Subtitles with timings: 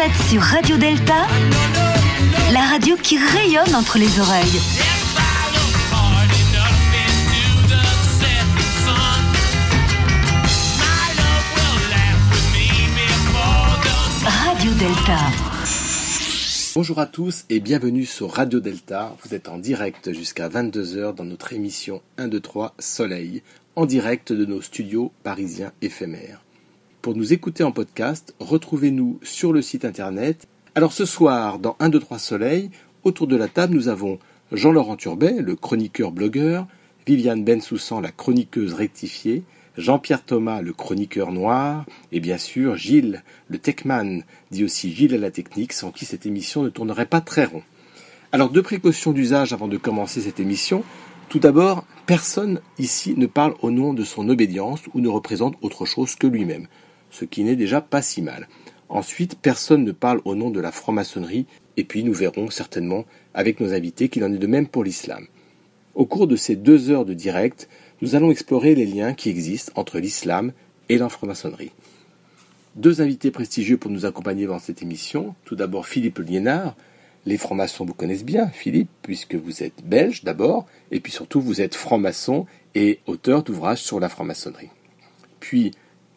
[0.00, 1.26] êtes sur Radio Delta,
[2.54, 4.60] la radio qui rayonne entre les oreilles.
[14.24, 15.18] Radio Delta.
[16.74, 19.14] Bonjour à tous et bienvenue sur Radio Delta.
[19.22, 23.42] Vous êtes en direct jusqu'à 22h dans notre émission 1, 2, 3 Soleil,
[23.76, 26.40] en direct de nos studios parisiens éphémères.
[27.02, 30.46] Pour nous écouter en podcast, retrouvez-nous sur le site internet.
[30.74, 32.70] Alors ce soir, dans 1, 2, 3 Soleil,
[33.04, 34.18] autour de la table, nous avons
[34.52, 36.66] Jean-Laurent Turbet, le chroniqueur blogueur,
[37.06, 39.44] Viviane Bensoussan, la chroniqueuse rectifiée,
[39.78, 45.18] Jean-Pierre Thomas, le chroniqueur noir, et bien sûr Gilles, le techman, dit aussi Gilles à
[45.18, 47.62] la technique, sans qui cette émission ne tournerait pas très rond.
[48.30, 50.84] Alors deux précautions d'usage avant de commencer cette émission.
[51.30, 55.86] Tout d'abord, personne ici ne parle au nom de son obédience ou ne représente autre
[55.86, 56.66] chose que lui-même
[57.10, 58.48] ce qui n'est déjà pas si mal.
[58.88, 63.04] Ensuite, personne ne parle au nom de la franc-maçonnerie, et puis nous verrons certainement
[63.34, 65.26] avec nos invités qu'il en est de même pour l'islam.
[65.94, 67.68] Au cours de ces deux heures de direct,
[68.02, 70.52] nous allons explorer les liens qui existent entre l'islam
[70.88, 71.72] et la franc-maçonnerie.
[72.76, 75.34] Deux invités prestigieux pour nous accompagner dans cette émission.
[75.44, 76.76] Tout d'abord Philippe Liénard.
[77.26, 81.60] Les francs-maçons vous connaissent bien, Philippe, puisque vous êtes belge d'abord, et puis surtout vous
[81.60, 84.70] êtes franc-maçon et auteur d'ouvrages sur la franc-maçonnerie.
[85.38, 85.72] Puis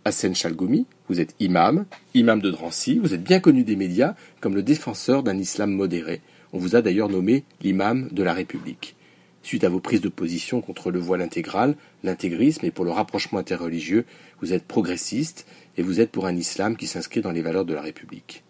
[0.05, 4.53] Hassan Chalgoumi, vous êtes imam, imam de Drancy, vous êtes bien connu des médias comme
[4.53, 6.19] le défenseur d'un islam modéré.
[6.51, 8.95] On vous a d'ailleurs nommé l'imam de la République.
[9.43, 13.39] Suite à vos prises de position contre le voile intégral, l'intégrisme et pour le rapprochement
[13.39, 14.05] interreligieux,
[14.41, 15.45] vous êtes progressiste
[15.77, 18.43] et vous êtes pour un islam qui s'inscrit dans les valeurs de la République.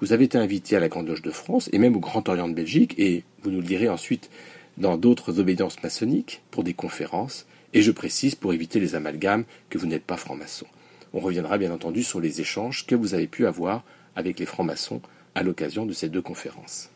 [0.00, 2.48] Vous avez été invité à la Grande Loge de France et même au Grand Orient
[2.48, 4.28] de Belgique et vous nous le direz ensuite
[4.76, 9.78] dans d'autres obédiences maçonniques pour des conférences et je précise pour éviter les amalgames que
[9.78, 10.66] vous n'êtes pas franc-maçon.
[11.12, 13.84] On reviendra bien entendu sur les échanges que vous avez pu avoir
[14.16, 15.00] avec les francs-maçons
[15.34, 16.90] à l'occasion de ces deux conférences.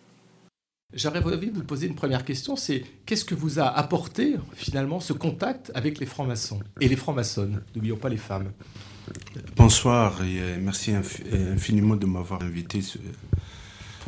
[0.94, 5.00] J'aurais envie de vous poser une première question, c'est qu'est-ce que vous a apporté finalement
[5.00, 7.62] ce contact avec les francs-maçons et les francs-maçonnes?
[7.74, 8.52] N'oublions pas les femmes.
[9.56, 12.80] Bonsoir et euh, merci infiniment de m'avoir invité.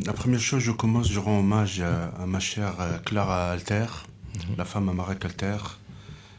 [0.05, 3.87] La première chose, je commence, je rends hommage à, ma chère euh, Clara Alter,
[4.35, 4.57] mhm.
[4.59, 5.57] la femme à Marek Alter,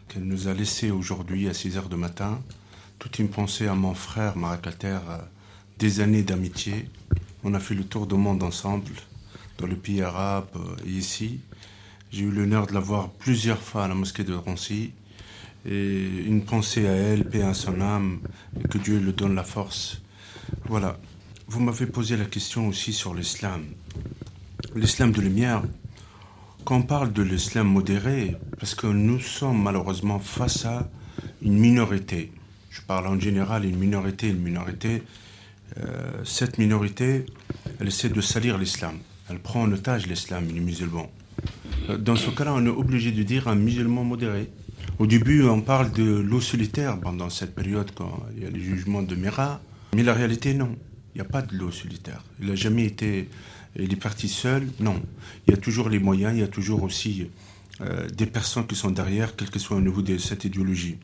[0.07, 2.39] qu'elle nous a laissé aujourd'hui à 6 heures du matin
[3.05, 5.19] toute une pensée à mon frère Marc Alter, euh,
[5.77, 6.89] des années d'amitié.
[7.43, 8.93] On a fait le tour du monde ensemble,
[9.59, 11.39] dans le pays arabe et euh, ici.
[12.11, 14.91] J'ai eu l'honneur de la voir plusieurs fois à la mosquée de Roncy.
[15.67, 18.21] Et une pensée à elle, paix à son âme,
[18.59, 20.01] et que Dieu lui donne la force.
[20.65, 20.97] Voilà.
[21.47, 23.65] Vous m'avez posé la question aussi sur l'islam.
[24.75, 25.61] L'islam de lumière,
[26.63, 30.89] quand on parle de l'islam modéré, parce que nous sommes malheureusement face à
[31.43, 32.31] une minorité
[32.75, 35.03] je parle en général, une minorité, une minorité,
[35.77, 37.25] euh, cette minorité,
[37.79, 38.97] elle essaie de salir l'islam.
[39.29, 41.09] Elle prend en otage l'islam, les musulmans.
[41.89, 44.49] Euh, dans ce cas-là, on est obligé de dire un musulman modéré.
[44.99, 48.59] Au début, on parle de l'eau solitaire pendant cette période, quand il y a les
[48.59, 49.61] jugements de Mira.
[49.95, 50.75] Mais la réalité, non.
[51.13, 52.23] Il n'y a pas de l'eau solitaire.
[52.41, 53.29] Il n'a jamais été.
[53.79, 54.67] Il est parti seul.
[54.81, 55.01] Non.
[55.47, 57.29] Il y a toujours les moyens, il y a toujours aussi
[57.81, 60.97] euh, des personnes qui sont derrière, quel que soit au niveau de cette idéologie.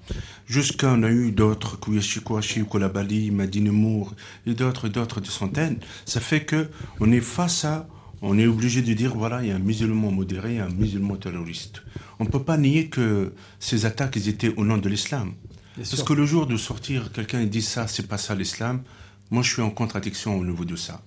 [0.47, 4.13] Jusqu'à on a eu d'autres, Kouyachi Kouachi, Kolabali, Madine Mour,
[4.45, 5.79] et d'autres, d'autres de centaines.
[6.05, 6.69] Ça fait que
[7.01, 7.87] on est face à,
[8.21, 11.81] on est obligé de dire, voilà, il y a un musulman modéré, un musulman terroriste.
[12.19, 15.33] On ne peut pas nier que ces attaques étaient au nom de l'islam.
[15.75, 18.83] Parce que le jour de sortir, quelqu'un dit ça, c'est pas ça l'islam.
[19.29, 21.01] Moi, je suis en contradiction au niveau de ça.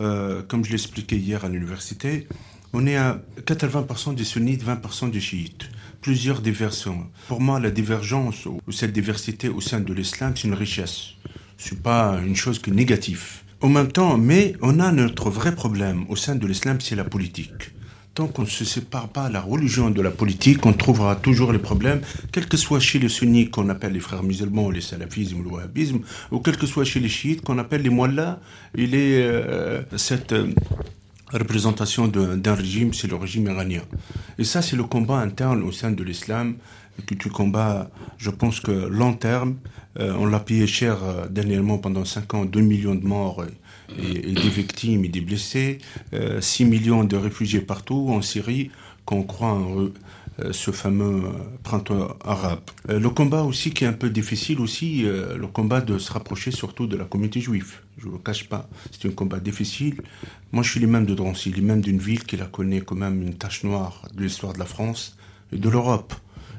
[0.00, 2.28] Euh, comme je l'expliquais hier à l'université,
[2.72, 5.68] on est à 80% des sunnites, 20% des chiites.
[6.00, 7.06] Plusieurs diversions.
[7.26, 11.14] Pour moi, la divergence ou cette diversité au sein de l'islam, c'est une richesse.
[11.56, 13.42] C'est pas une chose qui est négative.
[13.60, 17.04] En même temps, mais on a notre vrai problème au sein de l'islam, c'est la
[17.04, 17.72] politique.
[18.14, 21.58] Tant qu'on ne se sépare pas la religion de la politique, on trouvera toujours les
[21.58, 22.00] problèmes,
[22.30, 26.00] quel que soit chez les sunnites qu'on appelle les frères musulmans, les salafismes, le wahhabisme,
[26.30, 28.38] ou quel que soit chez les chiites qu'on appelle les muallahs,
[28.76, 30.52] il est euh, cette euh,
[31.32, 33.82] représentation d'un régime, c'est le régime iranien.
[34.38, 36.56] Et ça, c'est le combat interne au sein de l'islam
[37.06, 39.56] que tu combats, je pense que long terme,
[40.00, 43.44] euh, on l'a payé cher euh, dernièrement pendant 5 ans, 2 millions de morts
[43.96, 45.78] et, des victimes et des blessés,
[46.12, 48.72] 6 euh, millions de réfugiés partout en Syrie,
[49.04, 49.90] qu'on croit en,
[50.44, 51.30] euh, ce fameux euh,
[51.64, 52.60] printemps arabe.
[52.88, 56.50] Euh, le combat aussi qui est un peu difficile aussi, le combat de se rapprocher
[56.50, 57.80] surtout de la communauté juive.
[57.98, 60.02] Je ne le cache pas, c'est un combat difficile.
[60.52, 63.34] Moi je suis l'imam de Drancy, l'imam d'une ville qui la connaît quand même une
[63.34, 65.16] tache noire de l'histoire de la France
[65.52, 66.14] et de l'Europe,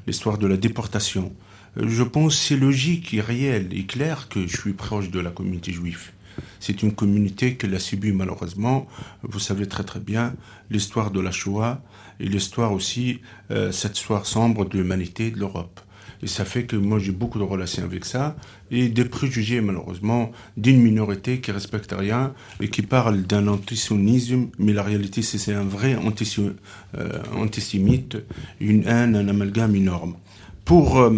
[0.06, 1.32] l'histoire de la déportation.
[1.76, 5.72] Je pense c'est logique et réel et clair que je suis proche de la communauté
[5.72, 6.10] juive.
[6.58, 8.86] C'est une communauté qui l'a subi malheureusement.
[9.22, 10.34] Vous savez très très bien
[10.70, 11.82] l'histoire de la Shoah
[12.18, 13.20] et l'histoire aussi,
[13.50, 15.80] euh, cette histoire sombre de l'humanité de l'Europe.
[16.22, 18.36] Et ça fait que moi j'ai beaucoup de relations avec ça
[18.70, 24.72] et des préjugés malheureusement d'une minorité qui respecte rien et qui parle d'un antisionisme, mais
[24.72, 28.18] la réalité c'est un vrai euh, antisémite,
[28.60, 30.16] une haine, un amalgame énorme.
[30.64, 31.10] Pour euh,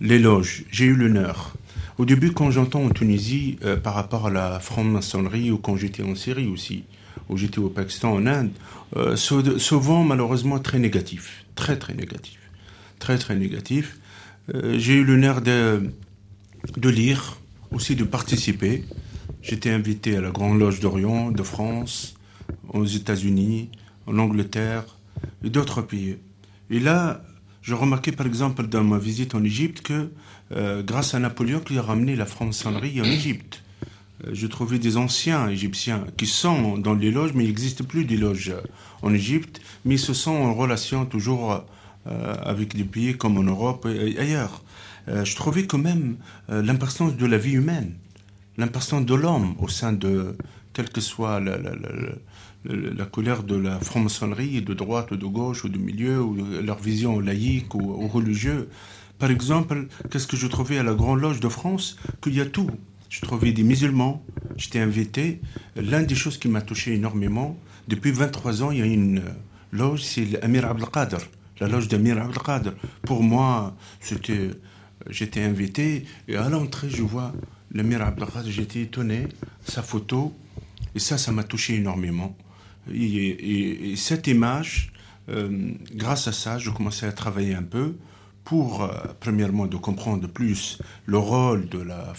[0.00, 1.54] l'éloge, j'ai eu l'honneur.
[1.98, 6.02] Au début, quand j'entends en Tunisie euh, par rapport à la franc-maçonnerie ou quand j'étais
[6.02, 6.84] en Syrie aussi,
[7.30, 8.50] ou j'étais au Pakistan, en Inde,
[9.16, 12.38] souvent malheureusement très négatif, très très négatif,
[12.98, 13.98] très très négatif.
[14.54, 15.90] Euh, j'ai eu l'honneur de,
[16.84, 17.38] lire,
[17.72, 18.84] aussi de participer.
[19.42, 22.14] J'étais invité à la Grande Loge d'Orient, de France,
[22.68, 23.70] aux États-Unis,
[24.06, 24.84] en Angleterre
[25.44, 26.16] et d'autres pays.
[26.70, 27.22] Et là,
[27.62, 30.10] je remarquais par exemple dans ma visite en Égypte que
[30.52, 33.64] euh, grâce à Napoléon qui a ramené la franc-maçonnerie en Égypte.
[34.24, 38.04] Euh, je trouvais des anciens égyptiens qui sont dans les loges, mais il n'existe plus
[38.04, 38.54] des loges
[39.02, 41.64] en Égypte, mais ils se sont en relation toujours
[42.42, 44.62] avec des pays comme en Europe et ailleurs.
[45.08, 46.16] Euh, je trouvais quand même
[46.50, 47.94] euh, l'importance de la vie humaine,
[48.56, 50.36] l'importance de l'homme au sein de,
[50.72, 51.70] quelle que soit la, la,
[52.64, 57.74] de la franc-maçonnerie, de droite ou de gauche ou de milieu, ou leur vision laïque
[57.74, 58.66] ou, ou religieuse.
[59.18, 61.96] Par exemple, qu'est-ce que je trouvais à la Grande Loge de France?
[62.20, 62.70] Qu'il y a tout.
[63.08, 64.24] Je trouvais des musulmans,
[64.56, 65.40] j'étais invité.
[65.76, 67.56] L'une des choses qui m'a touché énormément,
[67.86, 69.22] depuis 23 ans, il y a une
[69.72, 71.18] loge, c'est l'Amir Abdelkader
[71.60, 72.72] la loge d'Amir Abdelkader.
[73.02, 74.50] Pour moi, c'était,
[75.08, 77.32] j'étais invité et à l'entrée, je vois
[77.72, 79.28] l'Amir Abdelkader, j'étais étonné,
[79.66, 80.34] sa photo,
[80.94, 82.36] et ça, ça m'a touché énormément.
[82.92, 84.92] Et, cette image,
[85.28, 87.96] euh, grâce à ça, je commençais à travailler un peu
[88.44, 88.88] pour, euh,
[89.18, 92.12] premièrement, de comprendre plus le rôle de la,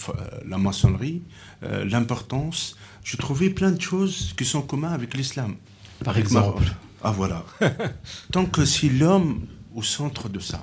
[0.46, 1.22] la maçonnerie,
[1.62, 2.76] euh, l'importance.
[3.02, 5.56] Je trouvais plein de choses qui sont communes avec l'islam.
[6.04, 6.64] Par exemple
[7.02, 7.44] ah voilà.
[8.32, 10.62] Tant que si l'homme au centre de ça,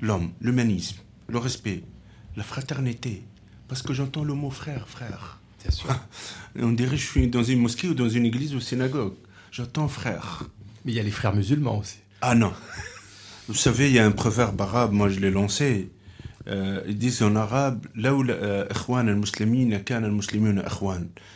[0.00, 0.98] l'homme, l'humanisme,
[1.28, 1.82] le respect,
[2.36, 3.24] la fraternité,
[3.68, 5.38] parce que j'entends le mot frère, frère.
[5.62, 5.88] Bien sûr.
[6.60, 9.14] On dirait que je suis dans une mosquée ou dans une église ou synagogue.
[9.50, 10.44] J'entends frère.
[10.84, 11.98] Mais il y a les frères musulmans aussi.
[12.20, 12.52] Ah non.
[13.48, 15.90] Vous savez, il y a un proverbe arabe, moi je l'ai lancé.
[16.48, 18.66] Euh, ils disent en arabe, là où euh,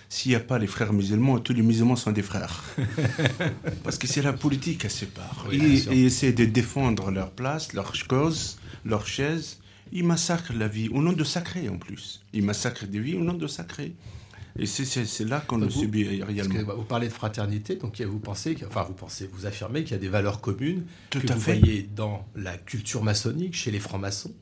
[0.08, 2.64] s'il n'y a pas les frères musulmans, tous les musulmans sont des frères.
[3.84, 5.46] Parce que c'est la politique qui sépare.
[5.52, 9.60] ils, essaient de défendre leur place, leur cause, leur chaise.
[9.92, 12.22] Ils massacrent la vie, au nom de sacré en plus.
[12.32, 13.94] Ils massacrent des vies au nom de sacré.
[14.58, 16.62] Et c'est là qu'on le subit réellement.
[16.66, 19.94] Bah, vous parlez de fraternité, donc vous pensez, enfin vous pensez, vous affirmez qu'il y
[19.94, 24.32] a des valeurs communes Tout que vous voyez dans la culture maçonnique, chez les francs-maçons,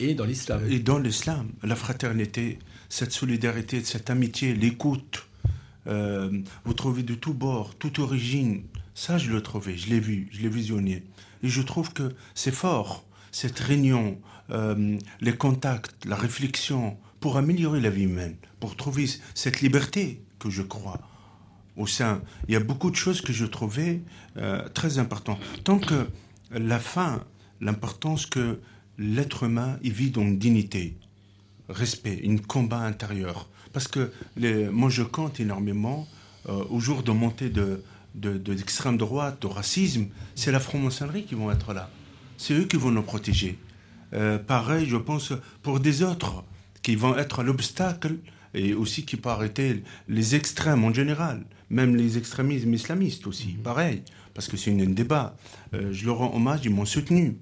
[0.00, 0.62] et dans l'islam.
[0.70, 2.58] Et dans l'islam, la fraternité,
[2.88, 5.26] cette solidarité, cette amitié, l'écoute.
[5.86, 6.30] Euh,
[6.64, 8.62] vous trouvez de tous bords, toute origine.
[8.94, 11.04] Ça, je l'ai trouvé, je l'ai vu, je l'ai visionné.
[11.42, 14.18] Et je trouve que c'est fort, cette réunion,
[14.50, 20.50] euh, les contacts, la réflexion, pour améliorer la vie humaine, pour trouver cette liberté que
[20.50, 21.00] je crois
[21.76, 22.22] au sein.
[22.48, 24.02] Il y a beaucoup de choses que je trouvais
[24.36, 25.40] euh, très importantes.
[25.64, 26.06] Tant que
[26.50, 27.24] la fin,
[27.60, 28.60] l'importance que
[28.98, 30.96] l'être humain, il vit dans dignité,
[31.68, 33.48] respect, un combat intérieur.
[33.72, 36.06] Parce que les, moi, je compte énormément
[36.48, 37.82] euh, au jour de montée de,
[38.14, 41.90] d'extrême droite, de racisme, c'est la franc-maçonnerie qui vont être là.
[42.36, 43.58] C'est eux qui vont nous protéger.
[44.12, 45.32] Euh, pareil, je pense,
[45.62, 46.44] pour des autres
[46.82, 48.18] qui vont être l'obstacle
[48.52, 53.62] et aussi qui peuvent arrêter les extrêmes en général, même les extrémismes islamistes aussi, mhm.
[53.62, 54.02] pareil,
[54.34, 55.36] parce que c'est un débat.
[55.74, 57.36] Euh, je leur rends hommage, ils m'ont soutenu.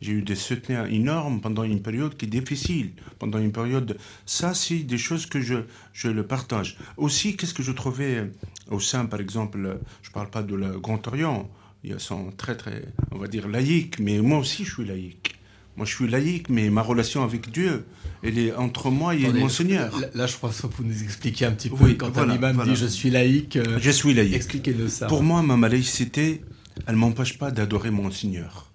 [0.00, 3.98] J'ai eu des soutiens énormes pendant une période qui est difficile, pendant une période.
[4.26, 5.56] Ça, c'est des choses que je,
[5.92, 6.78] je le partage.
[6.96, 8.30] Aussi, qu'est-ce que je trouvais
[8.70, 11.50] au sein, par exemple, je ne parle pas de la Grand Orient,
[11.84, 15.34] ils sont très, très, on va dire, laïques, mais moi aussi, je suis laïque.
[15.76, 17.86] Moi, je suis laïque, mais ma relation avec Dieu,
[18.22, 19.96] elle est entre moi et mon Seigneur.
[20.14, 21.76] Là, je pense que vous nous expliquer un petit peu.
[21.80, 23.56] Oui, quand un imam dit je suis laïque.
[23.56, 24.34] Euh, je suis laïque.
[24.34, 25.06] Expliquez-nous ça.
[25.06, 26.42] Pour moi, ma laïcité,
[26.86, 28.67] elle m'empêche pas d'adorer mon Seigneur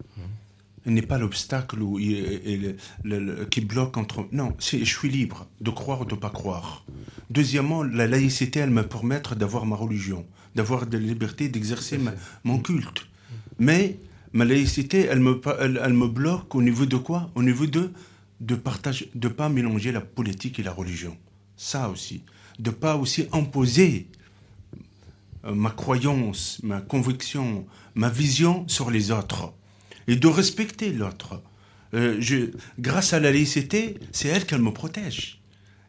[0.86, 1.80] n'est pas l'obstacle
[3.50, 4.28] qui bloque entre...
[4.32, 6.86] Non, je suis libre de croire ou de ne pas croire.
[7.30, 10.26] Deuxièmement, la laïcité, elle me permet d'avoir ma religion,
[10.56, 12.00] d'avoir de la liberté d'exercer
[12.44, 13.08] mon culte.
[13.60, 13.98] Mais
[14.34, 17.32] ma laïcité, elle me, elle, me bloque au niveau de quoi?
[17.36, 17.92] Au niveau de
[18.44, 21.16] de partage, de pas mélanger la politique et la religion.
[21.56, 22.24] Ça aussi.
[22.60, 24.08] De pas aussi imposer
[25.46, 29.54] euh, ma croyance, ma conviction, ma vision sur les autres
[30.08, 31.42] et de respecter l'autre.
[31.94, 32.20] Euh,
[32.80, 35.40] grâce à la laïcité, c'est elle qu'elle me protège.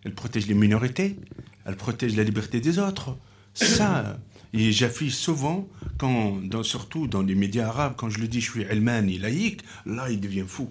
[0.04, 1.16] Elle protège les minorités,
[1.64, 3.16] elle protège la liberté des autres.
[3.54, 4.18] Ça,
[4.52, 5.68] et j'affiche souvent,
[5.98, 10.10] quand, surtout dans les médias arabes, quand je le dis, je suis et laïque, là,
[10.10, 10.68] il devient fou.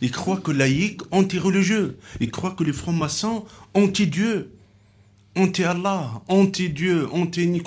[0.00, 1.98] Il croit que laïque, anti-religieux.
[2.20, 4.50] Il croit que les francs-maçons, anti-Dieu,
[5.36, 7.62] anti-Allah, anti-Dieu, anti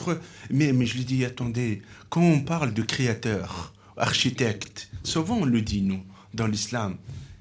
[0.50, 5.62] Mais, mais je lui dis, attendez, quand on parle de créateur, architecte, souvent on le
[5.62, 6.98] dit, nous, dans l'islam,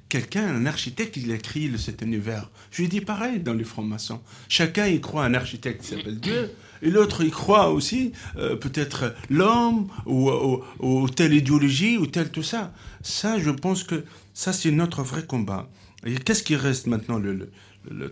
[0.09, 2.49] quelqu'un, un architecte, il a créé cet univers.
[2.71, 4.21] Je lui dis pareil dans les francs-maçons.
[4.49, 9.15] Chacun y croit un architecte qui s'appelle Dieu, et l'autre y croit aussi euh, peut-être
[9.29, 12.73] l'homme ou, telle idéologie ou tel tout ça.
[13.03, 15.69] Ça, je pense que ça, c'est notre vrai combat.
[16.07, 17.19] Et qu'est-ce qui reste maintenant?
[17.19, 17.51] Le,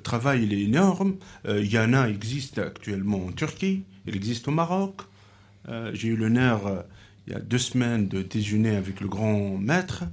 [0.03, 1.15] travail, il est énorme.
[1.47, 5.03] Euh, il y en a, existe actuellement en Turquie, il existe au Maroc.
[5.69, 6.85] Euh, j'ai eu l'honneur,
[7.27, 10.05] il y a deux semaines, de déjeuner avec le grand maître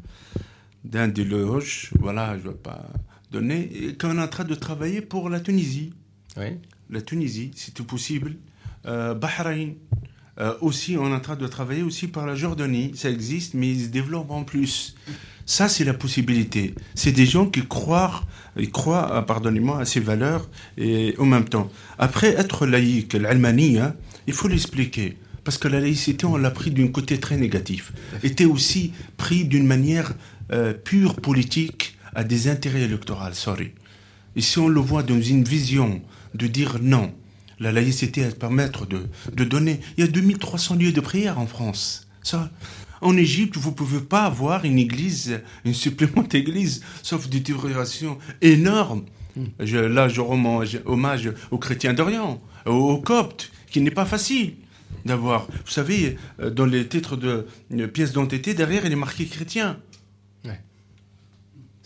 [0.84, 1.92] d'un des loges.
[2.00, 2.90] Voilà, je ne vais pas
[3.32, 3.70] donner.
[3.76, 5.94] Et qu'on est en train de travailler pour la Tunisie.
[6.38, 6.58] Oui
[6.90, 8.36] la Tunisie, si tout possible,
[8.86, 9.76] euh, Bahreïn.
[10.40, 12.94] Euh, aussi, on est en train de travailler aussi par la Jordanie.
[12.96, 14.96] Ça existe, mais ils se développent en plus.
[15.46, 16.76] Ça, c'est la possibilité.
[16.96, 18.24] C'est des gens qui croient,
[18.58, 21.70] ils croient, ah, pardonnez-moi, à ces valeurs et en même temps.
[21.98, 23.96] Après, être laïque, l'Allemagne, hein,
[24.28, 25.18] il faut l'expliquer.
[25.44, 27.94] Parce que la laïcité, on l'a pris d'un côté très négatif.
[28.24, 30.14] Était aussi pris d'une manière
[30.52, 33.72] euh, pure politique à des intérêts électoraux, sorry.
[34.36, 36.02] Et si on le voit dans une vision
[36.34, 37.14] de dire non.
[37.60, 39.82] La laïcité à permettre de, de donner.
[39.98, 42.08] Il y a 2300 lieux de prière en France.
[42.24, 42.50] Ça,
[43.02, 48.18] en Égypte, vous ne pouvez pas avoir une église, une supplémente église, sauf des déteriorations
[48.42, 49.04] énormes.
[49.60, 54.56] Je, là, je rends hommage aux chrétiens d'Orient, aux, Coptes, qui n'est pas facile
[55.06, 55.48] d'avoir.
[55.48, 57.46] Vous savez, euh, dans les titres de
[57.88, 59.78] pièces d'identité, derrière, il est marqué chrétien.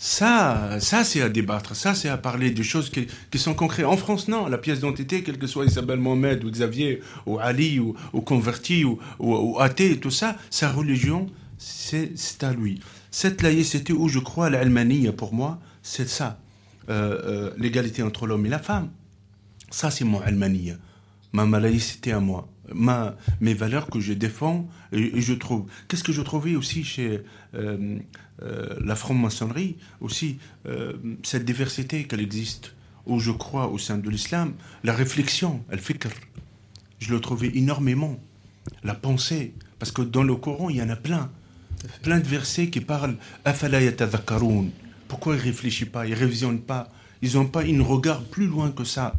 [0.05, 3.07] Ça, ça c'est à débattre, ça c'est à parler de choses qui,
[3.39, 3.85] sont concrètes.
[3.85, 7.79] En France, non, la pièce d'identité, quel que soit Isabelle Mohamed ou Xavier ou Ali
[7.79, 11.27] ou, converti ou, ou, athée, tout ça, sa religion,
[11.57, 12.81] c'est à lui.
[13.11, 16.37] Cette laïcité où je crois, l'Allemagne pour moi, c'est ça.
[16.89, 18.89] Euh, euh, l'égalité entre l'homme et la femme.
[19.69, 20.77] Ça, c'est mon Allemagne.
[21.31, 22.49] Ma, ma laïcité à moi.
[22.75, 25.65] Mes valeurs que je défends et, je trouve.
[25.87, 27.21] Qu'est-ce que je trouvais aussi chez
[27.55, 27.99] euh,
[28.41, 32.73] euh, la franc-maçonnerie, aussi euh, cette diversité qu'elle existe,
[33.05, 34.53] où je crois au sein de l'islam,
[34.83, 36.07] la réflexion, elle fait que
[36.99, 38.19] je le trouvais énormément.
[38.83, 41.29] La pensée, parce que dans le Coran, il y en a plein.
[42.01, 43.17] Plein de versets qui parlent
[45.07, 46.89] Pourquoi ils ne réfléchissent pas, ils ne révisionnent pas?
[47.21, 49.15] Ils n'ont pas, ils ne regardent plus loin que ça.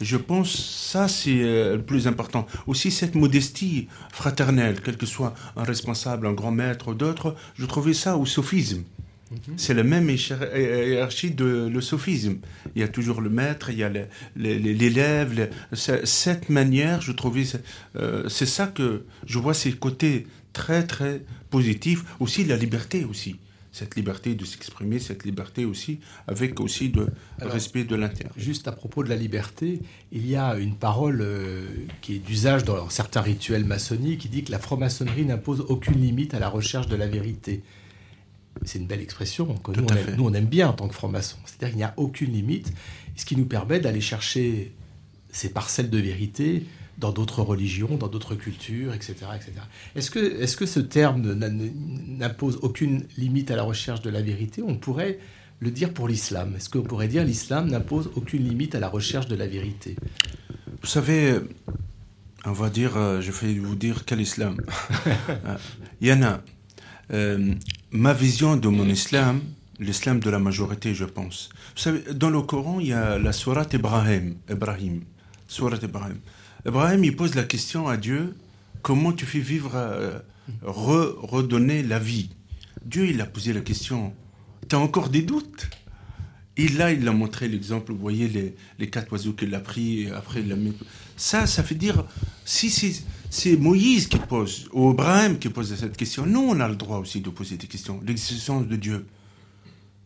[0.00, 2.46] Je pense ça c'est euh, le plus important.
[2.66, 7.64] Aussi cette modestie fraternelle, quel que soit un responsable, un grand maître ou d'autres, je
[7.66, 8.84] trouvais ça au sophisme.
[9.30, 9.54] Mhm.
[9.56, 12.36] C'est la même hiérarchie de le sophisme.
[12.74, 13.90] Il y a toujours le maître, il y a
[14.36, 15.50] l'élève.
[15.72, 17.44] Cette manière, je trouvais,
[17.96, 22.04] euh, c'est ça que je vois ces côtés très très positifs.
[22.20, 23.36] Aussi la liberté aussi
[23.76, 28.32] cette liberté de s'exprimer, cette liberté aussi, avec aussi de respect de l'intérieur.
[28.34, 31.66] Juste à propos de la liberté, il y a une parole euh,
[32.00, 36.32] qui est d'usage dans certains rituels maçonniques qui dit que la franc-maçonnerie n'impose aucune limite
[36.32, 37.62] à la recherche de la vérité.
[38.64, 40.94] C'est une belle expression que nous on, aime, nous on, aime, bien en tant que
[40.94, 41.36] franc-maçon.
[41.44, 42.72] C'est-à-dire qu'il n'y a aucune limite,
[43.14, 44.72] ce qui nous permet d'aller chercher
[45.30, 46.64] ces parcelles de vérité
[46.98, 49.14] dans d'autres religions, dans d'autres cultures, etc.
[49.34, 49.52] etc.
[49.94, 51.34] Est-ce que, est que ce terme
[52.18, 54.62] n'impose aucune limite à la recherche de la vérité?
[54.66, 55.18] On pourrait
[55.60, 56.54] le dire pour l'islam.
[56.56, 59.96] Est-ce qu'on pourrait dire l'islam n'impose aucune limite à la recherche de la vérité?
[60.80, 61.40] Vous savez,
[62.44, 64.56] on va dire, euh, je vais vous dire quel islam.
[65.28, 65.56] Euh,
[66.00, 66.40] il y en a.
[67.12, 67.54] Euh,
[67.90, 69.40] ma vision de mon islam,
[69.78, 71.48] l'islam de la majorité, je pense.
[71.74, 74.36] Vous savez, dans le Coran, il y a la sourate Ibrahim.
[74.50, 75.02] Ibrahim.
[75.46, 76.18] Sourate Ibrahim.
[76.66, 78.34] Abraham, il pose la question à Dieu,
[78.82, 80.18] comment tu fais vivre, euh,
[80.62, 82.30] redonner la vie?
[82.84, 84.12] Dieu, il a posé la question,
[84.68, 85.68] tu as encore des doutes?
[86.56, 90.10] Et là, il a montré l'exemple, vous voyez les, les quatre oiseaux qu'il a pris,
[90.10, 90.72] après il a mis...
[91.16, 92.04] Ça, ça fait dire,
[92.44, 92.70] si
[93.30, 96.98] c'est Moïse qui pose, ou Abraham qui pose cette question, nous, on a le droit
[96.98, 98.00] aussi de poser des questions.
[98.04, 99.06] L'existence de Dieu,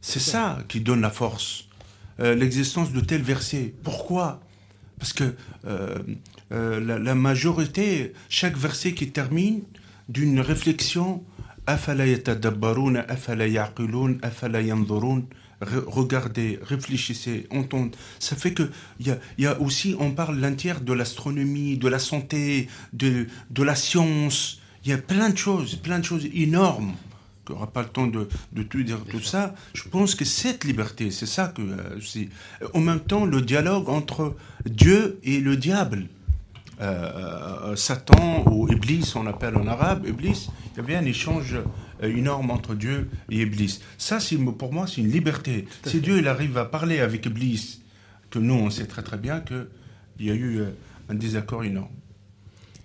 [0.03, 1.69] c'est ça qui donne la force.
[2.19, 3.73] Euh, l'existence de tel verset.
[3.83, 4.41] Pourquoi?
[4.99, 5.99] Parce que euh,
[6.53, 9.63] euh, la, majorité, chaque verset qui termine
[10.09, 11.23] d'une réflexion,
[15.61, 17.97] regardez, réfléchissez, entendez.
[18.19, 22.69] Ça fait que il y a, aussi, on parle l'entière de l'astronomie, de la santé,
[22.93, 24.61] de, de la science.
[24.85, 26.95] Il y a plein de choses, plein de choses énormes
[27.45, 29.55] qu'on n'aura pas le temps de, de tout dire, tout ça.
[29.75, 31.63] Je pense que cette liberté, c'est ça que
[32.03, 32.29] c'est.
[32.75, 36.09] En même temps, le dialogue entre Dieu et le diable.
[37.77, 41.57] Satan ou Iblis, on appelle en arabe, Iblis, il y avait un échange
[42.03, 43.81] énorme entre Dieu et Iblis.
[43.99, 44.19] Ça,
[44.59, 45.67] pour moi, c'est une liberté.
[45.85, 47.81] Si Dieu il arrive à parler avec Iblis,
[48.31, 50.63] que nous, on sait très très bien qu'il y a eu
[51.09, 51.91] un désaccord énorme.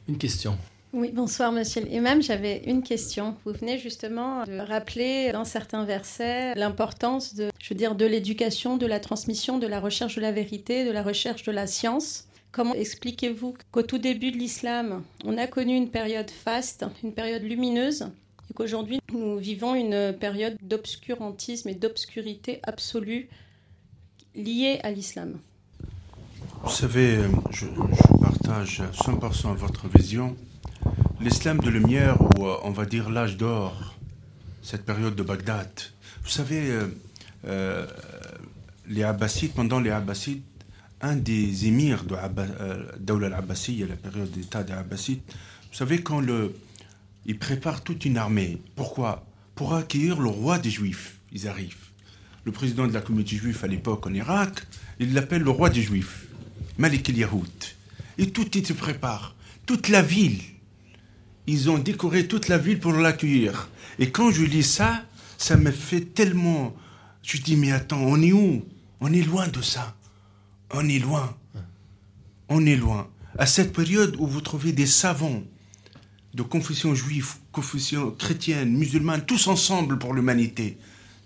[0.08, 0.58] Une question.
[0.94, 2.22] Oui, bonsoir Monsieur l'imam.
[2.22, 3.36] J'avais une question.
[3.44, 8.78] Vous venez justement de rappeler dans certains versets l'importance de, je veux dire, de l'éducation,
[8.78, 12.28] de la transmission, de la recherche de la vérité, de la recherche de la science.
[12.56, 17.44] Comment expliquez-vous qu'au tout début de l'islam, on a connu une période faste, une période
[17.44, 18.04] lumineuse,
[18.50, 23.28] et qu'aujourd'hui nous vivons une période d'obscurantisme et d'obscurité absolue
[24.36, 25.38] liée à l'islam?
[26.64, 27.20] Vous savez,
[27.52, 27.66] je,
[28.22, 30.38] partage 100% votre vision
[31.20, 33.96] l'islam de lumière, ou euh, on va dire l'âge d'or,
[34.62, 35.70] cette période de Bagdad.
[36.24, 36.88] Vous savez, euh,
[37.48, 37.86] euh,
[38.88, 40.42] les Abbasides, pendant les Abbasides,
[41.06, 46.56] un des émirs de euh, al-Abbasiyya, la période d'état des Abbasides, vous savez, quand le,
[47.26, 48.62] ils préparent toute une armée.
[48.76, 49.26] Pourquoi?
[49.56, 51.18] Pour accueillir le roi des Juifs.
[51.32, 51.76] Ils arrivent.
[52.44, 54.66] Le président de la communauté juive à l'époque en Irak,
[55.00, 56.26] il l'appelle le roi des Juifs,
[56.78, 57.64] Malik el-Yahoud.
[58.18, 59.36] Et tout il se prépare.
[59.66, 60.42] Toute la ville
[61.48, 63.70] ils ont décoré toute la ville pour l'accueillir.
[64.00, 65.04] Et quand je lis ça,
[65.38, 66.76] ça me fait tellement...
[67.22, 68.64] Je dis, mais attends, on est où?
[69.00, 69.96] On est loin de ça.
[70.78, 71.38] On est loin.
[72.50, 73.08] On est loin.
[73.38, 75.42] À cette période où vous trouvez des savants
[76.34, 80.78] de confession juive, confession chrétienne, musulmane, tous ensemble pour l'humanité,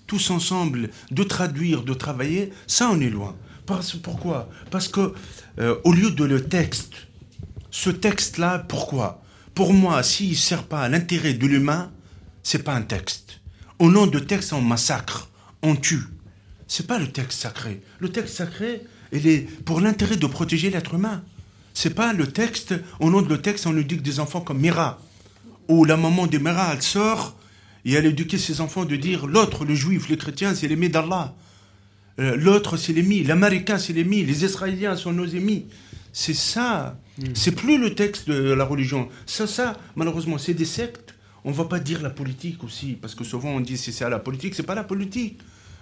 [0.06, 3.36] tous ensemble de traduire, de travailler, ça on est loin.
[3.66, 4.50] Parce, pourquoi?
[4.70, 5.16] Parce que
[5.58, 7.08] euh, au lieu de le texte,
[7.72, 9.24] ce texte-là, pourquoi?
[9.56, 11.92] Pour moi, s'il ne sert pas à l'intérêt de l'humain,
[12.44, 13.42] c'est pas un texte.
[13.80, 15.32] Au nom de texte, on massacre,
[15.64, 16.04] on tue.
[16.68, 17.82] C'est pas le texte sacré.
[17.98, 21.24] Le texte sacré, est pour l'intérêt de protéger l'être humain.
[21.74, 25.00] C'est pas le texte, au nom de le texte, on éduque des enfants comme Mira.
[25.68, 27.36] Ou la maman de Mira, elle sort
[27.86, 31.36] et elle éduque ses enfants de dire l'autre, le juif, le chrétien, c'est l'ennemi d'Allah.
[32.20, 33.24] Euh, l'autre, c'est l'ennemi.
[33.24, 34.24] L'américain, c'est l'ennemi.
[34.24, 35.66] Les Israéliens sont nos ennemis.
[36.12, 36.98] C'est ça.
[37.18, 37.28] Hmm.
[37.34, 39.08] C'est plus le texte de la religion.
[39.26, 41.16] Ça, ça, malheureusement, c'est des sectes.
[41.46, 44.20] On va pas dire la politique aussi, parce que souvent on dit c'est ça la
[44.20, 45.40] politique, c'est pas la politique.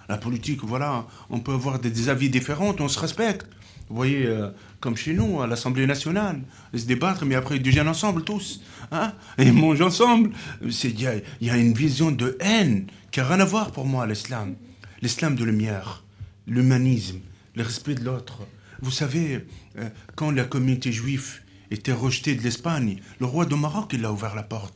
[0.08, 3.46] La politique, voilà, on peut avoir des, avis différents, on se respecte.
[3.88, 6.40] Vous voyez, euh, comme chez nous, à l'Assemblée nationale,
[6.74, 8.62] se débattent, mais après ils déjeunent ensemble tous.
[8.90, 10.30] Hein, ils mangent ensemble.
[10.62, 11.08] Il y,
[11.42, 14.56] y a, une vision de haine qui n'a rien à voir pour moi, l'islam.
[15.00, 16.04] L'islam de lumière,
[16.46, 17.20] l'humanisme,
[17.54, 18.40] le respect de l'autre.
[18.80, 19.46] Vous savez,
[19.78, 21.40] euh, quand la communauté juive
[21.70, 24.74] était rejetée de l'Espagne, le roi de Maroc, il a ouvert la porte.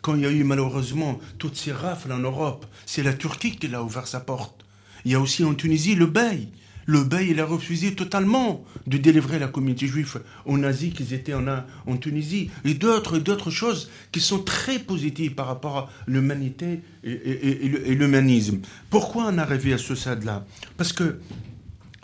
[0.00, 3.74] Quand il y a eu malheureusement toutes ces rafles en Europe, c'est la Turquie qui
[3.74, 4.59] a ouvert sa porte.
[5.04, 6.48] Il y a aussi en Tunisie le Bey.
[6.86, 11.34] Le Bey, il a refusé totalement de délivrer la communauté juive aux nazis qui étaient
[11.34, 11.46] en,
[11.86, 12.50] en Tunisie.
[12.64, 18.60] Et d'autres, d'autres choses qui sont très positives par rapport à l'humanité et, et l'humanisme.
[18.88, 20.44] Pourquoi est arrivé à ce stade-là?
[20.76, 21.20] Parce que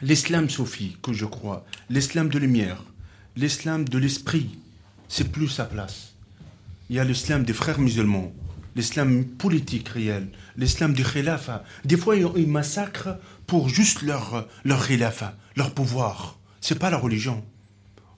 [0.03, 2.85] L'islam Sophie, que je crois, l'islam de lumière,
[3.35, 4.51] l'islam de l'esprit,
[5.09, 6.13] c'est plus sa place.
[6.91, 8.31] Il y a l'islam des frères musulmans,
[8.75, 11.65] l'islam politique réel, l'islam du khilafa.
[11.85, 13.17] Des fois, ils massacrent
[13.47, 16.39] pour juste leur, leur khilafa, leur pouvoir.
[16.61, 17.45] C'est pas la religion.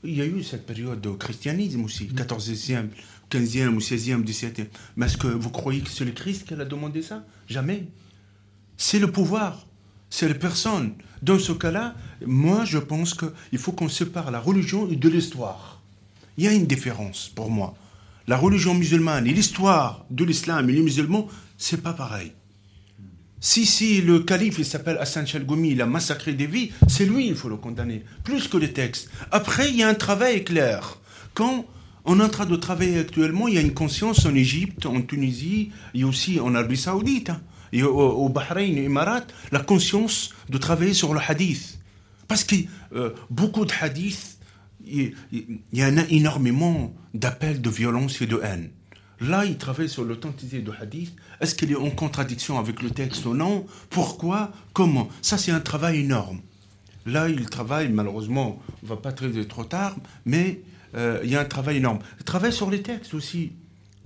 [0.05, 2.89] Il y a eu cette période de christianisme aussi, 14e,
[3.31, 4.67] 15e ou 16e, 17e.
[4.97, 7.25] Mais est-ce que vous croyez que c'est le Christ qui a demandé ça?
[7.49, 7.89] Jamais.
[8.77, 9.67] C'est le pouvoir
[10.11, 10.95] c'est les personnes.
[11.23, 15.81] Dans ce cas-là, moi, je pense qu'il faut qu'on sépare la religion de l'histoire.
[16.37, 17.75] Il y a une différence pour moi.
[18.27, 22.33] La religion musulmane et l'histoire de l'islam et les musulmans, c'est pas pareil.
[23.41, 27.29] Si, si le calife, il s'appelle Hassan Chalgoumi, il a massacré des vies, c'est lui,
[27.29, 29.11] il faut le condamner, plus que les textes.
[29.31, 30.99] Après, il y a un travail clair.
[31.35, 31.67] Quand
[32.07, 35.03] on est en train de travailler actuellement, il y a une conscience en Égypte, en
[35.03, 37.31] Tunisie, et aussi en Arabie Saoudite.
[37.31, 37.43] Hein
[37.73, 41.79] et au, Bahreïn et Émirats la conscience de travailler sur le hadith.
[42.27, 42.57] Parce que
[42.95, 44.39] euh, beaucoup de hadiths,
[44.87, 45.15] il
[45.73, 48.71] y, en a énormément d'appels de violence et de haine.
[49.21, 51.15] Là, ils travaillent sur l'authenticité du hadith.
[51.41, 53.67] Est-ce qu'il est en contradiction avec le texte ou non?
[53.91, 54.53] Pourquoi?
[54.73, 55.09] Comment?
[55.23, 56.41] Ça, c'est un travail énorme.
[57.07, 60.61] Là, ils travaillent, malheureusement, on ne va pas traiter trop tard, mais
[60.95, 61.99] euh, il y a un travail énorme.
[62.21, 63.53] Ils travaillent sur les textes aussi.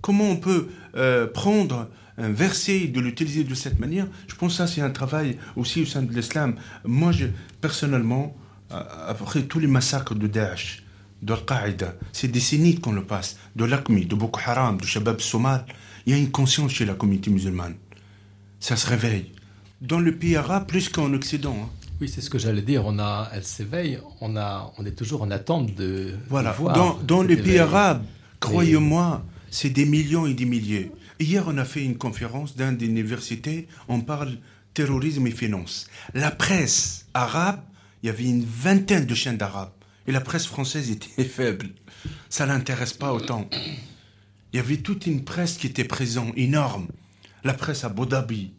[0.00, 4.58] Comment on peut euh, prendre un verset, de l'utiliser de cette manière, je pense que
[4.58, 6.56] ça, c'est un travail aussi au sein de l'islam.
[6.84, 7.26] Moi, je,
[7.60, 8.36] personnellement,
[8.70, 10.82] après tous les massacres de Daesh,
[11.22, 15.64] de Al-Qaïda, c'est décennies qu'on le passe, de l'Aqmi, de Boko Haram, de Shabab Somal,
[16.06, 17.74] il y a une conscience chez la communauté musulmane.
[18.60, 19.32] ça se réveille.
[19.80, 21.56] Dans le pays arabe, plus qu'en Occident.
[21.62, 21.68] Hein.
[22.00, 22.84] Oui, c'est ce que j'allais dire.
[22.86, 23.98] On a, elle s'éveille.
[24.20, 26.14] On a, on est toujours en attente de.
[26.28, 26.52] Voilà.
[26.52, 28.04] voir dans dans les pays arabes,
[28.40, 30.90] croyez-moi, c'est des millions et des milliers.
[31.20, 33.68] Hier, on a fait une conférence dans des universités.
[33.88, 34.38] On parle
[34.74, 35.86] terrorisme et finance.
[36.14, 37.60] La presse arabe,
[38.02, 39.70] il y avait une vingtaine de chaînes d'arabes.
[40.06, 41.70] Et la presse française était faible.
[42.28, 43.48] Ça l'intéresse pas autant.
[44.52, 46.88] Il y avait toute une presse qui était présente, énorme.
[47.44, 48.52] La presse à Abu Dhabi,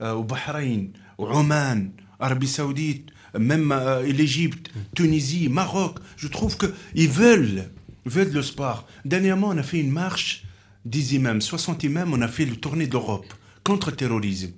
[0.00, 5.98] euh, au Bahreïn, au Oman, Arabie Saoudite, même euh, l'Égypte, Tunisie, Maroc.
[6.16, 7.70] Je trouve qu'ils veulent,
[8.06, 8.86] veulent le sport.
[9.04, 10.44] Dernièrement, on a fait une marche
[10.84, 13.32] des imams, 60 imams, on a fait le tournée d'Europe
[13.64, 14.50] contre le terrorisme.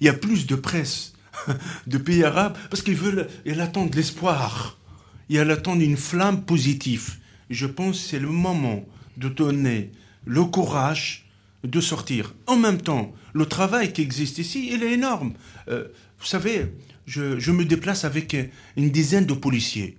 [0.00, 1.14] Il y a plus de presse
[1.86, 4.78] de pays arabes parce qu'ils veulent, ils attendent l'espoir.
[5.28, 7.16] Ils attendent une flamme positive.
[7.50, 8.84] Je pense que c'est le moment
[9.16, 9.90] de donner
[10.24, 11.26] le courage
[11.64, 12.34] de sortir.
[12.46, 15.34] En même temps, le travail qui existe ici, il est énorme.
[15.68, 16.72] Euh, vous savez,
[17.06, 18.36] je, me déplace avec
[18.76, 19.96] une dizaine de policiers.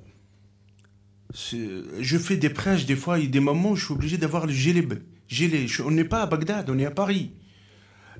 [1.33, 4.17] Je fais des prêches, des fois, il y a des moments où je suis obligé
[4.17, 4.87] d'avoir le gilet.
[5.83, 7.31] on n'est pas à Bagdad, on est à Paris.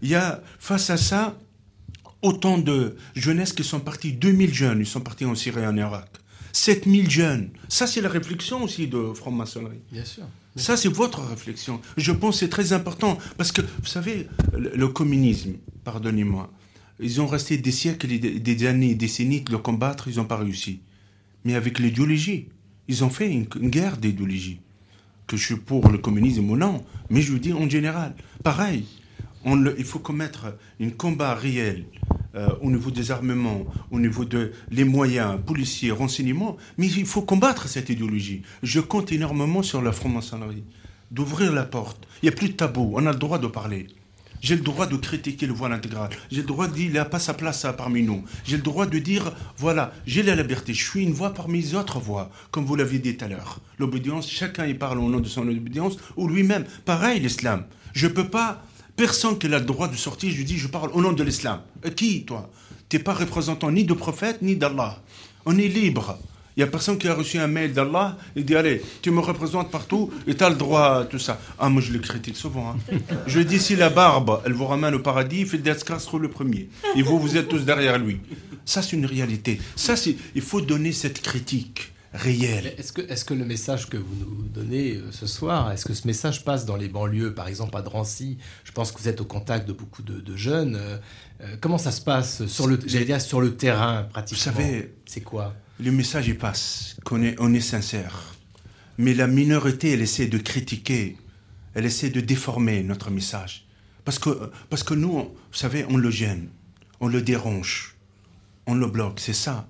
[0.01, 1.37] Il y a, face à ça,
[2.21, 5.77] autant de jeunesse qui sont partis, 2000 jeunes, ils sont partis en Syrie et en
[5.77, 6.09] Irak.
[6.53, 7.49] 7000 jeunes.
[7.67, 9.81] Ça, c'est la réflexion aussi de franc-maçonnerie.
[9.91, 10.23] Bien sûr.
[10.55, 11.81] Ça, c'est votre réflexion.
[11.97, 13.17] Je pense que c'est très important.
[13.37, 16.51] Parce que, vous savez, le, communisme, pardonnez-moi,
[16.99, 20.17] ils ont resté des siècles, et des, des années, des décennies de le combattre, ils
[20.17, 20.79] n'ont pas réussi.
[21.43, 22.49] Mais avec l'idéologie,
[22.87, 24.59] ils ont fait une, une guerre d'idéologie.
[25.25, 28.13] Que je suis pour le communisme ou non, mais je vous dis en général.
[28.43, 28.85] Pareil,
[29.45, 31.85] on le- il faut commettre un combat réel
[32.35, 37.21] euh, au niveau des armements, au niveau de les moyens, policiers, renseignements, mais il faut
[37.21, 38.41] combattre cette idéologie.
[38.63, 40.63] Je compte énormément sur la franc-maçonnerie,
[41.11, 42.07] d'ouvrir la porte.
[42.21, 43.87] Il n'y a plus de tabou, on a le droit de parler.
[44.43, 46.09] J'ai le droit de critiquer le voile intégral.
[46.29, 48.25] J'ai le droit de dire, il n'a pas sa place hein, parmi nous.
[48.43, 50.73] J'ai le droit de dire, voilà, j'ai la liberté.
[50.73, 53.61] Je suis une voix parmi les autres voix, comme vous l'aviez dit tout à l'heure.
[53.79, 56.65] L'obédience, chacun y parle au nom de son obédience, ou lui-même.
[56.83, 57.63] Pareil, l'islam.
[57.93, 58.65] Je peux pas,
[58.95, 61.23] personne qui a le droit de sortir, je lui dis, je parle au nom de
[61.23, 61.61] l'islam.
[61.85, 62.49] Euh, Qui, toi?
[62.89, 64.99] T'es pas représentant ni de prophète, ni d'Allah.
[65.45, 66.17] On est libre.
[66.55, 69.19] Il n'y a personne qui a reçu un mail d'Allah et dit Allez, tu me
[69.21, 71.41] représentes partout et tu as le droit à tout ça.
[71.57, 72.75] Ah, moi je le critique souvent.
[72.91, 72.97] hein.
[73.27, 76.69] Je dis Si la barbe, elle vous ramène au paradis, Fidel Castro le premier.
[76.95, 78.19] Et vous, vous êtes tous derrière lui.
[78.65, 79.59] Ça, c'est une réalité.
[79.75, 80.15] Ça, c'est.
[80.35, 81.91] Il faut donner cette critique
[82.77, 85.93] Est-ce que, est que le message que vous nous donnez euh, ce soir, est-ce que
[85.93, 88.37] ce message passe dans les banlieues, par exemple à Drancy?
[88.63, 90.75] Je pense que vous êtes au contact de beaucoup de, de jeunes.
[90.75, 90.97] euh,
[91.41, 94.37] euh, comment ça se passe sur le, j'allais dire sur le terrain pratiquement?
[94.53, 95.55] Vous savez- c'est quoi?
[95.79, 98.35] Le message, il passe, qu'on est, on est sincère.
[98.99, 101.17] Mais la minorité, elle essaie de critiquer,
[101.73, 103.65] elle essaie de déformer notre message.
[104.05, 106.49] Parce que, parce que nous, on- vous savez, on le gêne,
[106.99, 107.95] on le dérange,
[108.67, 109.67] on le bloque, c'est ça.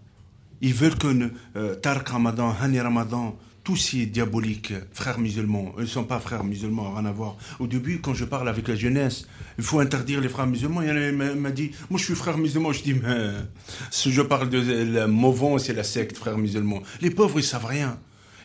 [0.64, 5.86] Ils veulent que euh, Tarek Ramadan, Hani Ramadan, tous ces diaboliques frères musulmans, ils ne
[5.86, 7.38] sont pas frères musulmans, rien à voir.
[7.60, 9.26] Au début, quand je parle avec la jeunesse,
[9.58, 10.82] il faut interdire les frères musulmans.
[10.82, 12.72] Il y en a m'a- dit, moi je suis frère musulman.
[12.74, 13.32] Je dis, mais
[13.92, 14.60] si je parle de
[14.94, 18.00] la mouvance et la secte frères musulmans, les pauvres ils savent rien.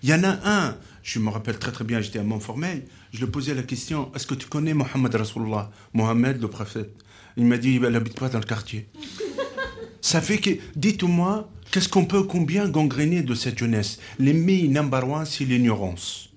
[0.04, 3.18] Il y en a un, je me rappelle très très bien, j'étais à Montformel, je
[3.24, 6.94] lui posais la question, est-ce que tu connais Mohammed Rasulullah, Mohammed le prophète?
[7.37, 8.88] Il m'a dit, il n'habite pas dans le quartier.
[10.00, 13.98] Ça fait que, dites-moi, qu'est-ce qu'on peut combien gangréner de cette jeunesse?
[14.18, 16.31] L'ennemi number one, c'est l'ignorance.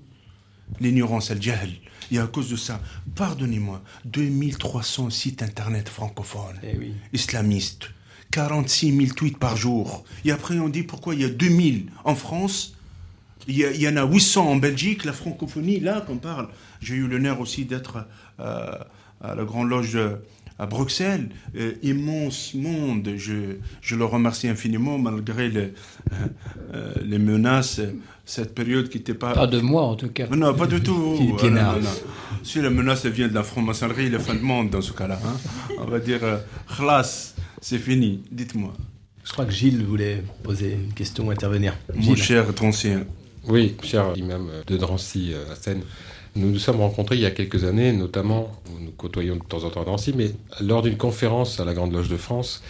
[0.80, 1.70] L'ignorance, le jahl.
[2.12, 2.82] Et à cause de ça,
[3.16, 6.94] pardonnez-moi, 2300 sites internet francophones, Eh oui.
[7.14, 7.90] islamistes,
[8.32, 10.04] 46 000 tweets par jour.
[10.26, 12.76] Et après, on dit pourquoi il y a 2000 en France,
[13.48, 16.50] il y, en a 800 en Belgique, la francophonie, là qu'on parle.
[16.80, 18.06] J'ai eu l'honneur aussi d'être
[18.40, 18.72] euh,
[19.22, 20.16] à la Grande Loge euh,
[20.60, 21.30] à Bruxelles.
[21.56, 23.10] Euh, immense monde.
[23.18, 25.72] Je, je le remercie infiniment malgré les, euh,
[26.74, 27.82] euh, les menaces,
[28.26, 29.34] cette période qui n'était pas...
[29.34, 30.28] Pas de moi, en tout cas.
[30.28, 31.16] Non, pas du tout.
[31.18, 31.76] Philippe non, Guénard.
[31.78, 31.90] non, non.
[32.44, 35.20] Si la menace vient de la franc-maçonnerie, la fin du monde dans ce cas-là.
[35.26, 35.38] hein.
[35.80, 36.38] On va dire, euh,
[36.78, 38.24] khlas, c'est fini.
[38.32, 38.74] Dites-moi.
[39.24, 41.76] Je crois que Gilles voulait poser une question ou intervenir.
[41.94, 42.18] Mon Gilles.
[42.18, 43.06] cher Trancien.
[43.48, 45.82] Oui, cher imam de Drancy euh, à Seine.
[46.36, 49.72] Nous nous sommes rencontrés il y a quelques années, notamment, nous côtoyons de temps en
[49.72, 52.62] temps à Drancy, mais lors d'une conférence à la Grande Loge de France,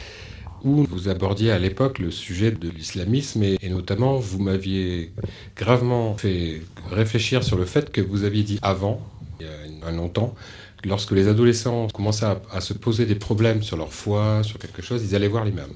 [0.63, 5.11] où vous abordiez à l'époque le sujet de l'islamisme, et, notamment vous m'aviez
[5.57, 9.01] gravement fait réfléchir sur le fait que vous aviez dit avant,
[9.41, 10.33] il y a un longtemps,
[10.81, 14.81] que lorsque les adolescents commençaient à se poser des problèmes sur leur foi, sur quelque
[14.81, 15.69] chose, ils allaient voir l'imam.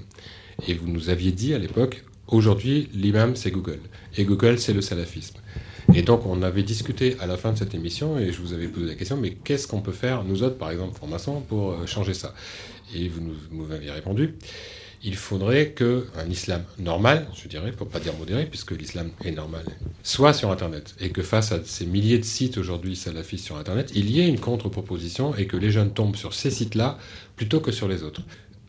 [0.68, 3.80] Et vous nous aviez dit à l'époque, aujourd'hui, l'imam c'est Google,
[4.18, 5.38] et Google c'est le salafisme.
[5.94, 8.68] Et donc, on avait discuté à la fin de cette émission, et je vous avais
[8.68, 11.86] posé la question, mais qu'est-ce qu'on peut faire, nous autres, par exemple, francs-maçons, pour euh,
[11.86, 12.34] changer ça?
[12.96, 14.36] Et vous nous, répondu,
[15.04, 19.64] il faudrait qu'un islam normal, je dirais, pour pas dire modéré, puisque l'islam est normal,
[20.02, 20.96] soit sur Internet.
[21.00, 24.28] Et que face à ces milliers de sites aujourd'hui salafistes sur Internet, il y ait
[24.28, 26.98] une contre-proposition et que les jeunes tombent sur ces sites-là
[27.36, 28.22] plutôt que sur les autres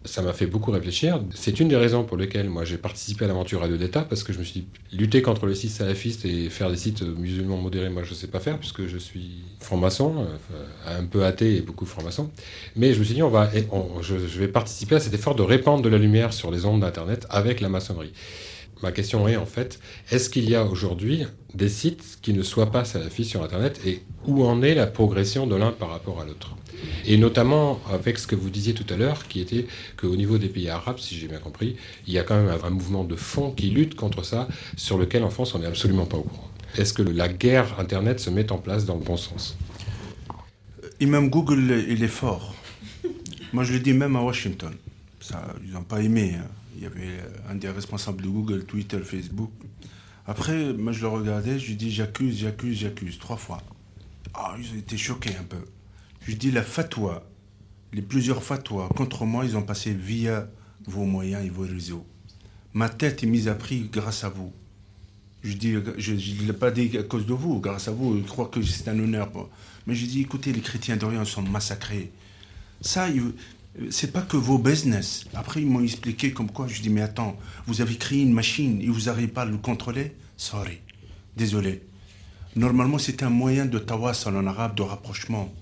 [0.07, 1.21] ça m'a fait beaucoup réfléchir.
[1.35, 4.33] C'est une des raisons pour lesquelles moi j'ai participé à l'aventure Radio d'État, parce que
[4.33, 7.91] je me suis dit, lutter contre les sites salafistes et faire des sites musulmans modérés,
[7.91, 10.27] moi je ne sais pas faire, puisque je suis franc-maçon,
[10.87, 12.31] un peu athée et beaucoup franc-maçon.
[12.77, 13.51] Mais je me suis dit, on va,
[14.01, 17.27] je, vais participer à cet effort de répandre de la lumière sur les ondes d'Internet
[17.31, 18.13] avec la maçonnerie.
[18.83, 22.71] Ma question est en fait, est-ce qu'il y a aujourd'hui des sites qui ne soient
[22.71, 26.27] pas salafistes sur Internet et où en est la progression de l'un par rapport à
[26.27, 26.57] l'autre?
[27.07, 30.49] Et notamment avec ce que vous disiez tout à l'heure, qui était qu'au niveau des
[30.49, 33.51] pays arabes, si j'ai bien compris, il y a quand même un, mouvement de fond
[33.51, 36.51] qui lutte contre ça, sur lequel en France on n'est absolument pas au courant.
[36.77, 39.57] Est-ce que la guerre Internet se met en place dans le bon sens?
[41.01, 42.55] Et même Google, il est fort.
[43.53, 44.75] Moi, je le dis même à Washington.
[45.21, 46.37] Ça, ils n'ont pas aimé.
[46.39, 46.47] Hein.
[46.77, 49.51] Il y avait un des responsables de Google, Twitter, Facebook.
[50.27, 53.63] Après, moi, je le regardais, je lui dis j'accuse, j'accuse, j'accuse, trois fois.
[54.35, 55.57] Ah, ils ont été choqués un peu.
[56.27, 57.23] Je dis la fatwa,
[57.93, 60.49] les plusieurs fatwas contre moi, ils ont passé via
[60.85, 62.05] vos moyens et vos réseaux.
[62.75, 64.53] Ma tête est mise à prix grâce à vous.
[65.45, 68.23] Je dis, je ne l'ai pas dit à cause de vous, grâce à vous, je
[68.25, 69.31] crois que c'est un honneur.
[69.87, 72.11] Mais je dis, écoutez, les chrétiens d'Orient sont massacrés.
[72.81, 73.07] Ça,
[73.91, 75.27] c'est pas que vos business.
[75.33, 76.67] Après, ils m'ont expliqué comme quoi.
[76.67, 77.37] Je dis, mais attends,
[77.69, 80.17] vous avez créé une machine et vous n'arrivez pas à le contrôler?
[80.37, 80.81] Sorry.
[81.37, 81.83] Désolé.
[82.57, 85.55] Normalement, c'est un moyen de tawas en arabe, de rapprochement.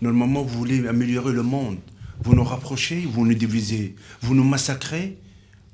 [0.00, 1.78] Normalement, vous voulez améliorer le monde.
[2.22, 3.94] Vous nous rapprochez, vous nous divisez.
[4.22, 5.18] Vous nous massacrez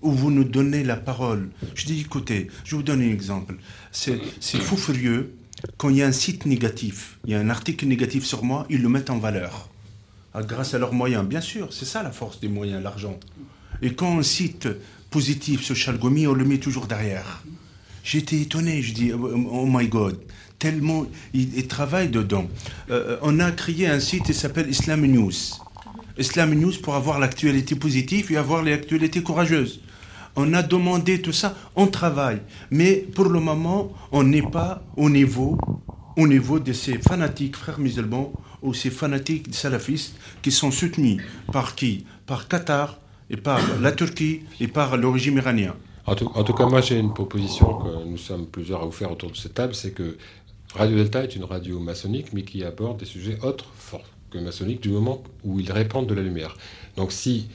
[0.03, 1.51] ou vous nous donnez la parole.
[1.75, 3.57] Je dis, écoutez, je vous donne un exemple.
[3.91, 4.19] C'est
[4.61, 5.35] fou furieux.
[5.79, 8.67] Quand il y a un site négatif, il y a un article négatif sur moi,
[8.69, 9.71] ils le mettent en valeur.
[10.35, 11.27] Ah, grâce à leurs moyens.
[11.27, 13.19] Bien sûr, c'est ça la force des moyens, l'argent.
[13.81, 14.69] Et quand un site
[15.11, 17.43] positif sur Chalgomi, on le met toujours derrière.
[18.05, 20.21] J'étais étonné, je dis, oh, oh my God,
[20.59, 22.47] tellement il, travaille dedans.
[22.90, 25.33] Euh, on a créé un site qui s'appelle Islam News.
[26.19, 29.81] Islam News pour avoir l'actualité positive et avoir l'actualité courageuse.
[30.35, 32.40] On a demandé tout ça, on travaille.
[32.71, 35.59] Mais pour le moment, on n'est pas au niveau,
[36.16, 41.75] au niveau de ces fanatiques frères musulmans ou ces fanatiques salafistes qui sont soutenus par
[41.75, 42.05] qui?
[42.27, 42.99] Par Qatar
[43.31, 45.75] et par la Turquie et par le régime iranien.
[46.07, 49.33] En tout, cas, moi j'ai une proposition que nous sommes plusieurs à vous faire autour
[49.33, 50.16] de cette table, c'est que
[50.77, 54.83] Radio Delta est une radio maçonnique, mais qui aborde des sujets autres forts que maçonniques
[54.83, 56.55] du moment où ils répandent de la lumière.
[56.97, 57.49] Donc si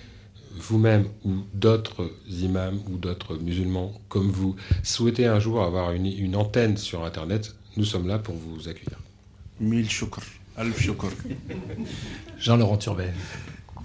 [0.55, 6.77] vous-même ou d'autres imams ou d'autres musulmans comme vous souhaitez un jour avoir une, antenne
[6.77, 8.97] sur Internet, nous sommes là pour vous accueillir.
[9.59, 9.87] Mille.
[10.57, 11.05] Alf shukr.
[12.39, 13.13] Jean-Laurent Turbet.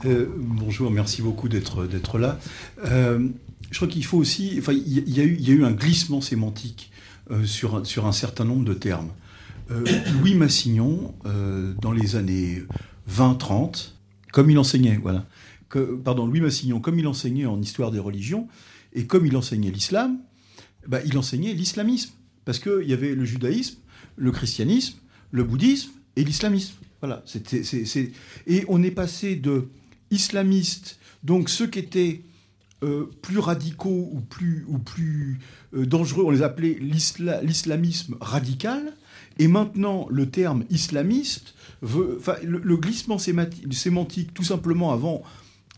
[0.07, 2.39] Euh, bonjour, merci beaucoup d'être là.
[2.87, 3.29] Euh,
[3.71, 4.57] je crois qu'il faut aussi.
[4.59, 6.91] Enfin, il y, a eu, y a eu un glissement sémantique
[7.31, 9.11] euh, sur, sur un certain nombre de termes.
[9.71, 9.85] Euh,
[10.21, 12.63] Louis Massignon, euh, dans les années
[13.11, 13.95] 20-30,
[14.33, 15.27] comme il enseignait, voilà,
[16.05, 18.47] pardon, Louis Massignon, comme il enseignait en histoire des religions,
[18.93, 20.19] et comme il enseignait l'islam,
[20.87, 22.11] bah, il enseignait l'islamisme.
[22.45, 23.79] Parce qu'il y avait le judaïsme,
[24.17, 24.99] le christianisme,
[25.33, 26.75] le bouddhisme et l'islamisme.
[27.01, 27.25] Voilà.
[28.47, 29.69] Et on est passé de
[30.13, 32.23] islamistes, donc ceux qui étaient
[32.85, 35.41] euh, plus radicaux ou plus, ou plus
[35.73, 38.95] dangereux, on les appelait l'islamisme radical,
[39.39, 45.23] et maintenant, le terme islamiste, veut, le, glissement sémantique, tout simplement, avant,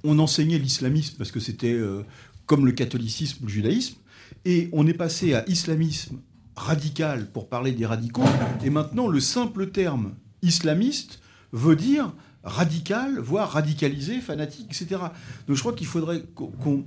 [0.05, 2.03] on enseignait l'islamisme parce que c'était euh,
[2.47, 3.97] comme le catholicisme ou le judaïsme,
[4.45, 6.21] et on est passé à islamisme
[6.55, 8.25] radical pour parler des radicaux,
[8.65, 11.21] et maintenant, le simple terme islamiste
[11.53, 12.13] veut dire
[12.45, 15.01] radical, voire radicalisé, fanatique, etc.
[15.47, 16.85] Donc je crois qu'il faudrait qu'on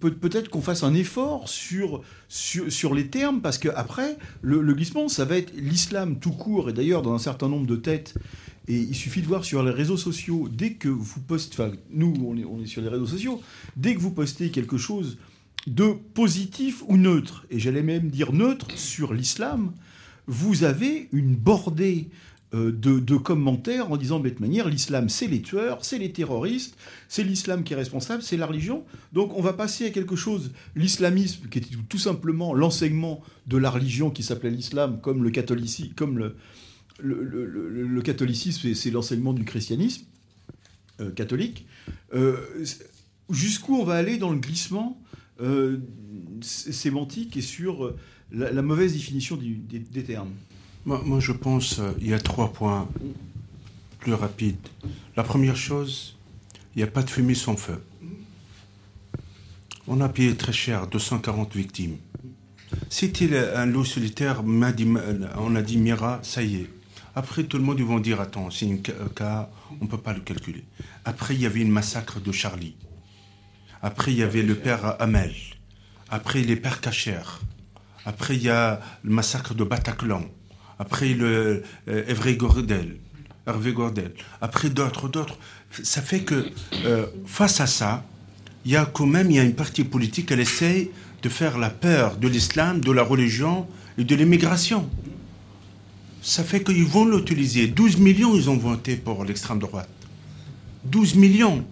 [0.00, 5.24] peut-être qu'on fasse un effort sur, sur, les termes, parce qu'après, le, le glissement, ça
[5.24, 8.14] va être l'islam tout court, et d'ailleurs dans un certain nombre de têtes,
[8.68, 12.14] et il suffit de voir sur les réseaux sociaux, dès que vous postez, enfin nous
[12.24, 13.40] on est, on est sur les réseaux sociaux,
[13.76, 15.18] dès que vous postez quelque chose
[15.66, 19.72] de positif ou neutre, et j'allais même dire neutre sur l'islam,
[20.26, 22.08] vous avez une bordée
[22.52, 26.76] euh, de, commentaires en disant de toute manière l'islam c'est les tueurs, c'est les terroristes,
[27.06, 28.84] c'est l'islam qui est responsable, c'est la religion.
[29.12, 33.70] Donc on va passer à quelque chose, l'islamisme qui était tout simplement l'enseignement de la
[33.70, 36.32] religion qui s'appelait l'islam comme le catholicisme, comme
[38.74, 40.02] c'est l'enseignement du christianisme
[41.00, 41.68] euh, catholique.
[42.14, 42.36] Euh,
[43.30, 45.00] jusqu'où on va aller dans le glissement
[46.42, 47.94] sémantique et sur
[48.32, 50.32] la, mauvaise définition des, termes?
[50.84, 52.88] Moi, je pense qu'il y a trois points
[53.98, 54.68] plus rapides.
[55.16, 56.16] La première chose,
[56.74, 57.82] il n'y a pas de fumée sans feu.
[59.86, 61.96] On a payé très cher, 240 victimes.
[62.88, 64.62] C'était un lot solitaire, on
[65.56, 66.70] a dit Mira, ça y est.
[67.14, 70.12] Après, tout le monde, ils vont dire, attends, c'est un cas, on ne peut pas
[70.12, 70.64] le calculer.
[71.04, 72.76] Après, il y avait une massacre de Charlie.
[73.82, 75.34] Après, il y avait le père Hamel.
[76.08, 77.40] Après, les pères Cachère.
[78.06, 80.22] Après, il y a le massacre de Bataclan.
[80.80, 82.96] Après, le euh, Gordel.
[83.46, 84.12] Hervé Gordel.
[84.40, 85.36] Après, d'autres, d'autres.
[85.82, 86.46] Ça fait que,
[86.86, 88.02] euh, face à ça,
[88.64, 90.90] il y a quand même il y a une partie politique, elle essaye
[91.22, 93.66] de faire la peur de l'islam, de la religion
[93.98, 94.88] et de l'immigration.
[96.22, 97.66] Ça fait qu'ils vont l'utiliser.
[97.66, 99.88] 12 millions, ils ont voté pour l'extrême droite.
[100.84, 101.62] 12 millions.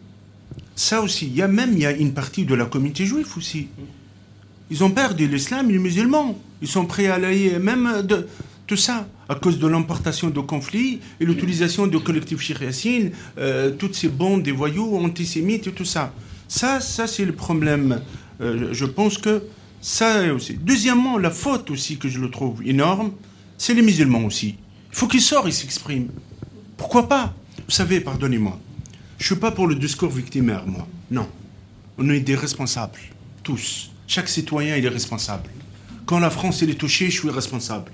[0.76, 3.28] Ça aussi, il y a même il y a une partie de la communauté juive
[3.38, 3.68] aussi.
[4.70, 6.38] Ils ont peur de l'islam et les musulmans.
[6.60, 8.28] Ils sont prêts à aller même de
[8.68, 13.96] tout ça à cause de l'importation de conflits et l'utilisation de collectifs chiriaciens, euh, toutes
[13.96, 16.12] ces bandes des voyous antisémites et tout ça.
[16.46, 18.00] Ça, ça c'est le problème.
[18.40, 19.42] Euh, je pense que
[19.80, 20.54] ça aussi.
[20.54, 23.12] Deuxièmement, la faute aussi que je le trouve énorme,
[23.56, 24.56] c'est les musulmans aussi.
[24.92, 26.10] Il faut qu'ils sortent, ils s'expriment.
[26.76, 27.34] Pourquoi pas?
[27.66, 28.58] Vous savez, pardonnez-moi,
[29.18, 30.86] je suis pas pour le discours victimaire, moi.
[31.10, 31.26] Non.
[31.96, 33.00] On est des responsables,
[33.42, 33.90] tous.
[34.06, 35.50] Chaque citoyen, est responsable.
[36.06, 37.92] Quand la France est touchée, je suis responsable.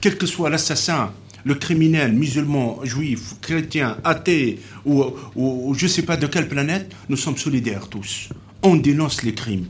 [0.00, 1.12] Quel que soit l'assassin,
[1.44, 7.16] le criminel, musulman, juif, chrétien, athée, ou, je ne sais pas de quelle planète, nous
[7.16, 8.28] sommes solidaires tous.
[8.62, 9.66] On dénonce les crimes.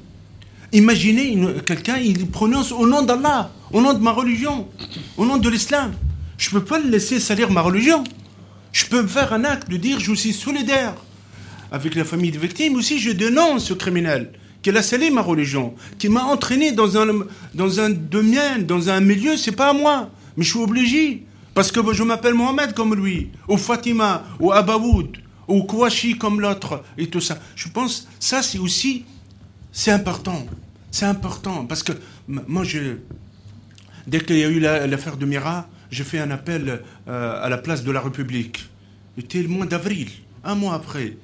[0.72, 4.68] Imaginez quelqu'un, il prononce au nom d'Allah, au nom de ma religion,
[5.16, 5.92] au nom de l'islam.
[6.38, 8.04] Je ne peux pas le laisser salir ma religion.
[8.72, 10.94] Je peux faire un acte de dire je suis solidaire
[11.70, 12.74] avec la famille de victimes.
[12.76, 17.06] Aussi, je dénonce ce criminel qui a salé ma religion, qui m'a entraîné dans un,
[17.54, 20.10] dans un domaine, dans un milieu, c'est pas à moi.
[20.36, 21.26] Mais je suis obligé.
[21.56, 25.16] Parce que je m'appelle Mohamed comme lui, ou Fatima, ou Abaoud,
[25.48, 27.38] ou Kouachi comme l'autre, et tout ça.
[27.54, 29.06] Je pense, ça c'est aussi,
[29.72, 30.44] c'est important.
[30.90, 31.64] C'est important.
[31.64, 31.92] Parce que
[32.28, 32.98] moi, je,
[34.06, 37.56] dès qu'il y a eu l'affaire de Mira, j'ai fait un appel euh, à la
[37.56, 38.68] place de la République.
[39.18, 40.08] C'était le mois d'avril,
[40.44, 41.16] un mois après.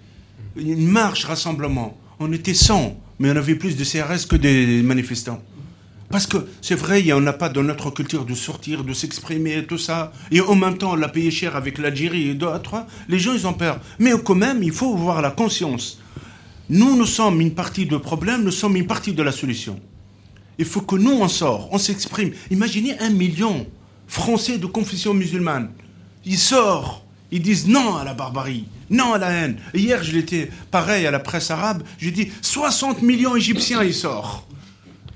[0.57, 1.99] Une marche, rassemblement.
[2.19, 5.43] On était 100, mais on avait plus de CRS que des manifestants.
[6.13, 8.93] Parce que c'est vrai, il n'y en a pas dans notre culture de sortir, de
[8.93, 10.13] s'exprimer tout ça.
[10.31, 12.85] Et en même temps, on l'a payé cher avec l'Algérie et d'autres.
[13.09, 13.81] Les gens, ils ont peur.
[13.99, 15.99] Mais quand même, il faut avoir la conscience.
[16.69, 19.81] Nous, nous sommes une partie du problème, nous sommes une partie de la solution.
[20.59, 22.33] Il faut que nous, on sort, on s'exprime.
[22.51, 23.67] Imaginez un million
[24.07, 25.71] Français de confession musulmane.
[26.27, 29.57] Ils sortent, ils disent non à la barbarie, non à la haine.
[29.73, 34.47] Hier, je l'étais pareil à la presse arabe, j'ai dit 60 millions Égyptiens, ils sortent.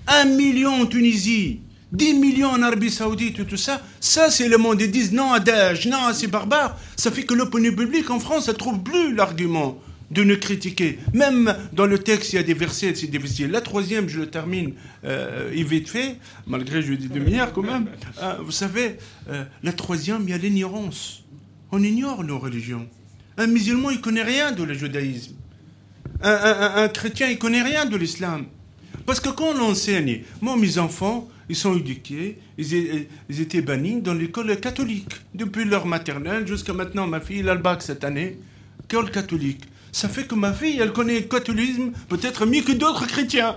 [0.07, 1.61] 1 million en Tunisie,
[1.93, 4.81] 10 millions en Arabie Saoudite, tout ça, ça c'est le monde.
[4.81, 6.79] Ils disent non à Daesh, non à ces barbares.
[6.97, 10.99] Ça fait que l'opinion publique en France, ne trouve plus l'argument de nous critiquer.
[11.15, 13.51] Même dans le texte, il y a des versets, c'est difficile.
[13.51, 16.17] La troisième, je le termine euh, vite fait,
[16.47, 17.89] malgré je dis demi-heure quand même.
[18.23, 18.99] Euh, vous savez,
[19.31, 21.25] euh, la troisième, il y a l'ignorance.
[21.73, 22.87] On ignore nos religions.
[23.39, 25.35] Un musulman, il connaît rien de le judaïsme.
[26.23, 28.47] Un, un chrétien, il connaît rien de l'islam.
[29.07, 33.07] Parce que quand on enseigne, moi, mes enfants, ils sont éduqués, ils,
[33.41, 37.07] étaient bannis dans l'école catholique, depuis leur maternelle jusqu'à maintenant.
[37.07, 38.39] Ma fille, elle bac cette année,
[38.85, 39.63] école catholique.
[39.93, 43.55] Ça fait que ma fille, elle connaît le catholisme peut-être mieux que d'autres chrétiens.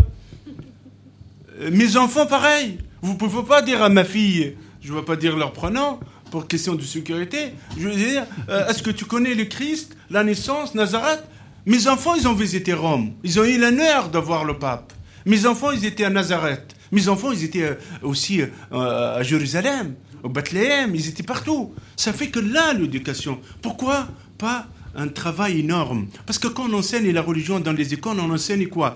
[1.60, 2.78] Euh, mes enfants, pareil.
[3.02, 6.00] Vous ne pouvez pas dire à ma fille, je ne vais pas dire leur prénom,
[6.30, 10.24] pour question de sécurité, je veux dire, euh, est-ce que tu connais le Christ, la
[10.24, 11.24] naissance, Nazareth?
[11.66, 13.14] Mes enfants, ils ont visité Rome.
[13.24, 14.94] Ils ont eu l'honneur de voir le pape.
[15.26, 16.76] Mes enfants, ils étaient à Nazareth.
[16.92, 21.74] Mes enfants, ils étaient euh, aussi euh, à Jérusalem, au Bethléem, ils étaient partout.
[21.96, 23.40] Ça fait que là, l'éducation.
[23.62, 26.08] Pourquoi pas un travail énorme?
[26.26, 28.96] Parce que quand on enseigne la religion dans les écoles, on enseigne quoi?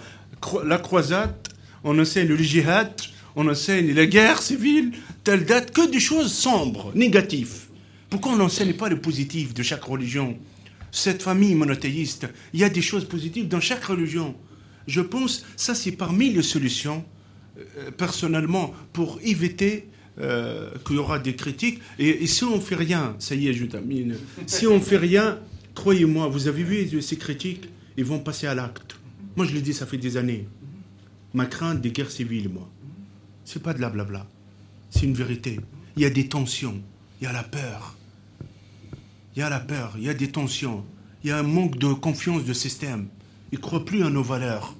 [0.65, 1.35] La croisade,
[1.83, 2.91] on enseigne le djihad,
[3.35, 4.91] on enseigne la guerre civile,
[5.23, 7.67] telle date, que des choses sombres, négatives.
[8.09, 10.37] Pourquoi on n'enseigne pas le positif de chaque religion?
[10.91, 14.35] Cette famille monothéiste, il y a des choses positives dans chaque religion.
[14.87, 17.05] Je pense, ça c'est parmi les solutions,
[17.57, 19.87] euh, personnellement, pour éviter
[20.19, 21.79] euh, qu'il y aura des critiques.
[21.97, 24.15] Et, si on ne fait rien, ça y est, je termine.
[24.45, 25.39] Si on ne fait rien,
[25.73, 27.67] croyez-moi, vous avez vu ces critiques,
[27.97, 28.95] ils vont passer à l'acte.
[29.35, 30.47] Moi, je le dis, ça fait des années.
[31.33, 32.69] Ma crainte des guerres civiles, moi.
[33.45, 34.27] C'est pas de la blabla.
[34.91, 35.59] C'est une vérité.
[35.95, 36.79] Il y a des tensions.
[37.19, 37.97] Il y a la peur.
[39.35, 39.93] Il y a la peur.
[39.97, 40.85] Il y a des tensions.
[41.23, 43.07] Il y a un manque de confiance de système.
[43.53, 44.73] Ils ne croient plus en nos valeurs.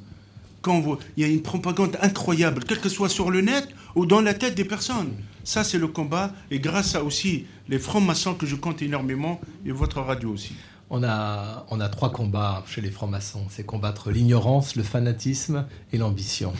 [0.63, 4.19] quand il y a une propagande incroyable, quel que soit sur le net ou dans
[4.19, 5.13] la tête des personnes.
[5.43, 6.32] Ça, c'est le combat.
[6.49, 10.55] Et grâce à aussi les francs-maçons que je compte énormément et votre radio aussi.
[10.89, 13.45] On a, on a trois combats chez les francs-maçons.
[13.51, 16.53] C'est combattre l'ignorance, le fanatisme et l'ambition.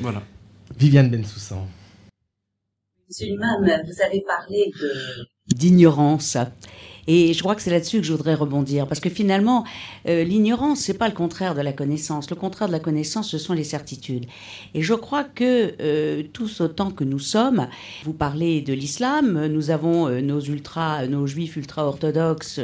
[0.00, 0.22] Voilà.
[0.76, 1.66] Viviane Bensoussan.
[3.08, 4.70] Monsieur Imam, vous avez parlé
[5.46, 6.36] d'ignorance.
[7.06, 9.64] Et je crois que c'est là-dessus que je voudrais rebondir, parce que finalement,
[10.08, 12.30] euh, l'ignorance, c'est pas le contraire de la connaissance.
[12.30, 14.26] Le contraire de la connaissance, ce sont les certitudes.
[14.74, 17.68] Et je crois que euh, tous autant que nous sommes,
[18.04, 22.60] vous parlez de l'islam, nous avons euh, nos ultra, nos juifs ultra-orthodoxes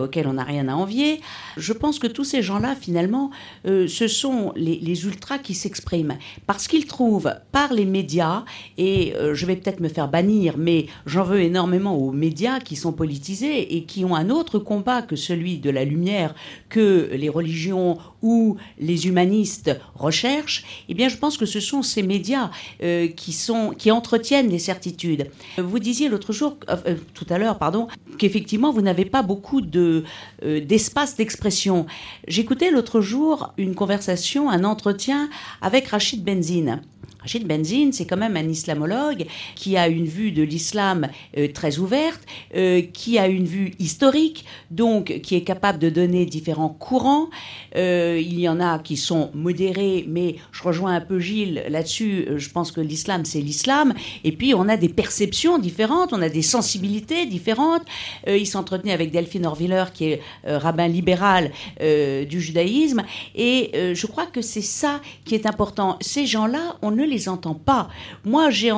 [0.00, 1.20] auxquels on n'a rien à envier.
[1.56, 3.30] Je pense que tous ces gens-là, finalement,
[3.64, 8.44] ce sont les, les ultras qui s'expriment, parce qu'ils trouvent par les médias,
[8.78, 12.92] et je vais peut-être me faire bannir, mais j'en veux énormément aux médias qui sont
[12.92, 16.34] politisés et qui ont un autre combat que celui de la lumière
[16.68, 22.02] que les religions ou les humanistes recherchent, eh bien, je pense que ce sont ces
[22.02, 22.50] médias
[22.82, 25.30] euh, qui, sont, qui entretiennent les certitudes.
[25.58, 27.88] Vous disiez l'autre jour, euh, euh, tout à l'heure, pardon,
[28.18, 30.04] qu'effectivement, vous n'avez pas beaucoup de,
[30.42, 31.86] d'espace d'expression.
[32.28, 35.28] J'écoutais l'autre jour une conversation, un entretien
[35.60, 36.82] avec Rachid Benzine.
[37.22, 41.08] Rachid Benzine, c'est quand même un islamologue qui a une vue de l'islam
[41.38, 42.20] euh, très ouverte,
[42.56, 47.28] euh, qui a une vue historique, donc qui est capable de donner différents courants.
[47.76, 52.26] Euh, il y en a qui sont modérés, mais je rejoins un peu Gilles là-dessus.
[52.36, 53.94] Je pense que l'islam, c'est l'islam.
[54.24, 57.82] Et puis, on a des perceptions différentes, on a des sensibilités différentes.
[58.26, 63.02] il s'entretenait avec Delphine Orviller, qui est rabbin libéral du judaïsme.
[63.34, 65.98] Et je crois que c'est ça qui est important.
[66.00, 67.88] Ces gens-là, on ne les entend pas.
[68.24, 68.70] Moi, j'ai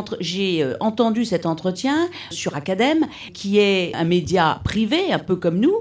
[0.62, 5.76] euh, entendu cet entretien sur Academ, qui est un média privé, un peu comme nous.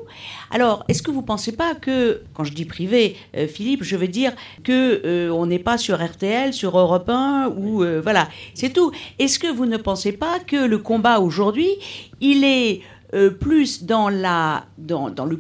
[0.52, 4.08] Alors, est-ce que vous pensez pas que, quand je dis privé, euh, Philippe, je veux
[4.08, 4.34] dire
[4.64, 8.92] que euh, on n'est pas sur RTL, sur Europe 1, ou voilà, c'est tout.
[9.20, 11.70] Est-ce que vous ne pensez pas que le combat aujourd'hui,
[12.22, 12.82] il est
[13.40, 15.40] plus dans, la, dans le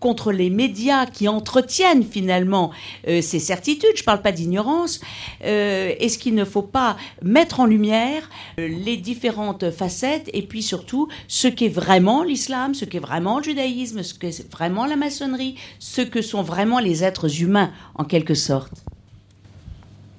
[0.00, 2.72] contre les médias qui entretiennent finalement
[3.08, 5.00] euh, ces certitudes, je ne parle pas d'ignorance,
[5.44, 8.28] euh, est-ce qu'il ne faut pas mettre en lumière
[8.58, 13.44] euh, les différentes facettes et puis surtout ce qu'est vraiment l'islam, ce qu'est vraiment le
[13.44, 18.34] judaïsme, ce qu'est vraiment la maçonnerie, ce que sont vraiment les êtres humains en quelque
[18.34, 18.84] sorte?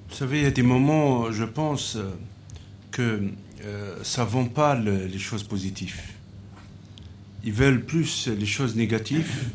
[0.08, 1.98] Vous savez, il y a des moments, je pense,
[2.90, 3.30] que
[4.02, 6.00] ça ne vend pas les choses positives.
[7.44, 9.50] Ils veulent plus les choses négatives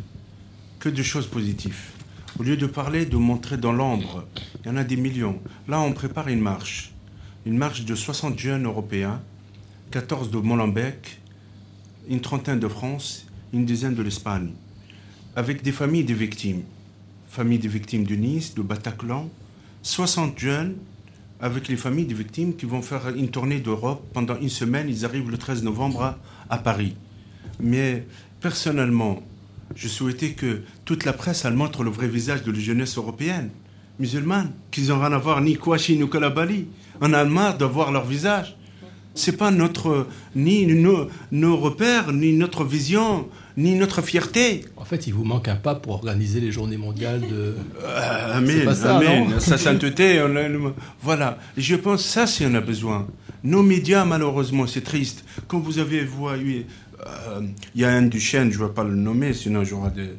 [0.84, 1.92] que de choses positives.
[2.38, 4.26] Au lieu de parler, de montrer dans l'ombre,
[4.60, 5.40] il y en a des millions.
[5.70, 6.92] Là, on prépare une marche.
[7.46, 9.22] Une marche de 60 jeunes européens,
[9.92, 11.22] 14 de Molenbeek,
[12.10, 14.52] une trentaine de France, une dizaine de l'Espagne,
[15.38, 16.64] avec des familles de victimes.
[17.30, 19.30] Familles de victimes de Nice, de Bataclan,
[19.84, 20.76] 60 jeunes
[21.40, 24.90] avec les familles de victimes qui vont faire une tournée d'Europe pendant une semaine.
[24.90, 26.18] Ils arrivent le 13 novembre
[26.50, 26.98] à Paris.
[27.62, 28.06] Mais
[28.42, 29.24] personnellement,
[29.76, 33.50] je souhaitais que toute la presse, elle montre le vrai visage de la jeunesse européenne,
[34.00, 36.68] musulmane, qu'ils n'ont rien à voir ni Kouachi ni Kalabali.
[37.02, 38.56] On a marre de voir leur visage.
[39.16, 44.66] C'est pas notre, ni nos, nos, repères, ni notre vision, ni notre fierté.
[44.76, 47.56] En fait, il vous manque un pas pour organiser les journées mondiales de.
[47.84, 49.40] Euh, amen, ça, amen.
[49.40, 50.20] Sa sainteté,
[51.04, 51.38] voilà.
[51.58, 53.08] Je pense ça, si on a besoin.
[53.44, 55.26] Nos médias, malheureusement, c'est triste.
[55.48, 56.66] Quand vous avez vu,
[57.76, 60.12] il y a un du chaîne, je ne vais pas le nommer, sinon j'aurai des,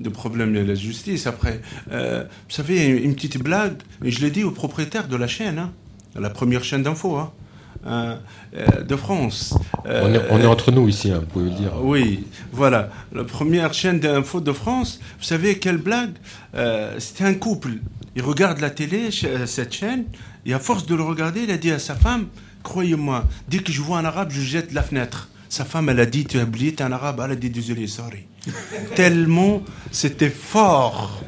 [0.00, 1.60] des, problèmes de la justice après.
[1.90, 5.72] Euh, vous savez, une, petite blague, je l'ai dit au propriétaire de la chaîne, hein,
[6.14, 7.32] la première chaîne d'info hein,
[7.86, 8.16] euh,
[8.56, 9.54] euh, de France.
[9.84, 11.72] On est, entre nous ici, hein, vous pouvez le dire.
[11.82, 12.90] Oui, voilà.
[13.12, 16.12] La première chaîne d'info de France, vous savez quelle blague
[16.98, 17.70] C'était un couple.
[18.14, 19.08] Il regarde la télé,
[19.46, 20.04] cette chaîne,
[20.44, 22.26] et à force de le regarder, il a dit à sa femme,
[22.62, 25.28] croyez-moi, dès que je vois un arabe, je jette la fenêtre.
[25.52, 27.20] Sa femme, elle a dit, tu as oublié, es un arabe.
[27.22, 28.24] Elle a dit, désolé, sorry.
[28.94, 31.22] Tellement c'était fort.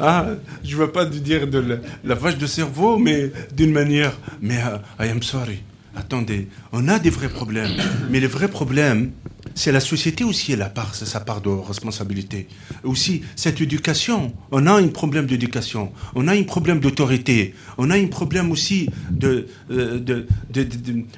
[0.00, 0.24] Ah,
[0.64, 4.16] je ne veux pas dire de la, vache de cerveau, mais d'une manière.
[4.40, 5.62] Mais uh, I am sorry.
[5.94, 7.72] Attendez, on a des vrais problèmes.
[8.08, 9.10] Mais les vrais problèmes,
[9.58, 12.46] c'est la société aussi, elle a part, sa part de responsabilité.
[12.84, 17.96] Aussi, cette éducation, on a un problème d'éducation, on a un problème d'autorité, on a
[17.98, 20.24] un problème aussi de, euh,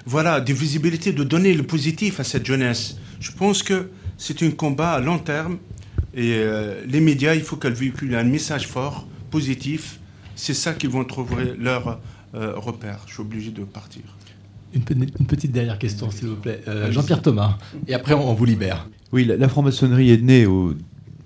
[0.06, 2.96] voilà, de visibilité, de donner le positif à cette jeunesse.
[3.20, 5.58] Je pense que c'est un combat à long terme
[6.14, 10.00] et euh, les médias, il faut qu'elles véhiculent un message fort, positif.
[10.34, 12.00] C'est ça qu'ils vont trouver leur
[12.34, 13.00] euh, repère.
[13.06, 14.04] Je suis obligé de partir.
[14.72, 16.60] Une, petite dernière question, s'il vous plaît.
[16.68, 17.58] Euh, Jean-Pierre Thomas,
[17.88, 18.88] et après on, vous libère.
[19.12, 20.74] Oui, la, franc-maçonnerie est née au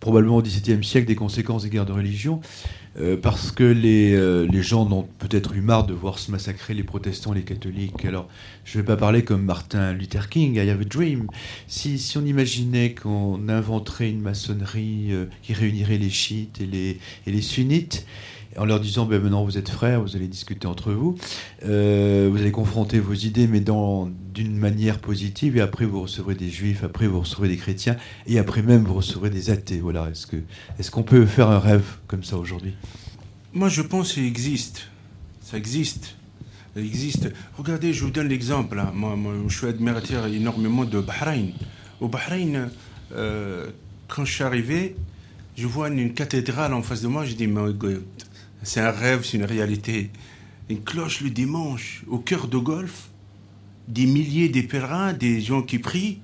[0.00, 2.40] probablement au XVIIe siècle des conséquences des guerres de religion.
[3.00, 6.74] Euh, parce que les, euh, les gens ont peut-être eu marre de voir se massacrer
[6.74, 8.04] les protestants, les catholiques.
[8.04, 8.28] Alors,
[8.64, 11.26] je ne vais pas parler comme Martin Luther King, I have a dream.
[11.66, 15.10] Si, si on imaginait qu'on inventerait une maçonnerie
[15.42, 18.06] qui réunirait les chiites et les, et les sunnites,
[18.58, 21.16] en leur disant ben maintenant vous êtes frères, vous allez discuter entre vous,
[21.64, 26.50] euh, vous allez confronter vos idées, mais d'une manière positive, et après vous recevrez des
[26.50, 27.96] juifs, après vous recevrez des chrétiens,
[28.26, 29.80] et après même vous recevrez des athées.
[29.80, 30.08] Voilà.
[30.78, 32.74] Est-ce qu'on peut faire un rêve comme ça aujourd'hui?
[33.52, 34.88] Moi, je pense qu'il existe.
[35.40, 36.16] Ça existe.
[36.74, 37.30] Ça existe.
[37.56, 38.80] Regardez, je vous donne l'exemple.
[38.80, 38.90] Hein.
[38.92, 41.52] Moi, je suis admirateur énormément de Bahreïn.
[42.00, 42.68] Au Bahreïn,
[43.12, 43.70] euh,
[44.08, 44.96] quand je suis arrivé,
[45.56, 47.24] je vois une, cathédrale en face de moi.
[47.24, 47.60] Je dis, mais
[48.64, 50.10] c'est un rêve, c'est une réalité.
[50.68, 53.10] Une cloche le dimanche, au cœur de Golfe,
[53.86, 56.18] des milliers de des gens qui prient,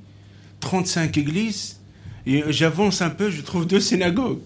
[0.61, 1.80] 35 églises,
[2.26, 4.41] et j'avance un peu, je trouve deux synagogues.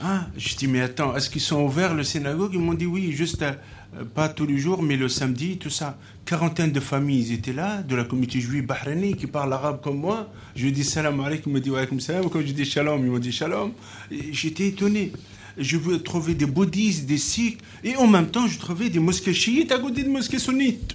[0.00, 2.50] Ah, je dis, mais attends, est-ce qu'ils sont ouverts, le synagogue?
[2.52, 5.98] Ils m'ont dit oui, juste euh, pas tous les jours, mais le samedi, tout ça.
[6.26, 9.98] Quarantaine de familles, ils étaient là, de la communauté juive bahreïnie qui parle arabe comme
[9.98, 10.30] moi.
[10.54, 12.28] Je dis salam alaikum, ils m'ont dit salam.
[12.28, 13.72] Quand je dis shalom, ils m'ont dit shalom.
[14.32, 15.12] J'étais étonné
[15.58, 19.34] je veux trouver des bouddhistes, des sikhs, et en même temps, je trouvais des mosquées
[19.34, 20.94] chiites à côté de mosquées sunnites.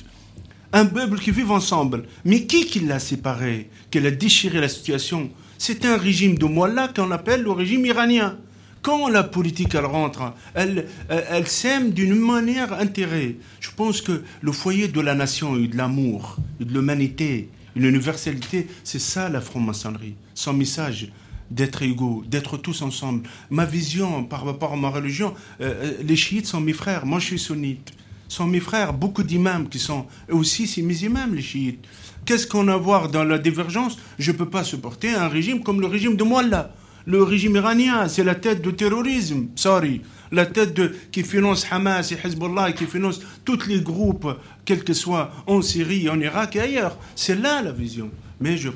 [0.73, 2.05] Un peuple qui vit ensemble.
[2.23, 5.29] Mais qui l'a séparé, qui a déchiré la situation?
[5.57, 8.37] C'est un régime de Mollah qu'on appelle le régime iranien.
[8.81, 13.35] Quand la politique elle rentre, elle, elle, sème d'une manière intérêt.
[13.59, 18.67] Je pense que le foyer de la nation et de l'amour, de l'humanité, une universalité,
[18.83, 20.15] c'est ça la franc-maçonnerie.
[20.33, 21.09] Son message,
[21.51, 23.27] d'être égaux, d'être tous ensemble.
[23.49, 27.19] Ma vision par rapport à ma religion, euh, euh, les chiites sont mes frères, moi
[27.19, 27.91] je suis sunnite.
[28.27, 31.85] Sont mes frères, beaucoup d'imams qui sont aussi c'est mes imams les chiites.
[32.25, 33.97] Qu'est-ce qu'on a à voir dans la divergence?
[34.17, 36.73] Je ne peux pas supporter un régime comme le régime de Mollah.
[37.05, 40.01] Le régime iranien, c'est la tête du terrorisme, sorry.
[40.31, 44.27] La tête de, qui finance Hamas et Hezbollah, qui finance tous les groupes,
[44.65, 46.97] quels que soient, en Syrie, en Irak et ailleurs.
[47.15, 48.11] C'est là la vision.
[48.39, 48.69] Mais je,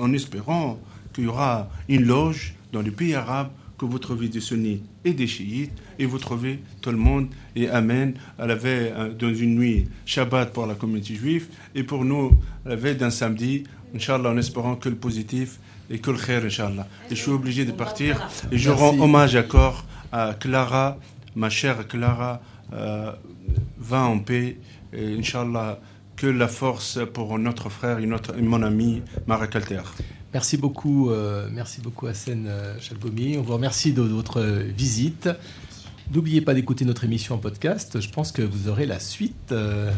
[0.00, 0.78] en espérant
[1.18, 5.12] qu'il y aura une loge dans les pays arabes que vous trouvez des sunnites et
[5.12, 9.34] des chiites, et vous trouvez tout le monde, et Amen, à la veille, euh, dans
[9.34, 12.30] une nuit, Shabbat pour la communauté juive, et pour nous,
[12.64, 13.64] à la veille d'un samedi,
[13.96, 15.58] Inch'Allah, en espérant que le positif
[15.90, 16.86] et que le khair, Inch'Allah.
[17.10, 20.98] Et je suis obligé de partir, et je rends hommage encore à Clara,
[21.34, 22.40] ma chère Clara,
[22.72, 23.10] euh,
[23.78, 24.56] va en paix,
[24.92, 25.80] et Inch'Allah,
[26.14, 29.82] que la force pour notre frère et, notre, et mon ami Marek Alter.
[30.34, 33.38] Merci beaucoup, euh, merci beaucoup Hassan euh, Chalgomi.
[33.38, 35.28] On vous remercie de, votre visite.
[36.12, 37.98] N'oubliez pas d'écouter notre émission en podcast.
[38.00, 39.52] Je pense que vous aurez la suite.
[39.52, 39.90] Euh,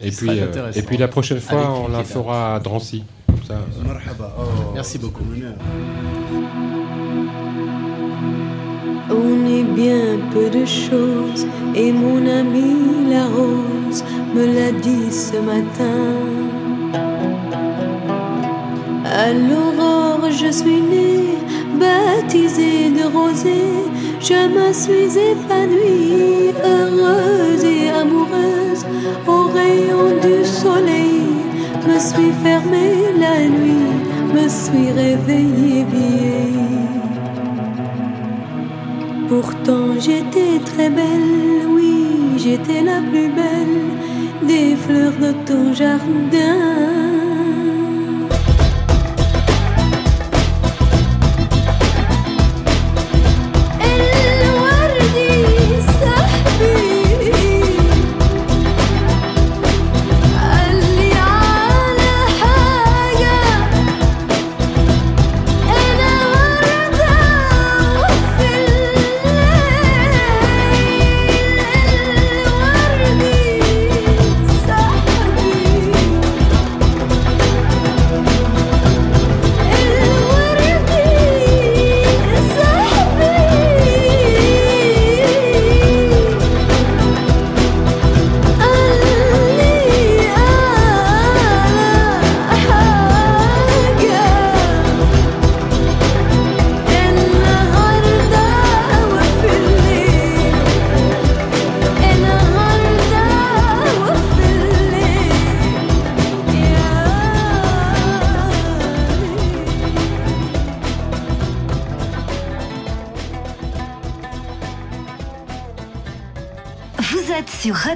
[0.00, 0.28] et, puis,
[0.74, 3.04] et puis la prochaine fois, on la fera à Drancy.
[3.26, 3.60] Comme ça.
[4.74, 5.24] Merci beaucoup.
[9.08, 14.02] On est bien peu de choses et mon ami la rose
[14.34, 16.65] me l'a dit ce matin.
[19.14, 21.38] À l'aurore, je suis née,
[21.78, 23.86] baptisée de rosée.
[24.20, 28.84] Je me suis épanouie, heureuse et amoureuse.
[29.26, 31.22] Au rayon du soleil,
[31.86, 33.94] me suis fermée la nuit,
[34.34, 36.86] me suis réveillée vieille.
[39.28, 47.15] Pourtant j'étais très belle, oui, j'étais la plus belle des fleurs de ton jardin.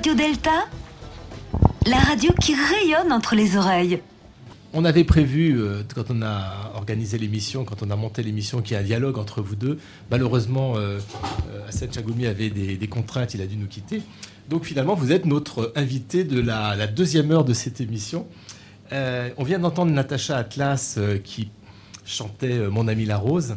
[0.00, 0.64] Radio Delta,
[1.84, 4.00] la radio qui rayonne entre les oreilles.
[4.72, 8.72] on avait prévu, euh, quand on a organisé l'émission, quand on a monté l'émission, qu'il
[8.72, 9.78] y ait un dialogue entre vous deux.
[10.10, 11.00] Malheureusement, euh,
[11.52, 14.00] euh Hassan Chagoumi avait des, contraintes, il a dû nous quitter.
[14.48, 18.26] Donc finalement, vous êtes notre invité de la, deuxième heure de cette émission.
[18.90, 21.50] on vient d'entendre Natacha Atlas qui
[22.06, 23.54] chantait Mon ami la rose.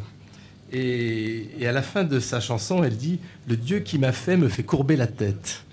[0.74, 3.18] Et, à la fin de sa chanson, elle dit
[3.48, 5.64] Le Dieu qui m'a fait me fait courber la tête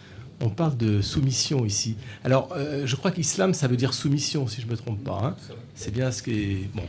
[0.42, 1.96] on parle de soumission ici.
[2.24, 5.20] Alors, euh, je crois qu'islam, ça veut dire soumission, si je ne me trompe pas.
[5.24, 5.36] Hein.
[5.76, 6.70] C'est bien ce qui est.
[6.74, 6.84] Bon.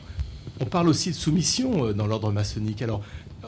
[0.61, 2.83] On parle aussi de soumission euh, dans l'ordre maçonnique.
[2.83, 3.03] Alors,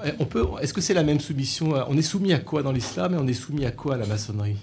[0.05, 0.45] euh, on peut.
[0.61, 3.27] Est-ce que c'est la même soumission On est soumis à quoi dans l'islam et on
[3.27, 4.57] est soumis à quoi à la maçonnerie?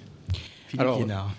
[0.68, 1.30] Philippe alors,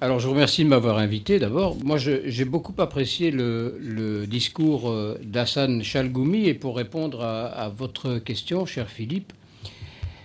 [0.00, 1.76] alors, je vous remercie de m'avoir invité d'abord.
[1.84, 8.88] Moi, j'ai beaucoup apprécié le, discours d'Hassan Chalgoumi et pour répondre à votre question, cher
[8.88, 9.32] Philippe,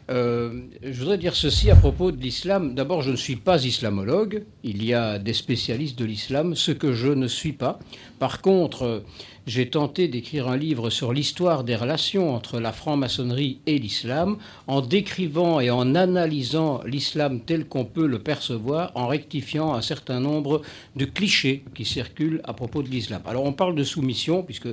[0.10, 2.76] euh, je voudrais dire ceci à propos de l'islam.
[2.76, 4.44] D'abord, je ne suis pas islamologue.
[4.64, 7.80] Il y a des spécialistes de l'islam, ce que je ne suis pas.
[8.20, 9.04] Par contre,
[9.48, 14.38] j'ai tenté d'écrire un livre sur l'histoire des relations entre la franc-maçonnerie et l'islam,
[14.68, 20.20] en décrivant et en analysant l'islam tel qu'on peut le percevoir, en rectifiant un certain
[20.20, 20.62] nombre
[20.98, 23.22] de clichés qui circulent à propos de l'islam.
[23.26, 24.68] Alors on parle de soumission, puisque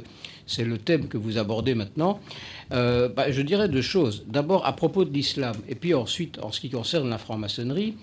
[0.45, 2.19] c'est le thème que vous abordez maintenant.
[2.73, 4.25] Euh, bah, je dirais deux choses.
[4.27, 7.95] D'abord à propos de l'islam, et puis ensuite en ce qui concerne la franc-maçonnerie.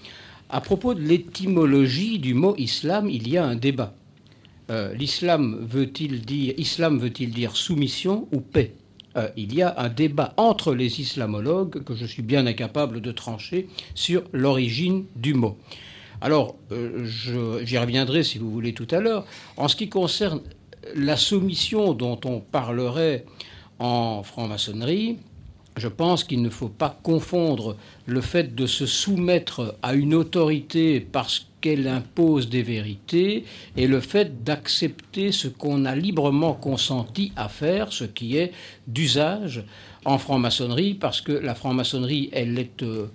[0.50, 3.94] À propos de l'étymologie du mot islam, il y a un débat.
[4.72, 8.74] Euh, l'islam veut-il dire, islam veut-il dire soumission ou paix?
[9.18, 13.12] Euh, il y a un débat entre les islamologues que je suis bien incapable de
[13.12, 15.58] trancher sur l'origine du mot.
[16.22, 17.06] Alors, euh,
[17.64, 19.26] j'y reviendrai si vous voulez tout à l'heure.
[19.58, 20.40] En ce qui concerne
[20.96, 23.26] la soumission dont on parlerait
[23.80, 25.18] en franc-maçonnerie,
[25.76, 31.00] je pense qu'il ne faut pas confondre le fait de se soumettre à une autorité
[31.00, 33.46] parce qu'elle impose des vérités
[33.78, 38.52] et le fait d'accepter ce qu'on a librement consenti à faire, ce qui est
[38.88, 39.64] d'usage
[40.06, 43.06] en franc-maçonnerie, parce que la franc-maçonnerie, elle est euh,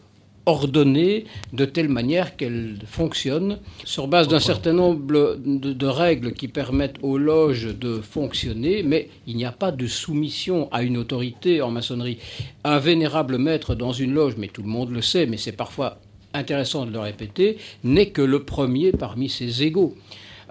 [0.47, 6.99] ordonnée de telle manière qu'elle fonctionne sur base d'un certain nombre de, règles qui permettent
[7.03, 11.71] aux loges de fonctionner, mais il n'y a pas de soumission à une autorité en
[11.71, 12.19] maçonnerie.
[12.65, 15.99] Un vénérable maître dans une loge, mais tout le monde le sait, mais c'est parfois
[16.37, 19.95] intéressant de le répéter, n'est que le premier parmi ses égaux.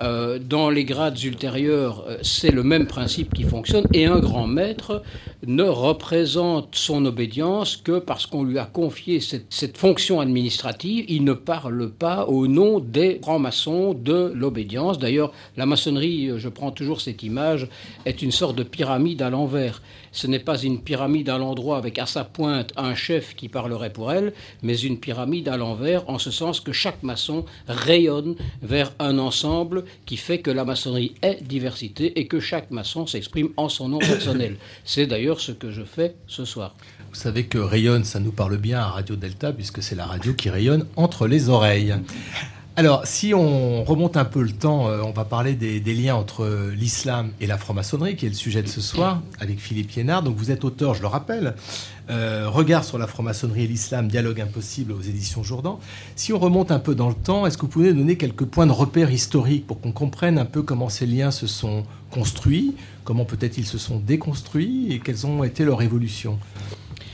[0.01, 4.45] Euh, dans les grades ultérieurs, euh, c'est le même principe qui fonctionne, et un grand
[4.45, 5.03] maître
[5.47, 11.05] ne représente son obédience que parce qu'on lui a confié cette, fonction administrative.
[11.07, 14.99] Il ne parle pas au nom des francs-maçons de l'obédience.
[14.99, 17.67] D'ailleurs, la maçonnerie, je prends toujours cette image,
[18.05, 19.81] est une sorte de pyramide à l'envers.
[20.15, 23.91] Ce n'est pas une pyramide à l'endroit avec à sa pointe un chef qui parlerait
[23.91, 24.31] pour elle,
[24.63, 29.83] mais une pyramide à l'envers, en ce sens que chaque maçon rayonne vers un ensemble
[30.05, 33.99] qui fait que la maçonnerie est diversité et que chaque maçon s'exprime en son nom
[33.99, 34.55] personnel.
[34.85, 36.75] C'est d'ailleurs ce que je fais ce soir.
[37.09, 40.33] Vous savez que rayonne, ça nous parle bien à Radio Delta, puisque c'est la radio
[40.33, 41.93] qui rayonne entre les oreilles.
[42.77, 46.71] Alors, si on remonte un peu le temps, euh, on va parler des, liens entre
[46.75, 50.23] l'islam et la franc-maçonnerie, qui est le sujet de ce soir, avec Philippe Yénard.
[50.23, 51.55] Donc, vous êtes auteur, je le rappelle,
[52.09, 55.79] euh, Regard sur la franc-maçonnerie et l'islam, dialogue impossible aux éditions Jourdan.
[56.17, 58.67] Si on remonte un peu dans le temps, est-ce que vous pouvez donner quelques points
[58.67, 63.23] de repère historiques pour qu'on comprenne un peu comment ces liens se sont construits, comment
[63.23, 66.39] peut-être ils se sont déconstruits et quelles ont été leurs évolutions?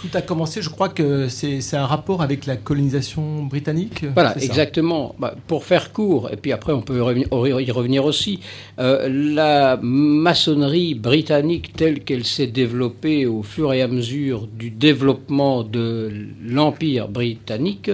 [0.01, 4.03] Tout a commencé, je crois que c'est un rapport avec la colonisation britannique.
[4.15, 5.15] Voilà, exactement.
[5.19, 8.39] Bah, pour faire court, et puis après on peut y revenir, aussi,
[8.79, 15.63] euh, la maçonnerie britannique telle qu'elle s'est développée au fur et à mesure du développement
[15.63, 16.11] de
[16.43, 17.91] l'Empire britannique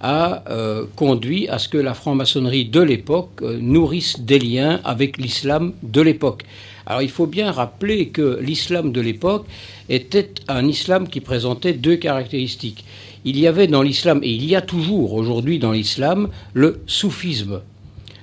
[0.00, 5.18] a euh, conduit à ce que la franc-maçonnerie de l'époque euh, nourrisse des liens avec
[5.18, 6.44] l'islam de l'époque.
[6.90, 9.46] Alors il faut bien rappeler que l'islam de l'époque
[9.88, 12.84] était un islam qui présentait deux caractéristiques.
[13.24, 17.60] Il y avait dans l'islam, et il y a toujours aujourd'hui dans l'islam, le soufisme.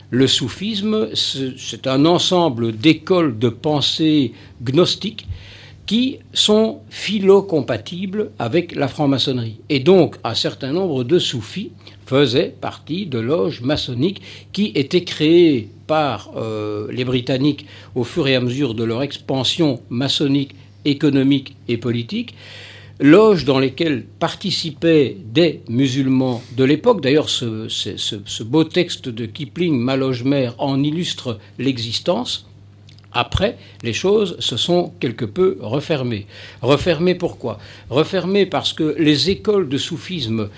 [0.09, 5.26] Le soufisme, c'est un ensemble d'écoles de pensée gnostiques
[5.88, 9.60] qui sont philo-compatibles avec la franc-maçonnerie.
[9.70, 11.72] Et donc, un certain nombre de soufis
[12.06, 14.22] faisaient partie de loges maçonniques
[14.52, 17.66] qui étaient créées par euh, les Britanniques
[17.96, 22.36] au fur et à mesure de leur expansion maçonnique économique et politique,
[23.00, 27.02] loges dans lesquelles participaient des musulmans de l'époque.
[27.02, 32.48] D'ailleurs, ce, beau texte de Kipling, Maloge-Mère, en illustre l'existence.
[33.12, 36.28] Après, les choses se sont quelque peu refermées.
[36.62, 37.58] Refermées pourquoi?
[37.89, 40.49] Refermées parce que les écoles de soufisme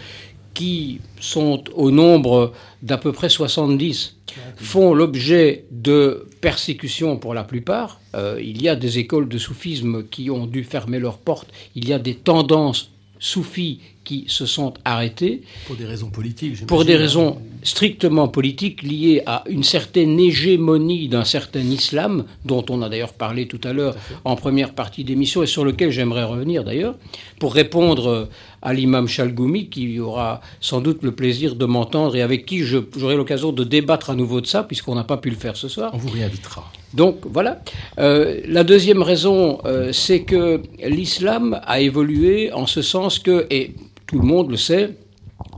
[0.54, 4.18] qui sont au nombre d'à peu près 70
[4.58, 8.02] font l'objet de persécutions pour la plupart.
[8.39, 11.50] il y a des écoles de soufisme qui ont dû fermer leurs portes.
[11.76, 15.43] Il y a des tendances soufis qui se sont arrêtés.
[15.67, 21.26] Pour des raisons politiques, Pour des raisons strictement politiques liées à une certaine hégémonie d'un
[21.26, 23.95] certain islam, dont on a d'ailleurs parlé tout à l'heure
[24.26, 26.95] en première partie d'émission et sur lequel j'aimerais revenir d'ailleurs,
[27.39, 28.30] pour répondre
[28.61, 33.15] à l'imam Chalgoumi, qui aura sans doute le plaisir de m'entendre et avec qui j'aurai
[33.15, 35.91] l'occasion de débattre à nouveau de ça, puisqu'on n'a pas pu le faire ce soir.
[35.93, 36.72] On vous réinvitera.
[36.94, 37.62] Donc voilà.
[38.00, 43.76] Euh, la deuxième raison, euh, c'est que l'islam a évolué en ce sens que, et
[44.08, 44.96] tout le monde le sait,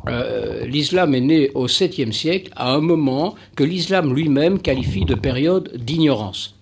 [0.10, 5.16] euh, l'islam est né au 7e siècle à un moment que l'islam lui-même qualifie de
[5.16, 6.56] période d'ignorance.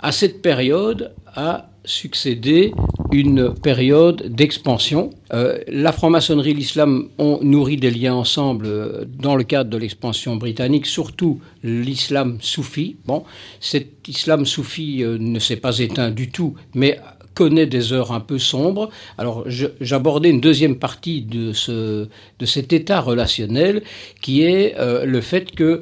[0.00, 2.72] À cette période a succédé
[3.12, 5.10] une période d'expansion.
[5.32, 9.76] Euh, la franc-maçonnerie et l'islam ont nourri des liens ensemble euh, dans le cadre de
[9.76, 12.96] l'expansion britannique, surtout l'islam soufi.
[13.06, 13.24] Bon,
[13.60, 16.98] cet islam soufi ne s'est pas éteint du tout, mais
[17.38, 18.90] connaît des heures un peu sombres.
[19.16, 19.44] Alors
[19.80, 22.08] j'abordais une deuxième partie de, ce,
[22.40, 23.84] de cet état relationnel
[24.20, 25.80] qui est euh, le fait que euh,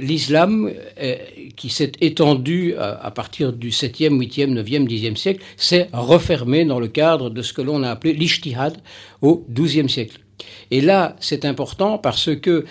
[0.00, 0.70] l'islam
[1.00, 1.16] euh,
[1.56, 6.88] qui s'est étendu à, partir du 7e, 8e, 9e, 10e siècle s'est refermé dans le
[6.88, 8.76] cadre de ce que l'on a appelé l'ishtihad
[9.22, 10.20] au 12e siècle.
[10.70, 12.64] Et là, c'est important parce que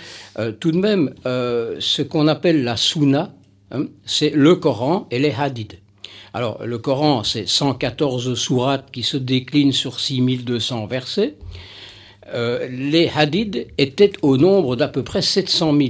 [0.59, 3.33] tout de même, ce qu'on appelle la sunna,
[3.71, 5.79] hein, c'est le Coran et les hadiths.
[6.35, 11.35] Alors, le Coran, c'est 114 sourates qui se déclinent sur 6200 versets.
[12.33, 15.89] Euh, les hadiths étaient au nombre d'à peu près 700 000.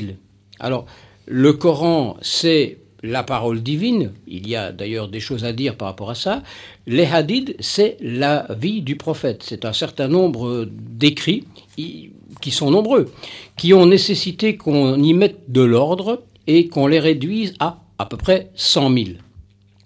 [0.60, 0.86] Alors,
[1.26, 4.14] le Coran, c'est la parole divine.
[4.28, 6.44] Il y a d'ailleurs des choses à dire par rapport à ça.
[6.88, 9.44] Les hadiths, c'est la vie du prophète.
[9.44, 13.12] C'est un certain nombre d'écrits qui sont nombreux,
[13.58, 18.18] qui ont nécessité qu'on y mette de l'ordre et qu'on les réduise à à peu
[18.18, 19.06] près 100 000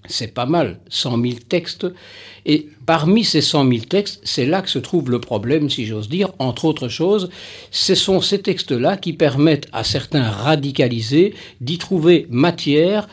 [0.07, 1.87] c'est pas mal, 100 000 textes.
[2.88, 6.31] Parmi ces 100 000 textes, c'est là que se trouve le problème, si j'ose dire.
[6.39, 7.29] Entre autres choses,
[7.69, 13.07] ce sont ces textes-là qui permettent à certains radicalisés d'y trouver matière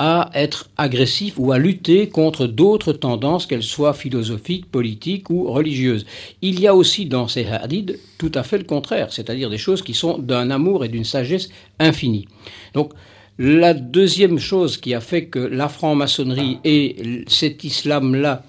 [0.00, 6.06] à être agressifs ou à lutter contre d'autres tendances, qu'elles soient philosophiques, politiques ou religieuses.
[6.42, 9.82] Il y a aussi dans ces hadiths tout à fait le contraire, c'est-à-dire des choses
[9.82, 12.26] qui sont d'un amour et d'une sagesse infinie.
[12.74, 12.92] Donc,
[13.38, 18.42] la deuxième chose qui a fait que la franc-maçonnerie et cet islam-là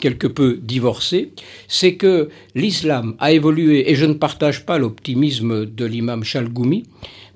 [0.00, 1.32] quelque peu divorcé,
[1.68, 6.84] c'est que l'islam a évolué, et je ne partage pas l'optimisme de l'imam Chalgoumi,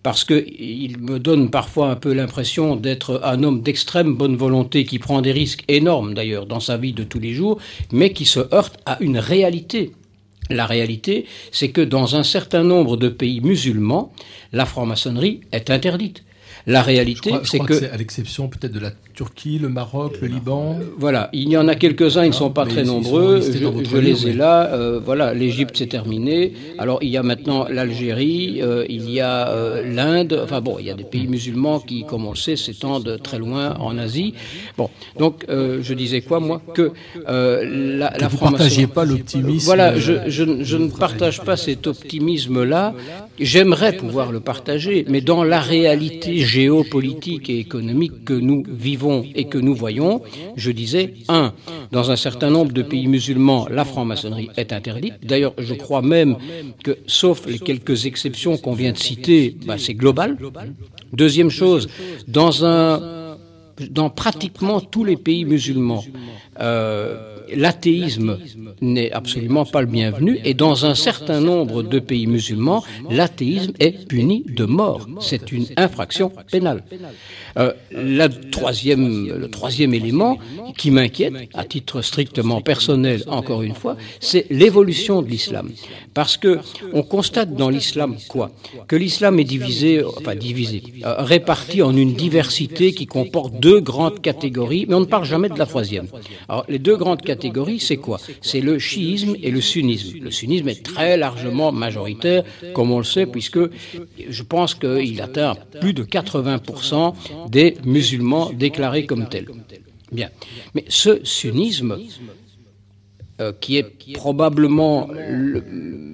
[0.02, 4.98] parce qu'il me donne parfois un peu l'impression d'être un homme d'extrême bonne volonté qui
[4.98, 7.58] prend des risques énormes d'ailleurs dans sa vie de tous les jours,
[7.92, 9.92] mais qui se heurte à une réalité.
[10.50, 14.12] La réalité, c'est que dans un certain nombre de pays musulmans,
[14.52, 16.24] la franc-maçonnerie est interdite.
[16.68, 20.76] La réalité, c'est que, à l'exception peut-être de la Turquie, le Maroc, le Liban.
[20.78, 23.40] Euh, voilà, il y en a quelques-uns, ils ne sont pas très nombreux.
[23.40, 24.66] Je, les ai là.
[24.66, 26.52] Euh, voilà, l'Égypte c'est terminé.
[26.76, 30.38] Alors il y a maintenant l'Algérie, euh, il y a l'Inde.
[30.44, 33.38] Enfin bon, il y a des pays musulmans qui, comme on le sait, s'étendent très
[33.38, 34.34] loin en Asie.
[34.76, 36.92] Bon, donc je disais quoi moi que
[37.24, 39.64] la, que la vous partagez pas l'optimisme.
[39.64, 42.94] Voilà, je, je ne partage pas cet optimisme-là.
[43.41, 49.45] J'aimerais pouvoir le partager, mais dans la réalité géopolitique et économique que nous vivons et
[49.45, 50.22] que nous voyons,
[50.57, 51.53] je disais, un,
[51.93, 55.14] dans un certain nombre de pays musulmans, la franc-maçonnerie est interdite.
[55.22, 56.36] D'ailleurs, je crois même
[56.82, 60.36] que, sauf les quelques exceptions qu'on vient de citer, bah, c'est global.
[61.12, 61.89] Deuxième chose,
[62.26, 63.36] dans un,
[63.91, 66.05] dans pratiquement tous les pays musulmans,
[66.61, 68.38] euh, l'athéisme
[68.80, 74.07] n'est absolument pas le bienvenu et dans un certain nombre de pays musulmans, l'athéisme est
[74.07, 75.07] puni de mort.
[75.20, 76.84] C'est une infraction pénale.
[77.59, 80.38] Euh, la troisième, le troisième élément
[80.76, 85.70] qui m'inquiète, à titre strictement personnel, encore une fois, c'est l'évolution de l'islam.
[86.14, 86.59] Parce que
[86.92, 88.51] on constate dans l'islam quoi?
[88.86, 94.20] Que l'islam est divisé, enfin divisé, euh, réparti en une diversité qui comporte deux grandes
[94.20, 96.07] catégories, mais on ne parle jamais de la troisième.
[96.49, 97.38] Alors, les deux grandes catégories,
[97.78, 98.18] c'est quoi?
[98.43, 100.18] C'est le chiisme et le sunnisme.
[100.20, 103.61] Le sunnisme est très largement majoritaire, comme on le sait, puisque
[104.28, 107.14] je pense qu'il atteint plus de 80%
[107.49, 109.49] des musulmans déclarés comme tels.
[110.11, 110.30] Bien.
[110.74, 111.99] Mais ce sunnisme,
[113.41, 115.09] euh, qui est probablement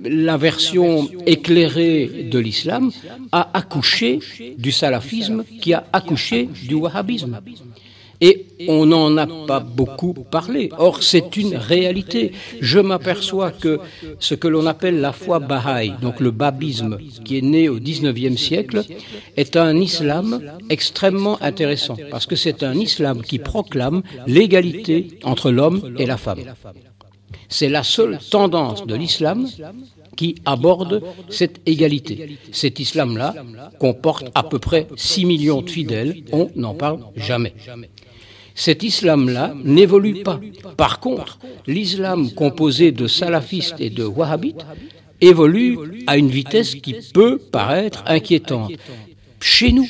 [0.04, 2.90] la version éclairée de l'islam,
[3.32, 4.18] a accouché
[4.58, 7.40] du salafisme qui a accouché du wahhabisme.
[8.20, 10.70] Et on n'en a pas beaucoup parlé.
[10.78, 12.32] Or, c'est une réalité.
[12.60, 13.80] Je m'aperçois que
[14.20, 18.40] ce que l'on appelle la foi bahaï, donc le babisme, qui est né au XIXe
[18.40, 18.82] siècle,
[19.36, 20.40] est un islam
[20.70, 26.40] extrêmement intéressant, parce que c'est un islam qui proclame l'égalité entre l'homme et la femme.
[27.48, 29.46] C'est la seule tendance de l'islam
[30.16, 32.38] qui aborde cette égalité.
[32.52, 33.34] Cet islam-là
[33.78, 37.54] comporte à peu près 6 millions de fidèles, on n'en parle jamais.
[38.54, 40.40] Cet islam-là n'évolue pas.
[40.76, 44.64] Par contre, l'islam composé de salafistes et de wahhabites
[45.20, 48.72] évolue à une vitesse qui peut paraître inquiétante.
[49.40, 49.86] Chez nous,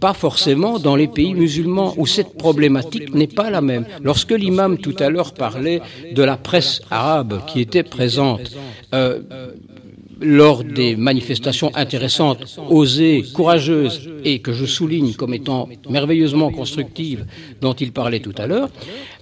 [0.00, 3.86] pas forcément dans les pays musulmans où cette problématique n'est pas la même.
[4.02, 5.80] Lorsque l'imam tout à l'heure parlait
[6.12, 8.52] de la presse arabe qui était présente,
[8.94, 9.20] euh,
[10.20, 17.24] lors des manifestations intéressantes, osées, courageuses, et que je souligne comme étant merveilleusement constructives
[17.60, 18.68] dont il parlait tout à l'heure,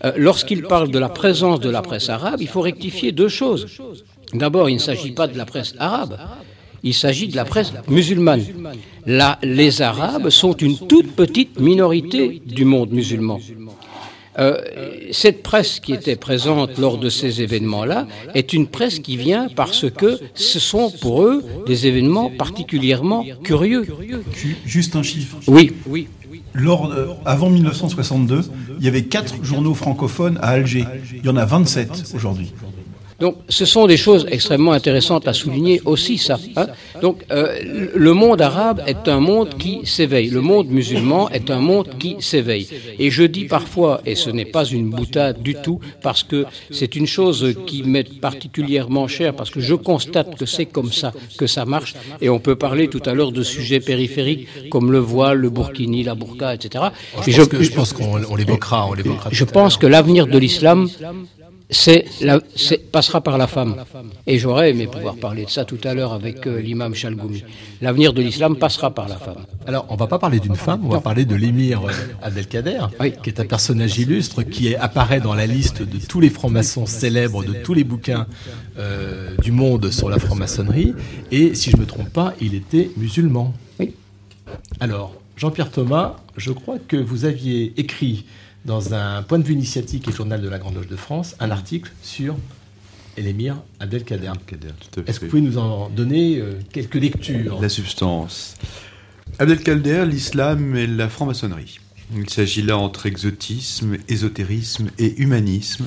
[0.05, 3.66] euh, lorsqu'il parle de la présence de la presse arabe, il faut rectifier deux choses.
[4.32, 6.18] D'abord, il ne s'agit pas de la presse arabe,
[6.82, 8.44] il s'agit de la presse musulmane.
[9.07, 13.40] Là, les Arabes sont une toute petite minorité du monde musulman.
[14.39, 14.59] Euh,
[15.12, 19.91] cette presse qui était présente lors de ces événements-là est une presse qui vient parce
[19.91, 23.87] que ce sont pour eux des événements particulièrement curieux.
[24.64, 25.39] Juste un chiffre.
[25.47, 25.72] Oui.
[25.87, 26.09] oui.
[26.55, 26.93] Lors,
[27.24, 28.43] avant 1962,
[28.78, 30.84] il y avait quatre journaux francophones à Alger.
[31.12, 32.53] Il y en a 27 aujourd'hui.
[33.18, 36.38] Donc, ce sont des choses extrêmement intéressantes à souligner aussi, ça.
[36.56, 36.66] Hein.
[37.00, 40.28] Donc, euh, le monde arabe est un monde qui s'éveille.
[40.28, 42.68] Le monde musulman est un monde qui s'éveille.
[42.98, 46.94] Et je dis parfois, et ce n'est pas une boutade du tout, parce que c'est
[46.94, 51.46] une chose qui m'est particulièrement chère, parce que je constate que c'est comme ça que
[51.46, 51.94] ça marche.
[52.20, 56.02] Et on peut parler tout à l'heure de sujets périphériques comme le voile, le burkini,
[56.02, 56.84] la burqa, etc.
[57.26, 57.42] Je,
[57.74, 58.90] pense qu'on l'évoquera.
[59.30, 60.88] Je pense que l'avenir de l'islam
[61.68, 62.06] c'est
[62.92, 63.76] passera par la femme.
[64.26, 67.42] Et j'aurais aimé pouvoir parler de ça tout à l'heure avec euh, l'imam Chalgoumi.
[67.80, 69.44] L'avenir de l'islam passera par la femme.
[69.66, 71.90] Alors, on va pas parler d'une femme, on va parler de l'émir euh,
[72.22, 72.86] Abdelkader,
[73.22, 77.44] qui est un personnage illustre qui apparaît dans la liste de tous les francs-maçons célèbres
[77.44, 78.26] de tous les bouquins
[78.78, 80.94] euh, du monde sur la franc-maçonnerie.
[81.32, 83.52] Et si je me trompe pas, il était musulman.
[83.80, 83.94] Oui.
[84.78, 88.24] Alors, Jean-Pierre Thomas, je crois que vous aviez écrit
[88.64, 91.51] dans un point de vue initiatique et journal de la Grande Loge de France, un
[91.51, 92.37] article sur
[93.18, 94.32] l'émir Abdelkader.
[95.07, 97.61] Est-ce que vous pouvez nous en donner euh, quelques lectures?
[97.61, 98.55] La substance.
[99.39, 101.80] Abdelkader, l'islam et la franc-maçonnerie.
[102.14, 105.87] Il s'agit là entre exotisme, ésotérisme et humanisme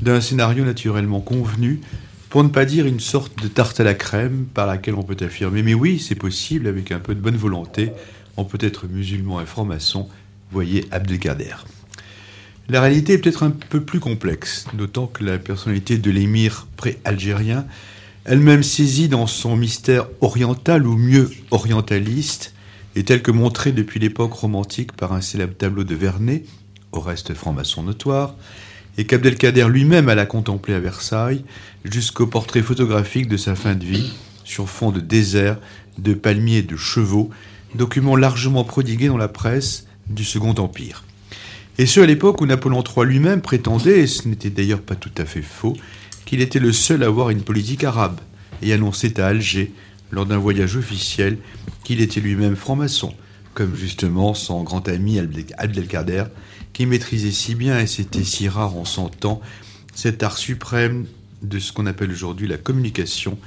[0.00, 1.80] d'un scénario naturellement convenu,
[2.28, 5.16] pour ne pas dire une sorte de tarte à la crème par laquelle on peut
[5.24, 7.90] affirmer mais oui, c'est possible avec un peu de bonne volonté,
[8.36, 10.08] on peut être musulman et franc-maçon,
[10.50, 11.56] voyez Abdelkader.
[12.68, 17.64] La réalité est peut-être un peu plus complexe, d'autant que la personnalité de l'émir pré-algérien,
[18.24, 22.54] elle-même saisie dans son mystère oriental ou mieux orientaliste,
[22.96, 26.44] est telle que montrée depuis l'époque romantique par un célèbre tableau de Vernet,
[26.90, 28.34] au reste franc-maçon notoire,
[28.98, 31.44] et qu'Abdelkader lui-même alla contempler à Versailles,
[31.84, 34.12] jusqu'au portrait photographique de sa fin de vie,
[34.42, 35.58] sur fond de désert,
[35.98, 37.30] de palmiers et de chevaux,
[37.76, 41.04] document largement prodigué dans la presse du Second Empire.
[41.78, 45.10] Et ce, à l'époque où Napoléon III lui-même prétendait, et ce n'était d'ailleurs pas tout
[45.18, 45.76] à fait faux,
[46.24, 48.20] qu'il était le seul à avoir une politique arabe,
[48.62, 49.72] et annonçait à Alger,
[50.10, 51.38] lors d'un voyage officiel,
[51.84, 53.14] qu'il était lui-même franc-maçon,
[53.54, 55.18] comme justement son grand ami
[55.58, 56.24] Abdelkader,
[56.72, 59.40] qui maîtrisait si bien, et c'était si rare en son temps,
[59.94, 61.06] cet art suprême
[61.42, 63.38] de ce qu'on appelle aujourd'hui la communication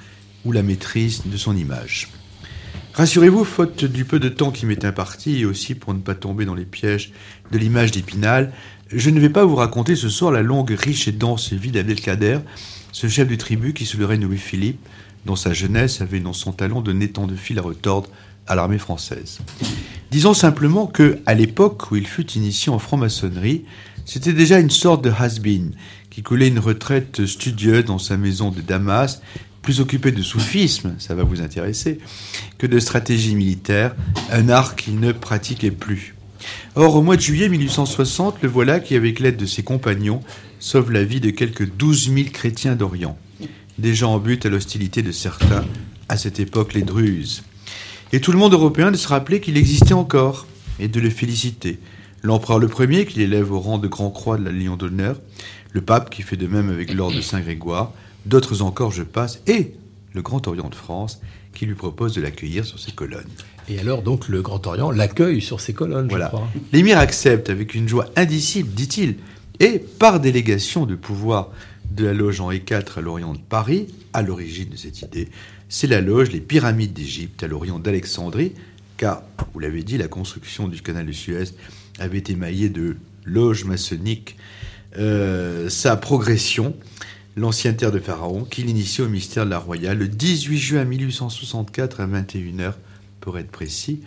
[0.45, 2.09] ou la maîtrise de son image.
[2.99, 6.43] Rassurez-vous, faute du peu de temps qui m'est imparti, et aussi pour ne pas tomber
[6.43, 7.13] dans les pièges
[7.49, 8.51] de l'image d'Épinal,
[8.91, 12.39] je ne vais pas vous raconter ce soir la longue, riche et dense vie d'Abdelkader,
[12.91, 14.85] ce chef du tribu qui, sous le règne Louis-Philippe,
[15.25, 18.09] dans sa jeunesse, avait dans son talon de étang de fil à retordre
[18.47, 19.39] à l'armée française.
[20.11, 23.63] Disons simplement que, à l'époque où il fut initié en franc-maçonnerie,
[24.03, 25.71] c'était déjà une sorte de has-been
[26.09, 29.21] qui coulait une retraite studieuse dans sa maison de Damas
[29.69, 31.99] plus occupé de soufisme, ça va vous intéresser,
[32.57, 33.95] que de stratégie militaire,
[34.31, 36.15] un art qu'il ne pratiquait plus.
[36.73, 40.21] Or, au mois de juillet 1860, le voilà qui, avec l'aide de ses compagnons,
[40.59, 43.15] sauve la vie de quelques 12 000 chrétiens d'Orient,
[43.77, 45.65] déjà en but à l'hostilité de certains,
[46.07, 47.43] à cette époque les Druzes.
[48.11, 50.47] Et tout le monde européen de se rappeler qu'il existait encore,
[50.79, 51.77] et de le féliciter.
[52.23, 55.21] L'empereur le premier, qu'il élève au rang de Grand Croix de la Lion d'honneur,
[55.73, 57.93] le pape qui fait de même avec l'ordre de Saint-Grégoire,
[58.25, 59.73] d'autres encore, je passe, et
[60.13, 61.21] le Grand Orient de France,
[61.53, 63.27] qui lui propose de l'accueillir sur ses colonnes.
[63.67, 66.25] Et alors, donc, le Grand Orient l'accueille sur ses colonnes, Voilà.
[66.25, 66.49] je crois.
[66.73, 69.15] L'émir accepte avec une joie indicible, dit-il,
[69.59, 71.49] et par délégation de pouvoir
[71.91, 75.27] de la loge Henri IV à l'Orient de Paris, à l'origine de cette idée,
[75.69, 78.53] c'est la loge Les Pyramides d'Égypte à l'Orient d'Alexandrie,
[78.97, 79.21] car,
[79.53, 81.45] vous l'avez dit, la construction du canal de Suez
[81.99, 82.95] avait été émaillée de
[83.25, 84.35] loges maçonniques.
[84.97, 86.75] Euh, sa progression,
[87.35, 92.01] l'ancien terre de Pharaon, qui l'initie au mystère de la royale le 18 juin 1864
[92.01, 92.73] à 21h,
[93.21, 94.01] pour être précis.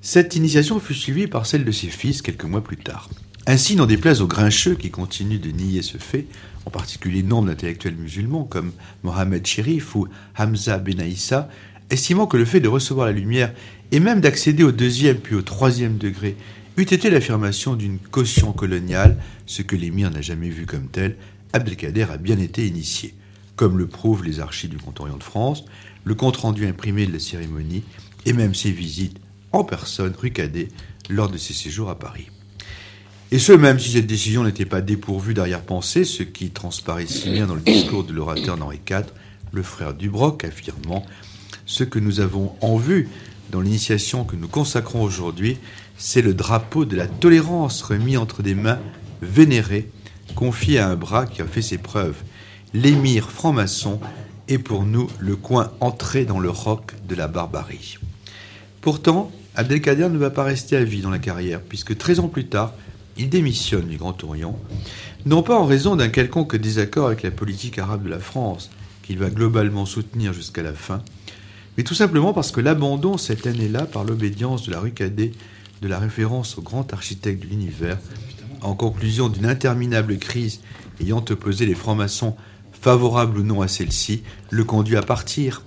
[0.00, 3.10] Cette initiation fut suivie par celle de ses fils quelques mois plus tard.
[3.46, 6.26] Ainsi, n'en déplaise aux grincheux qui continuent de nier ce fait,
[6.64, 8.72] en particulier nombre d'intellectuels musulmans comme
[9.04, 11.48] Mohamed Sherif ou Hamza Benaïssa,
[11.90, 13.52] estimant que le fait de recevoir la lumière
[13.92, 16.36] et même d'accéder au deuxième puis au troisième degré
[16.76, 21.16] eût été l'affirmation d'une caution coloniale, ce que l'émir n'a jamais vu comme tel,
[21.56, 23.14] Abdelkader a bien été initié,
[23.56, 25.64] comme le prouvent les archives du Grand Orient de France,
[26.04, 27.82] le compte-rendu imprimé de la cérémonie
[28.26, 29.16] et même ses visites
[29.52, 30.68] en personne rue Cadet
[31.08, 32.28] lors de ses séjours à Paris.
[33.32, 37.46] Et ce, même si cette décision n'était pas dépourvue d'arrière-pensée, ce qui transparaît si bien
[37.46, 39.06] dans le discours de l'orateur d'Henri IV,
[39.52, 41.04] le frère Dubroc, affirmant
[41.64, 43.08] Ce que nous avons en vue
[43.50, 45.56] dans l'initiation que nous consacrons aujourd'hui,
[45.96, 48.78] c'est le drapeau de la tolérance remis entre des mains
[49.22, 49.90] vénérées,
[50.36, 52.22] confié à un bras qui a fait ses preuves.
[52.74, 53.98] L'émir franc-maçon
[54.48, 57.98] est pour nous le coin entré dans le roc de la barbarie.
[58.82, 62.46] Pourtant, Abdelkader ne va pas rester à vie dans la carrière, puisque 13 ans plus
[62.46, 62.74] tard,
[63.16, 64.58] il démissionne du Grand Orient,
[65.24, 68.70] non pas en raison d'un quelconque désaccord avec la politique arabe de la France,
[69.02, 71.02] qu'il va globalement soutenir jusqu'à la fin,
[71.76, 75.32] mais tout simplement parce que l'abandon cette année-là, par l'obédience de la rue Cadet,
[75.80, 77.98] de la référence au grand architecte de l'univers,
[78.62, 80.60] en conclusion d'une interminable crise
[81.00, 82.36] ayant opposé les francs-maçons
[82.72, 85.62] favorables ou non à celle-ci, le conduit à partir.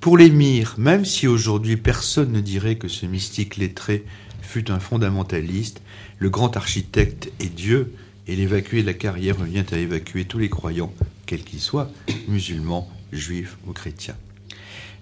[0.00, 4.04] Pour l'émir, même si aujourd'hui personne ne dirait que ce mystique lettré
[4.42, 5.80] fut un fondamentaliste,
[6.18, 7.94] le grand architecte est Dieu,
[8.26, 10.92] et l'évacuer de la carrière revient à évacuer tous les croyants,
[11.26, 11.90] quels qu'ils soient,
[12.28, 14.16] musulmans, juifs ou chrétiens.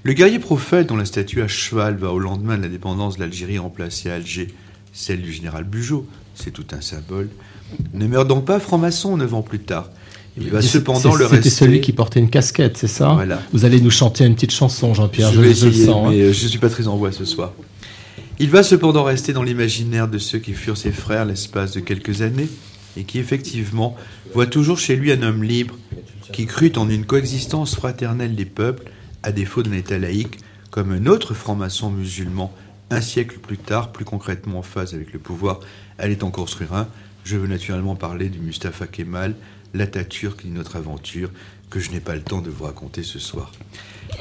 [0.02, 3.58] Le guerrier prophète dont la statue à cheval va au lendemain de l'indépendance de l'Algérie
[3.58, 4.48] remplacer à Alger
[4.92, 7.28] celle du général Bugeaud, c'est tout un symbole,
[7.94, 9.90] ne meurt donc pas franc-maçon neuf ans plus tard.
[10.38, 11.50] Il va cependant le C'était rester.
[11.50, 13.42] celui qui portait une casquette, c'est ça Voilà.
[13.52, 16.06] Vous allez nous chanter une petite chanson, Jean-Pierre, Je je, vais je le essayer, sens.
[16.06, 16.10] hein.
[16.10, 17.52] mais euh, je ne suis pas très en voix ce soir.
[18.38, 22.22] Il va cependant rester dans l'imaginaire de ceux qui furent ses frères l'espace de quelques
[22.22, 22.48] années,
[22.96, 23.94] et qui effectivement
[24.34, 25.74] voit toujours chez lui un homme libre,
[26.32, 28.84] qui crut en une coexistence fraternelle des peuples,
[29.22, 30.38] à défaut d'un État laïque,
[30.70, 32.50] comme un autre franc-maçon musulman,
[32.92, 35.60] un siècle plus tard, plus concrètement en phase avec le pouvoir,
[35.98, 36.88] allait en construire un.
[37.24, 39.34] Je veux naturellement parler du Mustafa Kemal,
[39.74, 41.30] l'Atatürk de notre aventure,
[41.70, 43.52] que je n'ai pas le temps de vous raconter ce soir.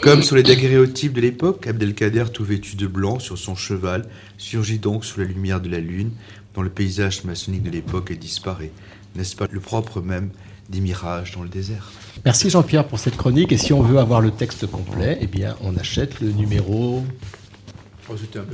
[0.01, 4.07] Comme sur les daguerréotypes de l'époque, Abdelkader, tout vêtu de blanc sur son cheval,
[4.37, 6.11] surgit donc sous la lumière de la lune
[6.53, 8.71] dans le paysage maçonnique de l'époque et disparaît.
[9.15, 10.29] N'est-ce pas le propre même
[10.69, 11.91] des mirages dans le désert?
[12.23, 13.51] Merci Jean-Pierre pour cette chronique.
[13.51, 17.03] Et si on veut avoir le texte complet, eh bien, on achète le numéro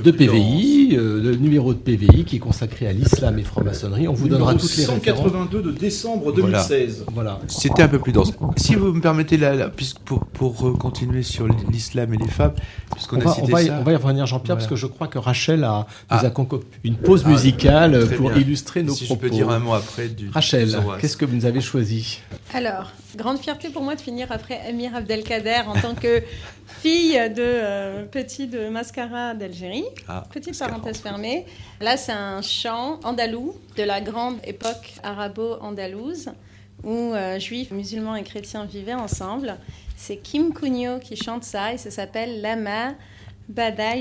[0.04, 4.06] de PVI, euh, le numéro de PVI qui est consacré à l'islam et franc-maçonnerie.
[4.08, 5.18] On vous donnera toutes les références.
[5.22, 6.58] 182 de décembre Voilà.
[6.66, 7.04] 2016.
[7.12, 7.40] Voilà.
[7.48, 8.32] C'était un peu plus dense.
[8.56, 12.28] Si vous me permettez, là, là, puisque pour, pour euh, continuer sur l'islam et les
[12.28, 12.52] femmes,
[12.92, 13.78] puisqu'on On a va, cité on, va y, ça.
[13.80, 14.66] on va y revenir, Jean-Pierre, Voilà.
[14.66, 16.24] parce que je crois que Rachel a, nous Ah.
[16.26, 18.38] a concocté une pause Ah, musicale pour bien.
[18.40, 19.22] illustrer nos si propos.
[19.24, 22.20] je peux dire un mot après du Rachel, qu'est-ce que vous nous avez choisi?
[22.54, 26.22] Alors, grande fierté pour moi de finir après Amir Abdelkader en tant que
[26.80, 29.84] fille de euh, petit de Mascara d'Algérie.
[30.06, 30.70] Ah, Petite Mascara.
[30.70, 31.44] parenthèse fermée.
[31.80, 36.30] Là, c'est un chant andalou de la grande époque arabo-andalouse
[36.84, 39.56] où euh, juifs, musulmans et chrétiens vivaient ensemble.
[39.96, 42.94] C'est Kim Cugno qui chante ça et ça s'appelle Lama
[43.48, 43.96] Bada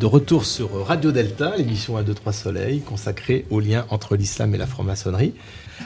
[0.00, 4.54] de retour sur Radio Delta, l'émission 1, 2, 3 Soleil, consacrée au lien entre l'islam
[4.54, 5.34] et la franc-maçonnerie.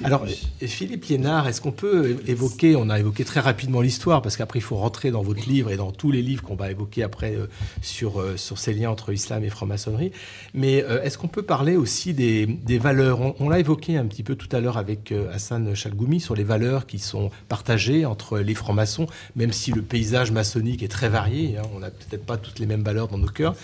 [0.02, 0.26] Alors,
[0.60, 4.62] Philippe Liénard, est-ce qu'on peut évoquer, on a évoqué très rapidement l'histoire, parce qu'après il
[4.62, 7.46] faut rentrer dans votre livre et dans tous les livres qu'on va évoquer après euh,
[7.80, 10.10] sur, euh, sur ces liens entre islam et franc-maçonnerie,
[10.52, 13.20] mais euh, est-ce qu'on peut parler aussi des, des valeurs?
[13.40, 16.86] On, l'a évoqué un petit peu tout à l'heure avec Hassan Chalgoumi sur les valeurs
[16.86, 19.06] qui sont partagées entre les francs-maçons,
[19.36, 22.66] même si le paysage maçonnique est très varié, hein, on n'a peut-être pas toutes les
[22.66, 23.54] mêmes valeurs dans nos cœurs,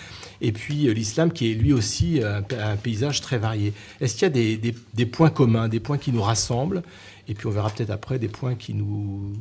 [0.40, 3.72] et puis l'islam qui est lui aussi un, paysage très varié.
[4.00, 6.82] Est-ce qu'il y a des, des, des points communs, des points qui nous rassemblent?
[7.28, 9.32] Et puis on verra peut-être après des points qui nous,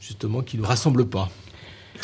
[0.00, 1.30] justement, qui nous rassemblent pas.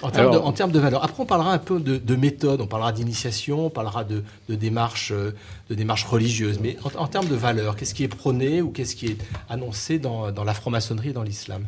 [0.03, 1.05] En termes, de, en termes, de, valeur.
[1.05, 5.13] Après, on parlera un peu de, méthode, on parlera d'initiation, on parlera de, de démarches
[5.13, 5.35] euh,
[5.71, 6.59] de démarche religieuses.
[6.61, 9.19] Mais en, termes de valeur, qu'est-ce qui est prôné ou qu'est-ce qui est
[9.49, 11.65] annoncé dans, dans la franc-maçonnerie et dans l'islam?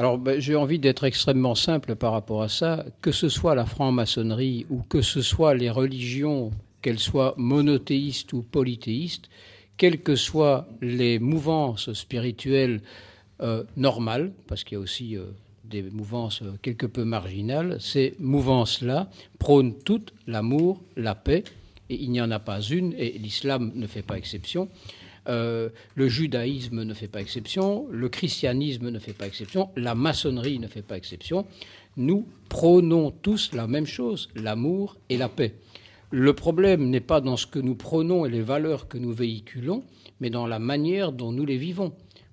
[0.00, 2.86] Alors, ben, j'ai envie d'être extrêmement simple par rapport à ça.
[3.02, 8.40] Que ce soit la franc-maçonnerie ou que ce soit les religions, qu'elles soient monothéistes ou
[8.40, 9.28] polythéistes,
[9.76, 12.80] quelles que soient les mouvances spirituelles
[13.42, 15.24] euh, normales, parce qu'il y a aussi euh,
[15.64, 21.44] des mouvances euh, quelque peu marginales, ces mouvances-là prônent toutes l'amour, la paix,
[21.90, 24.70] et il n'y en a pas une, et l'islam ne fait pas exception.
[25.26, 30.68] Le judaïsme ne fait pas exception, le christianisme ne fait pas exception, la maçonnerie ne
[30.68, 31.46] fait pas exception.
[31.96, 35.54] Nous prônons tous la même chose, l'amour et la paix.
[36.12, 39.84] Le problème n'est pas dans ce que nous prenons et les valeurs que nous véhiculons,
[40.18, 41.92] mais dans la manière dont nous les vivons.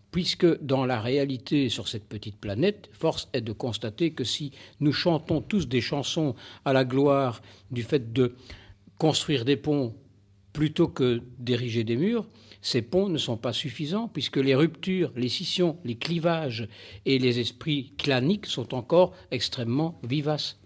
[0.10, 4.94] Puisque dans la réalité sur cette petite planète, force est de constater que si nous
[4.94, 6.34] chantons tous des chansons
[6.66, 8.34] à la gloire du fait de
[8.98, 9.94] construire des ponts
[10.58, 12.26] plutôt que d'ériger des murs,
[12.64, 16.68] ces ponts ne sont pas suffisants puisque les ruptures, les scissions, les clivages
[17.06, 20.60] et les esprits claniques sont encore extrêmement vivaces.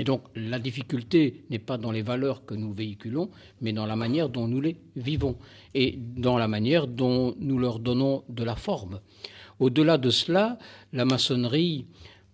[0.00, 3.30] Et donc la difficulté n'est pas dans les valeurs que nous véhiculons,
[3.60, 5.36] mais dans la manière dont nous les vivons
[5.74, 8.98] et dans la manière dont nous leur donnons de la forme.
[9.60, 10.58] Au-delà de cela,
[10.92, 11.86] la maçonnerie,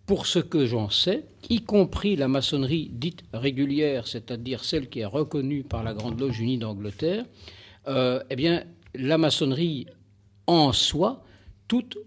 [0.06, 5.04] pour ce que j'en sais, y compris la maçonnerie dite régulière, c'est-à-dire celle qui est
[5.04, 7.24] reconnue par la Grande Loge Unie d'Angleterre,
[7.88, 8.64] euh, eh bien,
[8.94, 9.86] la maçonnerie
[10.46, 11.24] en soi,
[11.66, 11.98] toute,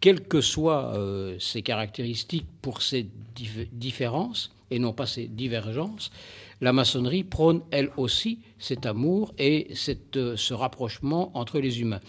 [0.00, 3.08] quelles que soient euh, ses caractéristiques pour ses
[3.72, 6.10] différences, et non pas ces divergences,
[6.60, 12.00] la maçonnerie prône elle aussi cet amour et cette, euh, ce rapprochement entre les humains.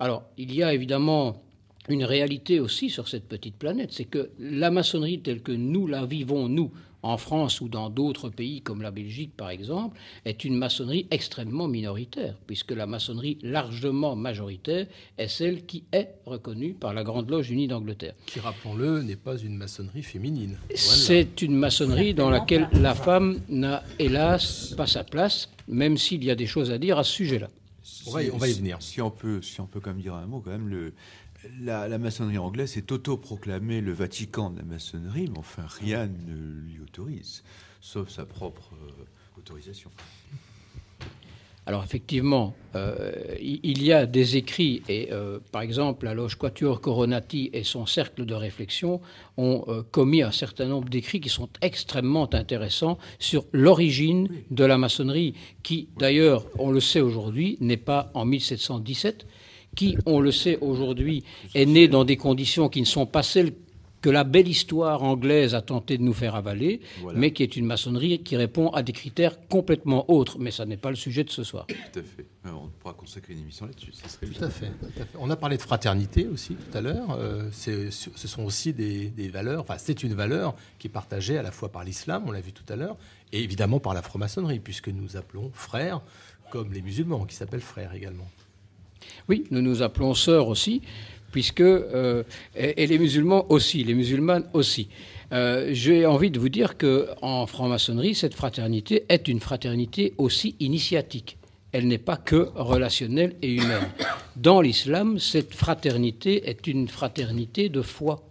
[0.00, 1.42] Alors, il y a évidemment
[1.88, 6.06] une réalité aussi sur cette petite planète, c'est que la maçonnerie telle que nous la
[6.06, 6.70] vivons, nous,
[7.02, 11.68] en France ou dans d'autres pays comme la Belgique par exemple, est une maçonnerie extrêmement
[11.68, 14.86] minoritaire, puisque la maçonnerie largement majoritaire
[15.18, 18.14] est celle qui est reconnue par la Grande Loge unie d'Angleterre.
[18.26, 20.58] Qui, rappelons-le, n'est pas une maçonnerie féminine.
[20.74, 26.30] C'est une maçonnerie dans laquelle la femme n'a hélas pas sa place, même s'il y
[26.30, 27.48] a des choses à dire à ce sujet-là.
[28.06, 28.80] On va, y, on va y venir.
[28.80, 30.92] Si on peut, si on peut quand même dire un mot, quand même, le,
[31.60, 36.80] la, maçonnerie anglaise s'est auto-proclamée le Vatican de la maçonnerie, mais enfin rien ne lui
[36.80, 37.42] autorise,
[37.80, 39.90] sauf sa propre euh, autorisation.
[41.64, 46.80] Alors effectivement, euh, il y a des écrits, et euh, par exemple la loge Quatuor
[46.80, 49.00] Coronati et son cercle de réflexion
[49.36, 55.34] ont commis un certain nombre d'écrits qui sont extrêmement intéressants sur l'origine de la maçonnerie,
[55.62, 59.24] qui d'ailleurs, on le sait aujourd'hui, n'est pas en 1717,
[59.76, 61.24] qui, on le sait aujourd'hui,
[61.54, 63.52] est né dans des conditions qui ne sont pas celles
[64.02, 66.80] que la belle histoire anglaise a tenté de nous faire avaler,
[67.14, 70.38] mais qui est une maçonnerie qui répond à des critères complètement autres.
[70.40, 71.66] Mais ça n'est pas le sujet de ce soir.
[71.68, 72.26] Tout à fait.
[72.44, 73.92] on pourra consacrer une émission là-dessus.
[73.92, 74.72] Tout, à fait,
[75.20, 77.12] On a parlé de fraternité aussi tout à l'heure.
[77.12, 79.60] Euh, ce sont aussi des, des valeurs.
[79.60, 82.52] Enfin, c'est une valeur qui est partagée à la fois par l'islam, on l'a vu
[82.52, 82.96] tout à l'heure,
[83.32, 86.02] et évidemment par la franc-maçonnerie, puisque nous appelons frères
[86.50, 88.26] comme les musulmans, qui s'appellent frères également.
[89.28, 90.82] Oui, nous nous appelons sœurs aussi,
[91.30, 92.22] puisque euh,
[92.54, 94.88] et, les musulmans aussi, les musulmanes aussi.
[95.32, 100.54] Euh, j'ai envie de vous dire que en franc-maçonnerie, cette fraternité est une fraternité aussi
[100.60, 101.38] initiatique.
[101.72, 103.88] Elle n'est pas que relationnelle et humaine.
[104.36, 108.22] Dans l'islam, cette fraternité est une fraternité de foi.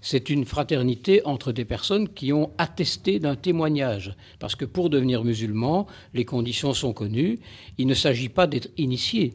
[0.00, 4.14] C'est une fraternité entre des personnes qui ont attesté d'un témoignage.
[4.38, 7.38] Parce que pour devenir musulman, les conditions sont connues.
[7.76, 9.34] Il ne s'agit pas d'être initié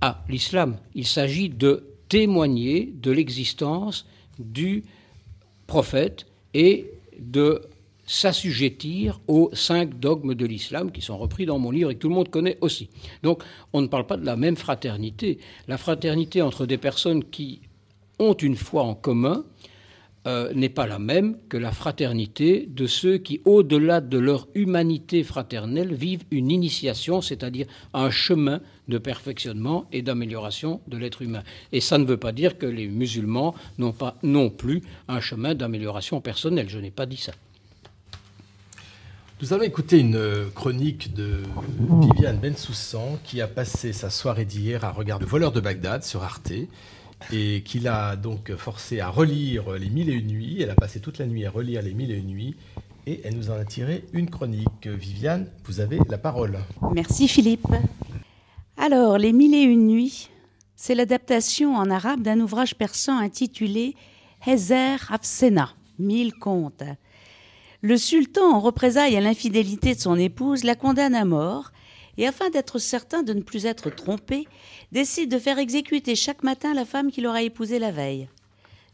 [0.00, 0.76] à l'islam.
[0.94, 4.06] Il s'agit de témoigner de l'existence
[4.38, 4.84] du
[5.66, 7.62] prophète et de
[8.06, 12.08] s'assujettir aux cinq dogmes de l'islam qui sont repris dans mon livre et que tout
[12.08, 12.88] le monde connaît aussi.
[13.22, 15.38] Donc on ne parle pas de la même fraternité.
[15.68, 17.60] La fraternité entre des personnes qui
[18.18, 19.44] ont une foi en commun
[20.26, 25.24] euh, n'est pas la même que la fraternité de ceux qui, au-delà de leur humanité
[25.24, 31.42] fraternelle, vivent une initiation, c'est-à-dire un chemin de perfectionnement et d'amélioration de l'être humain.
[31.72, 35.54] Et ça ne veut pas dire que les musulmans n'ont pas non plus un chemin
[35.54, 36.68] d'amélioration personnelle.
[36.68, 37.32] Je n'ai pas dit ça.
[39.40, 41.38] Nous allons écouter une chronique de
[42.02, 46.22] Viviane Bensoussan qui a passé sa soirée d'hier à regarder Le voleur de Bagdad sur
[46.22, 46.52] Arte
[47.32, 50.62] et qui l'a donc forcé à relire Les Mille et Une Nuits.
[50.62, 52.56] Elle a passé toute la nuit à relire Les Mille et Une Nuits
[53.06, 54.86] et elle nous en a tiré une chronique.
[54.86, 56.58] Viviane, vous avez la parole.
[56.92, 57.66] Merci Philippe.
[58.76, 60.30] Alors, Les Mille et Une Nuits,
[60.76, 63.94] c'est l'adaptation en arabe d'un ouvrage persan intitulé
[64.46, 66.84] Hezer Afsena, Mille contes.
[67.82, 71.72] Le sultan, en représailles à l'infidélité de son épouse, la condamne à mort
[72.20, 74.46] et afin d'être certain de ne plus être trompé,
[74.92, 78.28] décide de faire exécuter chaque matin la femme qu'il aura épousée la veille.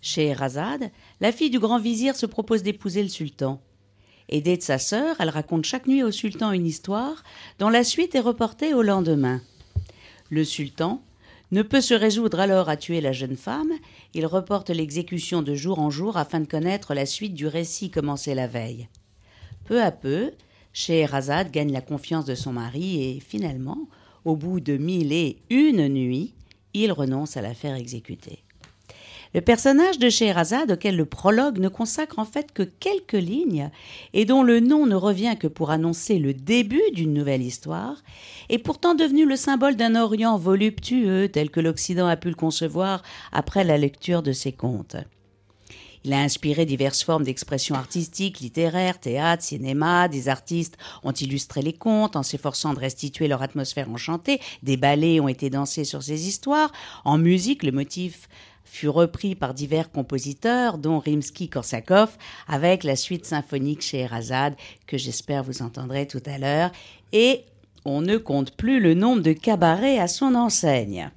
[0.01, 3.61] Chez Razad, la fille du grand vizir se propose d'épouser le sultan.
[4.29, 7.25] Aidée de sa sœur, elle raconte chaque nuit au sultan une histoire
[7.59, 9.43] dont la suite est reportée au lendemain.
[10.31, 11.03] Le sultan
[11.51, 13.73] ne peut se résoudre alors à tuer la jeune femme,
[14.15, 18.37] il reporte l'exécution de jour en jour afin de connaître la suite du récit commencé
[18.37, 18.89] la veille.
[19.65, 20.31] Peu à peu,
[20.79, 23.89] Scheherazade gagne la confiance de son mari et finalement,
[24.27, 26.35] au bout de mille et une nuits,
[26.75, 28.41] il renonce à la faire exécuter.
[29.33, 33.71] Le personnage de Scheherazade, auquel le prologue ne consacre en fait que quelques lignes,
[34.13, 38.03] et dont le nom ne revient que pour annoncer le début d'une nouvelle histoire,
[38.51, 43.03] est pourtant devenu le symbole d'un Orient voluptueux tel que l'Occident a pu le concevoir
[43.33, 44.97] après la lecture de ses contes.
[46.07, 50.07] Il a inspiré diverses formes d'expression artistique, littéraire, théâtre, cinéma.
[50.07, 54.41] Des artistes ont illustré les contes en s'efforçant de restituer leur atmosphère enchantée.
[54.63, 56.71] Des ballets ont été dansés sur ces histoires.
[57.05, 58.29] En musique, le motif
[58.63, 62.11] fut repris par divers compositeurs, dont Rimsky-Korsakov,
[62.47, 64.55] avec la suite symphonique chez Erazade,
[64.87, 66.71] que j'espère vous entendrez tout à l'heure,
[67.13, 67.41] et
[67.85, 71.11] on ne compte plus le nombre de cabarets à son enseigne.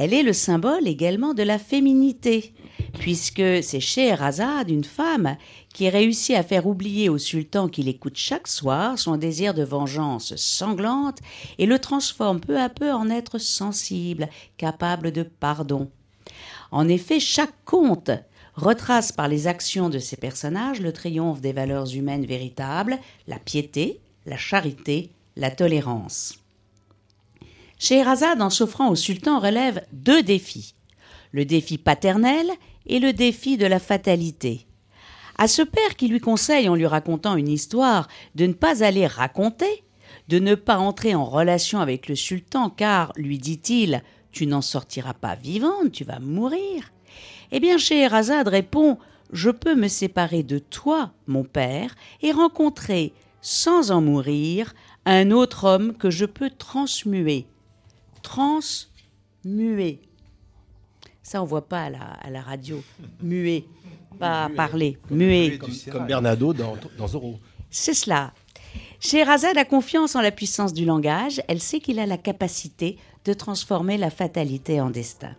[0.00, 2.54] Elle est le symbole également de la féminité,
[2.98, 5.36] puisque c'est Scheherazade, une femme,
[5.72, 10.34] qui réussit à faire oublier au sultan qu'il écoute chaque soir son désir de vengeance
[10.36, 11.18] sanglante
[11.58, 15.90] et le transforme peu à peu en être sensible, capable de pardon.
[16.70, 18.10] En effet, chaque conte
[18.54, 24.00] retrace par les actions de ces personnages le triomphe des valeurs humaines véritables, la piété,
[24.26, 26.34] la charité, la tolérance.
[27.78, 30.74] Scheherazade, en s'offrant au sultan, relève deux défis
[31.32, 32.50] le défi paternel
[32.86, 34.66] et le défi de la fatalité.
[35.36, 39.06] À ce père qui lui conseille en lui racontant une histoire de ne pas aller
[39.06, 39.84] raconter,
[40.28, 44.02] de ne pas entrer en relation avec le sultan car, lui dit-il,
[44.32, 46.92] tu n'en sortiras pas vivante, tu vas mourir.
[47.52, 48.98] Eh bien, Scheherazade répond
[49.32, 54.74] Je peux me séparer de toi, mon père, et rencontrer, sans en mourir,
[55.06, 57.46] un autre homme que je peux transmuer.
[58.22, 60.00] Transmuer.
[61.28, 62.82] Ça, on voit pas à la, à la radio.
[63.22, 63.64] Muet.
[64.18, 64.96] Pas parler.
[65.10, 65.58] Muet.
[65.58, 67.38] Comme, comme Bernardo dans, dans Zorro.
[67.68, 68.32] C'est cela.
[68.98, 71.42] Scheherazade a confiance en la puissance du langage.
[71.46, 72.96] Elle sait qu'il a la capacité
[73.26, 75.36] de transformer la fatalité en destin.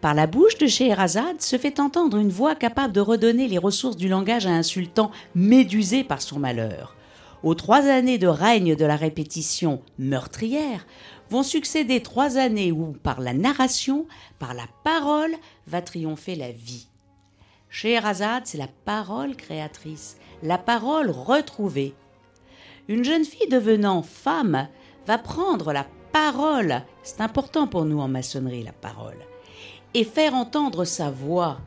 [0.00, 3.96] Par la bouche de Scheherazade se fait entendre une voix capable de redonner les ressources
[3.96, 6.96] du langage à un sultan médusé par son malheur.
[7.44, 10.84] Aux trois années de règne de la répétition meurtrière
[11.30, 14.06] vont succéder trois années où, par la narration,
[14.38, 15.34] par la parole,
[15.66, 16.86] va triompher la vie.
[17.68, 21.94] Scheherazade, c'est la parole créatrice, la parole retrouvée.
[22.88, 24.68] Une jeune fille devenant femme
[25.06, 29.18] va prendre la parole, c'est important pour nous en maçonnerie la parole,
[29.94, 31.58] et faire entendre sa voix.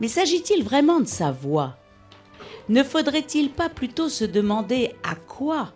[0.00, 1.76] Mais s'agit-il vraiment de sa voix?
[2.68, 5.72] Ne faudrait-il pas plutôt se demander à quoi?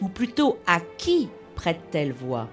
[0.00, 1.28] Ou plutôt à qui?
[1.60, 2.48] Prête-t-elle voix.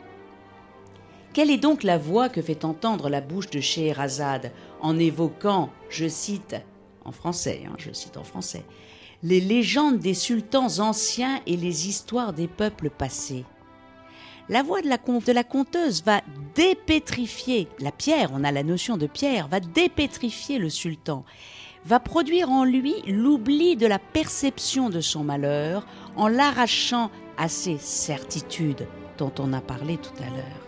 [1.32, 4.52] Quelle est donc la voix que fait entendre la bouche de Scheherazade
[4.82, 6.58] en évoquant, je cite,
[7.06, 7.78] en français, hein,
[9.24, 13.46] les légendes des sultans anciens et les histoires des peuples passés?
[14.50, 16.20] La voix de la, de la conteuse va
[16.54, 21.24] dépétrifier la pierre, on a la notion de pierre, va dépétrifier le sultan,
[21.86, 27.78] va produire en lui l'oubli de la perception de son malheur en l'arrachant à ses
[27.78, 28.86] certitudes
[29.18, 30.68] dont on a parlé tout à l'heure.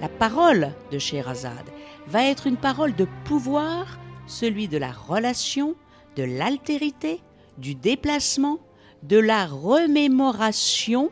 [0.00, 1.70] La parole de Scheherazade
[2.06, 5.74] va être une parole de pouvoir, celui de la relation,
[6.16, 7.20] de l'altérité,
[7.58, 8.58] du déplacement,
[9.02, 11.10] de la remémoration,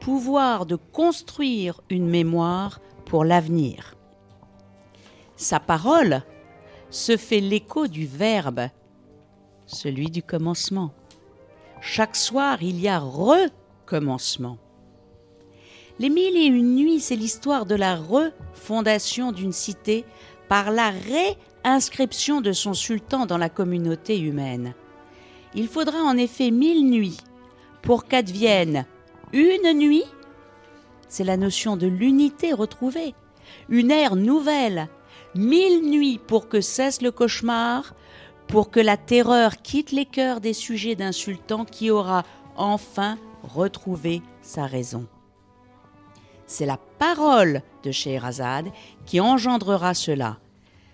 [0.00, 3.96] pouvoir de construire une mémoire pour l'avenir.
[5.36, 6.22] Sa parole
[6.90, 8.68] se fait l'écho du verbe,
[9.66, 10.92] celui du commencement.
[11.80, 14.58] Chaque soir, il y a recommencement.
[16.00, 20.04] Les mille et une nuits, c'est l'histoire de la refondation d'une cité
[20.48, 24.74] par la réinscription de son sultan dans la communauté humaine.
[25.54, 27.18] Il faudra en effet mille nuits
[27.80, 28.86] pour qu'advienne
[29.32, 30.04] une nuit,
[31.08, 33.14] c'est la notion de l'unité retrouvée,
[33.68, 34.88] une ère nouvelle,
[35.36, 37.94] mille nuits pour que cesse le cauchemar,
[38.48, 42.24] pour que la terreur quitte les cœurs des sujets d'un sultan qui aura
[42.56, 45.06] enfin retrouvé sa raison.
[46.46, 48.70] C'est la parole de Scheherazade
[49.06, 50.38] qui engendrera cela.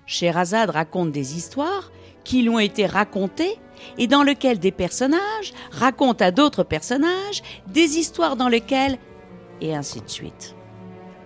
[0.06, 1.90] Scheherazade raconte des histoires
[2.24, 3.58] qui lui ont été racontées
[3.98, 8.98] et dans lequel des personnages racontent à d'autres personnages des histoires dans lesquelles
[9.60, 10.54] et ainsi de suite.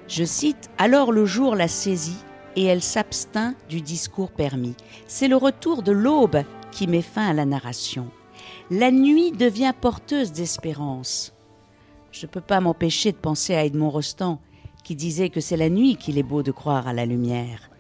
[0.09, 2.19] Je cite Alors le jour la saisit
[2.57, 4.77] et elle s'abstint du discours permis.
[5.07, 8.09] C'est le retour de l'aube qui met fin à la narration.
[8.71, 11.33] La nuit devient porteuse d'espérance.
[12.15, 14.39] Je ne peux pas m'empêcher de penser à Edmond Rostand,
[14.85, 17.71] qui disait que c'est la nuit qu'il est beau de croire à la lumière.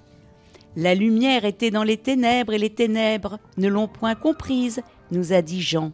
[0.74, 4.82] La lumière était dans les ténèbres et les ténèbres ne l'ont point comprise,
[5.12, 5.92] nous a dit Jean.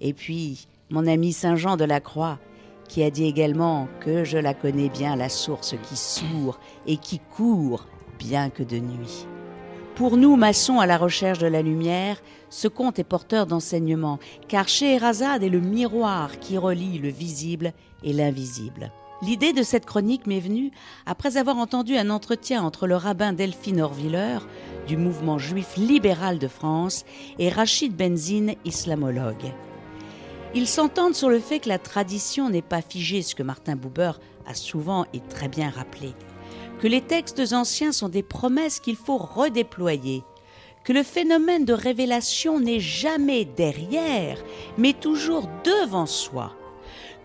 [0.00, 2.38] Et puis, mon ami Saint Jean de la Croix,
[2.88, 7.18] qui a dit également que je la connais bien, la source qui sourd et qui
[7.18, 9.26] court, bien que de nuit.
[9.96, 14.18] Pour nous, maçons à la recherche de la lumière, ce conte est porteur d'enseignement,
[14.48, 17.72] car Scheherazade est le miroir qui relie le visible
[18.02, 18.92] et l'invisible.
[19.22, 20.70] L'idée de cette chronique m'est venue
[21.04, 24.38] après avoir entendu un entretien entre le rabbin Delphine Orviller
[24.86, 27.04] du mouvement juif libéral de France
[27.38, 29.52] et Rachid Benzine, islamologue.
[30.54, 34.12] Ils s'entendent sur le fait que la tradition n'est pas figée, ce que Martin Buber
[34.46, 36.12] a souvent et très bien rappelé,
[36.80, 40.24] que les textes anciens sont des promesses qu'il faut redéployer,
[40.84, 44.38] que le phénomène de révélation n'est jamais derrière,
[44.78, 46.56] mais toujours devant soi.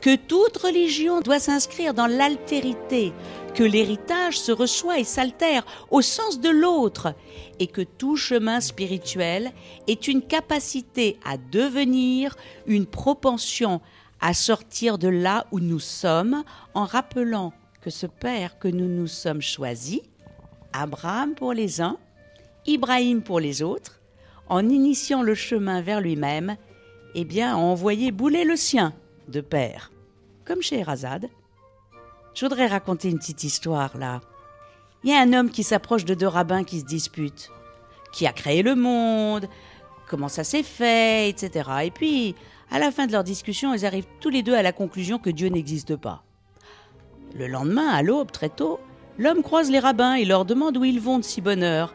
[0.02, 3.14] Que toute religion doit s'inscrire dans l'altérité,
[3.56, 7.16] que l'héritage se reçoit et s'altère au sens de l'autre,
[7.60, 9.52] et que tout chemin spirituel
[9.88, 12.36] est une capacité à devenir,
[12.68, 13.82] une propension
[14.22, 19.08] à sortir de là où nous sommes, en rappelant que ce Père que nous nous
[19.08, 20.02] sommes choisis,
[20.74, 21.98] Abraham pour les uns,
[22.68, 24.00] Ibrahim pour les autres,
[24.50, 26.58] en initiant le chemin vers lui-même,
[27.14, 28.94] eh bien, a envoyé bouler le sien
[29.28, 29.92] de Père
[30.46, 31.30] comme chez Erazade.
[32.34, 34.22] Je voudrais raconter une petite histoire là.
[35.04, 37.52] Il y a un homme qui s'approche de deux rabbins qui se disputent.
[38.12, 39.48] Qui a créé le monde
[40.08, 41.70] Comment ça s'est fait Etc.
[41.84, 42.36] Et puis,
[42.72, 45.30] à la fin de leur discussion, ils arrivent tous les deux à la conclusion que
[45.30, 46.24] Dieu n'existe pas.
[47.36, 48.80] Le lendemain, à l'aube, très tôt,
[49.18, 51.94] l'homme croise les rabbins et leur demande où ils vont de si bonne heure.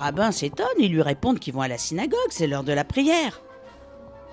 [0.00, 2.84] Les rabbins s'étonnent et lui répondent qu'ils vont à la synagogue, c'est l'heure de la
[2.84, 3.42] prière.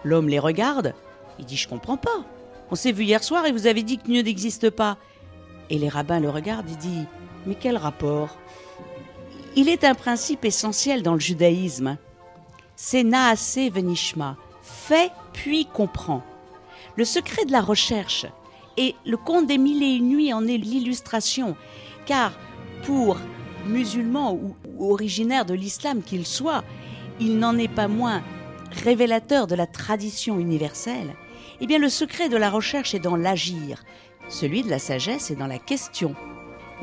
[0.05, 0.93] L'homme les regarde,
[1.39, 2.23] il dit Je comprends pas.
[2.71, 4.97] On s'est vu hier soir et vous avez dit que Dieu n'existe pas.
[5.69, 7.05] Et les rabbins le regardent et disent
[7.45, 8.37] Mais quel rapport?
[9.57, 11.97] Il est un principe essentiel dans le judaïsme.
[12.77, 16.23] C'est naase venishma, fait puis comprend.
[16.95, 18.25] Le secret de la recherche
[18.77, 21.57] et le conte des mille et une nuits en est l'illustration,
[22.05, 22.31] car
[22.83, 23.17] pour
[23.65, 26.63] musulmans ou, originaires de l'islam qu'il soit,
[27.19, 28.23] il n'en est pas moins
[28.83, 31.15] révélateur de la tradition universelle.
[31.61, 33.83] Eh bien, le secret de la recherche est dans l'agir,
[34.29, 36.15] celui de la sagesse est dans la question.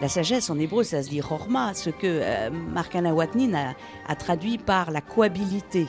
[0.01, 3.75] La sagesse en hébreu, ça se dit horma, ce que euh, Mark a,
[4.09, 5.87] a traduit par la cohabilité.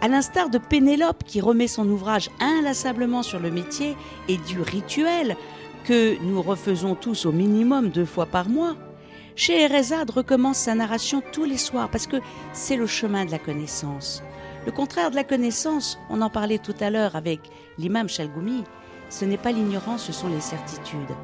[0.00, 3.96] À l'instar de Pénélope qui remet son ouvrage inlassablement sur le métier
[4.28, 5.36] et du rituel
[5.84, 8.74] que nous refaisons tous au minimum deux fois par mois,
[9.36, 12.16] Scheherazade recommence sa narration tous les soirs parce que
[12.54, 14.22] c'est le chemin de la connaissance.
[14.64, 17.40] Le contraire de la connaissance, on en parlait tout à l'heure avec
[17.76, 18.64] l'imam Chalgoumi,
[19.10, 21.14] ce n'est pas l'ignorance, ce sont les certitudes.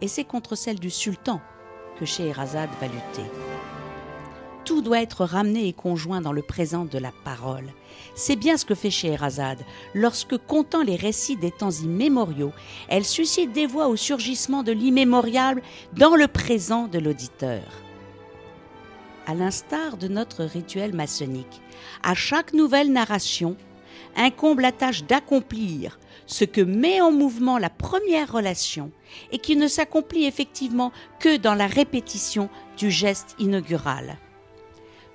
[0.00, 1.42] Et c'est contre celle du sultan
[2.00, 3.30] que Scheherazade va lutter.
[4.68, 7.72] Tout doit être ramené et conjoint dans le présent de la parole.
[8.14, 9.64] C'est bien ce que fait Scheherazade.
[9.94, 12.52] Lorsque, comptant les récits des temps immémoriaux,
[12.90, 15.62] elle suscite des voix au surgissement de l'immémorial
[15.96, 17.62] dans le présent de l'auditeur.
[19.26, 21.62] À l'instar de notre rituel maçonnique,
[22.02, 23.56] à chaque nouvelle narration,
[24.16, 28.90] incombe la tâche d'accomplir ce que met en mouvement la première relation
[29.32, 34.18] et qui ne s'accomplit effectivement que dans la répétition du geste inaugural.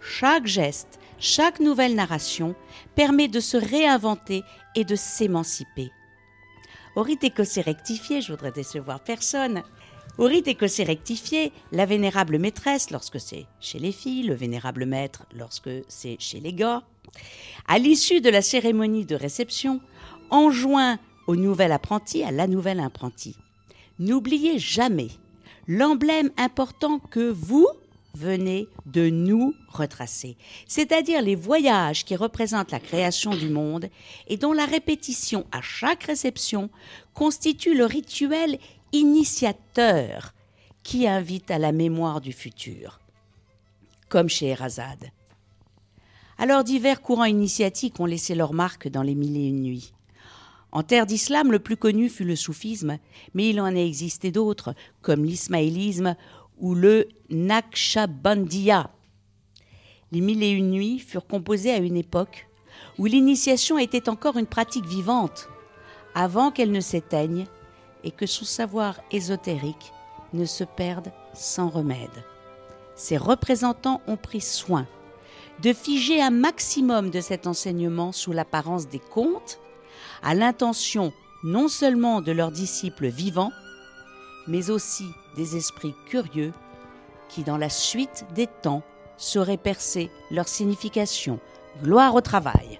[0.04, 2.54] Chaque geste chaque nouvelle narration
[2.96, 4.44] permet de se réinventer
[4.76, 5.90] et de s'émanciper.
[6.98, 9.64] Au rite écossais rectifié, je voudrais décevoir personne.
[10.18, 15.26] Au rite écossais rectifié, la vénérable maîtresse, lorsque c'est chez les filles, le vénérable maître,
[15.34, 16.84] lorsque c'est chez les gars,
[17.70, 19.80] à l'issue de la cérémonie de réception,
[20.30, 23.38] enjoint au nouvel apprenti, à la nouvelle apprentie.
[23.98, 25.10] N'oubliez jamais
[25.70, 27.68] l'emblème important que vous,
[28.16, 30.38] venez de nous retracer,
[30.68, 33.90] c'est-à-dire les voyages qui représentent la création du monde
[34.28, 36.70] et dont la répétition à chaque réception
[37.14, 38.60] constitue le rituel
[38.92, 40.34] initiateur
[40.84, 43.00] qui invite à la mémoire du futur,
[44.10, 45.10] comme chez Erazade.
[46.38, 49.94] Alors divers courants initiatiques ont laissé leur marque dans les mille et une nuits.
[50.72, 52.98] En terre d'islam, le plus connu fut le soufisme,
[53.36, 54.74] mais il en a existé d'autres,
[55.04, 56.16] comme l'ismaélisme
[56.58, 58.90] ou le Naqshbandiya.
[60.12, 62.48] Les mille et une nuits furent composées à une époque
[62.98, 65.50] où l'initiation était encore une pratique vivante,
[66.16, 67.48] avant qu'elle ne s'éteigne
[68.04, 69.92] et que son savoir ésotérique
[70.34, 72.24] ne se perde sans remède.
[72.96, 74.88] Ses représentants ont pris soin
[75.62, 79.60] de figer un maximum de cet enseignement sous l'apparence des contes,
[80.22, 81.14] à l'intention
[81.44, 83.52] non seulement de leurs disciples vivants,
[84.48, 85.06] mais aussi
[85.36, 86.54] des esprits curieux
[87.30, 88.84] qui, dans la suite des temps,
[89.18, 91.40] sauraient percer leur signification.
[91.82, 92.80] Gloire au travail.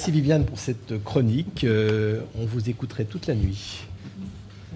[0.00, 1.62] Merci Viviane pour cette chronique.
[1.62, 3.80] Euh, on vous écouterait toute la nuit.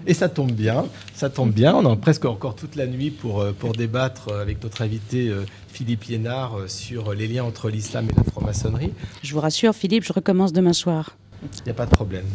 [0.05, 0.85] Et ça tombe bien,
[1.15, 1.73] ça tombe bien.
[1.73, 5.45] On a presque encore toute la nuit pour, euh, pour débattre avec notre invité euh,
[5.67, 8.93] Philippe Yénard sur les liens entre l'islam et la franc-maçonnerie.
[9.23, 11.17] Je vous rassure, Philippe, je recommence demain soir.
[11.41, 12.25] Il n'y a pas de problème.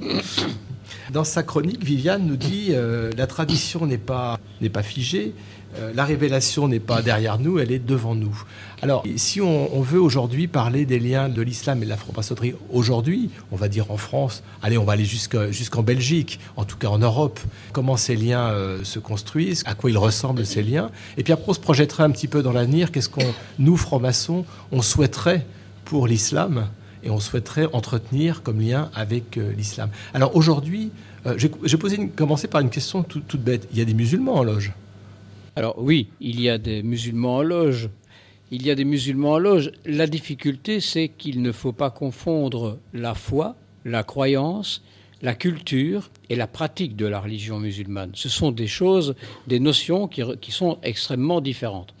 [1.12, 5.61] Dans sa chronique, Viviane nous dit la tradition n'est pas, n'est pas figée, euh,
[5.94, 8.42] la révélation n'est pas derrière nous, elle est devant nous.
[8.82, 13.30] Alors, si on, veut aujourd'hui parler des liens de l'islam et de la franc-maçonnerie, aujourd'hui,
[13.52, 16.98] on va dire en France, allez, on va aller jusqu'en Belgique, en tout cas en
[16.98, 17.38] Europe,
[17.72, 21.50] comment ces liens euh, se construisent, à quoi ils ressemblent ces liens, et puis après
[21.50, 25.46] on se projetterait un petit peu dans l'avenir, qu'est-ce qu'on, nous, francs-maçons, on souhaiterait
[25.84, 26.66] pour l'islam
[27.04, 29.90] et on souhaiterait entretenir comme lien avec euh, l'islam.
[30.12, 30.90] Alors aujourd'hui,
[31.36, 33.68] j'ai posé commencé par une question toute bête.
[33.70, 34.72] Il y a des musulmans en loge
[35.54, 37.90] alors oui, il y a des musulmans en loge.
[38.50, 39.72] Il y a des musulmans en loge.
[39.84, 44.82] La difficulté, c'est qu'il ne faut pas confondre la foi, la croyance,
[45.22, 48.10] la culture et la pratique de la religion musulmane.
[48.14, 49.14] Ce sont des choses,
[49.46, 51.94] des notions qui, qui sont extrêmement différentes.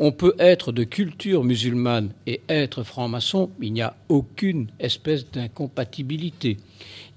[0.00, 6.58] On peut être de culture musulmane et être franc-maçon, il n'y a aucune espèce d'incompatibilité.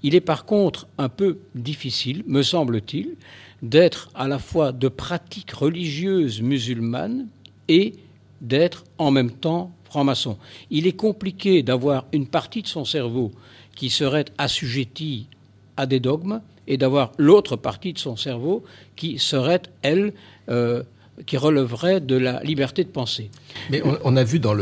[0.02, 3.16] Il est par contre un peu difficile, me semble-t-il,
[3.62, 7.28] d'être à la fois de pratique religieuse musulmane
[7.68, 7.94] et
[8.40, 10.36] d'être en même temps franc-maçon.
[10.70, 13.30] Il est compliqué d'avoir une partie de son cerveau
[13.76, 15.28] qui serait assujettie
[15.76, 18.62] à des dogmes et d'avoir l'autre partie de son cerveau
[18.96, 20.12] qui serait, elle,
[20.48, 20.82] euh,
[21.26, 23.30] qui relèverait de la liberté de penser.
[23.70, 24.54] Mais on, a vu dans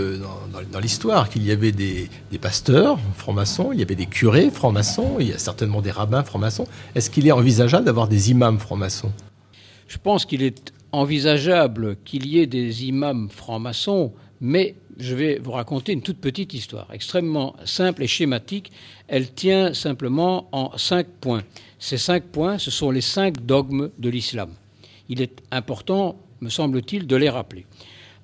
[0.80, 2.08] l'histoire qu'il y avait des,
[2.40, 6.66] pasteurs francs-maçons, il y avait des curés francs-maçons, il y a certainement des rabbins francs-maçons.
[6.94, 9.12] Est-ce qu'il est envisageable d'avoir des imams francs-maçons?
[9.86, 15.52] Je pense qu'il est envisageable qu'il y ait des imams francs-maçons, mais je vais vous
[15.52, 18.70] raconter une toute petite histoire, extrêmement simple et schématique.
[19.08, 21.42] Elle tient simplement en cinq points.
[21.78, 24.50] Ces cinq points, ce sont les cinq dogmes de l'islam.
[25.08, 27.66] Il est important me semble-t-il, de les rappeler.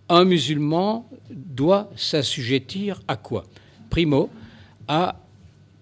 [0.08, 3.44] Un musulman doit s'assujettir à quoi?
[3.90, 4.30] Primo,
[4.88, 5.20] à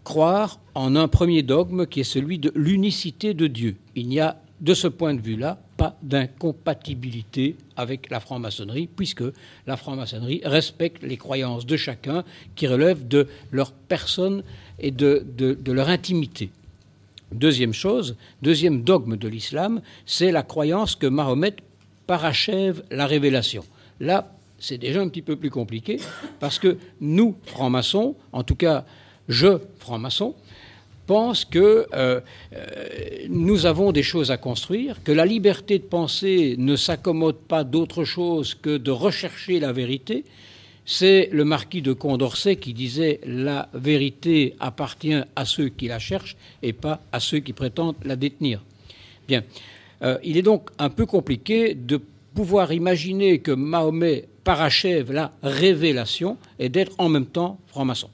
[0.03, 3.77] croire en un premier dogme qui est celui de l'unicité de Dieu.
[3.95, 9.25] Il n'y a, de ce point de vue-là, pas d'incompatibilité avec la franc-maçonnerie, puisque
[9.67, 12.25] la franc-maçonnerie respecte les croyances de chacun
[12.55, 14.43] qui relèvent de leur personne
[14.79, 16.51] et de, de leur intimité.
[17.33, 21.57] Deuxième chose, deuxième dogme de l'islam, c'est la croyance que Mahomet
[22.07, 23.65] parachève la révélation.
[24.01, 26.01] Là, c'est déjà un petit peu plus compliqué
[26.41, 28.85] parce que nous, francs-maçons, en tout cas
[29.29, 30.35] je, franc-maçon,
[31.07, 32.21] pense que euh,
[32.55, 32.67] euh,
[33.29, 38.05] nous avons des choses à construire, que la liberté de penser ne s'accommode pas d'autre
[38.05, 40.25] chose que de rechercher la vérité.
[40.87, 46.37] C'est le marquis de Condorcet qui disait la vérité appartient à ceux qui la cherchent
[46.63, 48.63] et pas à ceux qui prétendent la détenir.
[49.27, 49.43] Bien.
[50.05, 52.01] Euh, il est donc un peu compliqué de
[52.35, 58.11] pouvoir imaginer que Mahomet parachève la révélation et d'être en même temps franc-maçon.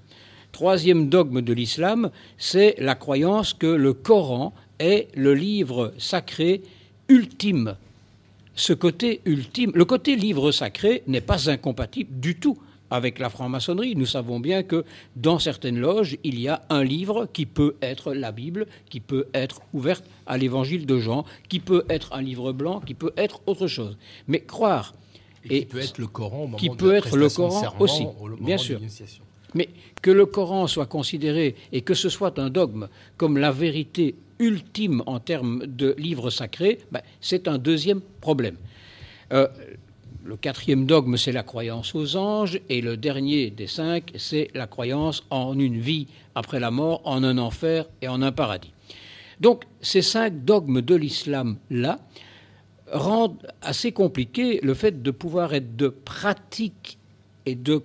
[0.53, 6.63] Troisième dogme de l'islam, c'est la croyance que le Coran est le livre sacré
[7.09, 7.77] ultime.
[8.55, 12.59] Ce côté ultime, le côté livre sacré n'est pas incompatible du tout
[12.91, 13.97] avec la franc-maçonnerie.
[13.97, 14.85] Nous savons bien que
[15.17, 19.27] dans certaines loges, il y a un livre qui peut être la Bible, qui peut
[19.33, 23.41] être ouverte à l'évangile de Jean, qui peut être un livre blanc, qui peut être
[23.47, 23.99] autre chose.
[24.29, 24.95] Mais croire
[25.45, 28.07] et, qui peut être le Coran au moment qui peut être le Coran aussi,
[28.41, 28.81] bien sûr.
[29.55, 29.69] Mais
[30.01, 35.03] que le Coran soit considéré et que ce soit un dogme comme la vérité ultime
[35.07, 38.57] en termes de livre sacré, ben, c'est un deuxième problème.
[39.33, 39.49] Euh,
[40.25, 44.69] le quatrième dogme, c'est la croyance aux anges, et le dernier des cinq, c'est la
[44.69, 48.73] croyance en une vie après la mort, en un enfer et en un paradis.
[49.41, 51.99] Donc ces cinq dogmes de l'islam-là
[52.93, 56.99] rendent assez compliqué le fait de pouvoir être de pratique
[57.47, 57.83] et de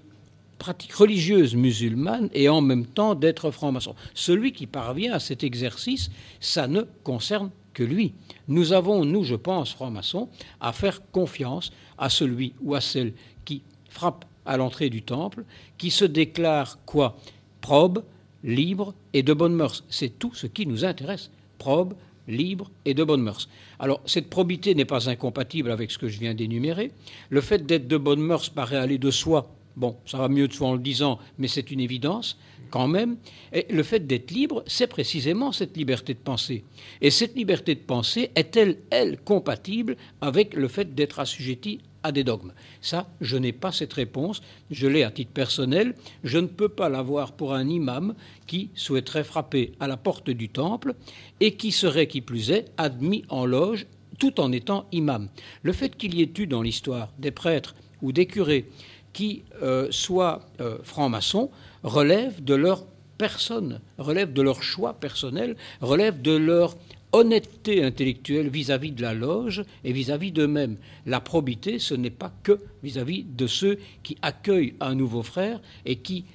[0.58, 3.96] pratique religieuse musulmane et en même temps d'être franc-maçon.
[4.14, 6.10] Celui qui parvient à cet exercice,
[6.40, 8.14] ça ne concerne que lui.
[8.48, 10.30] Nous avons, nous, je pense, francs-maçons,
[10.60, 13.14] à faire confiance à celui ou à celle
[13.44, 15.44] qui frappe à l'entrée du temple,
[15.78, 17.18] qui se déclare quoi?
[17.62, 18.04] Probe,
[18.44, 19.84] libre et de bonnes mœurs.
[19.90, 21.32] C'est tout ce qui nous intéresse.
[21.58, 21.96] Probe,
[22.28, 23.50] libre et de bonnes mœurs.
[23.80, 26.92] Alors, cette probité n'est pas incompatible avec ce que je viens d'énumérer.
[27.30, 29.52] Le fait d'être de bonnes mœurs paraît aller de soi.
[29.76, 32.38] Bon, ça va mieux de soi en le disant, mais c'est une évidence
[32.70, 33.18] quand même.
[33.54, 36.64] Et le fait d'être libre, c'est précisément cette liberté de penser.
[37.02, 42.24] Et cette liberté de penser est-elle, elle, compatible avec le fait d'être assujetti à des
[42.24, 44.42] dogmes Ça, je n'ai pas cette réponse.
[44.70, 45.96] Je l'ai à titre personnel.
[46.24, 48.14] Je ne peux pas l'avoir pour un imam
[48.46, 50.94] qui souhaiterait frapper à la porte du temple
[51.40, 53.88] et qui serait, qui plus est, admis en loge
[54.20, 55.30] tout en étant imam.
[55.64, 58.70] Le fait qu'il y ait eu dans l'histoire des prêtres ou des curés
[59.12, 61.50] qui euh, soient euh, francs-maçons
[61.84, 62.86] relève de leur
[63.18, 66.76] personne, relève de leur choix personnel, relève de leur
[67.12, 70.78] honnêteté intellectuelle vis-à-vis de la loge et vis-à-vis d'eux-mêmes.
[71.06, 75.96] La probité, ce n'est pas que vis-à-vis de ceux qui accueillent un nouveau frère et
[75.98, 76.26] qui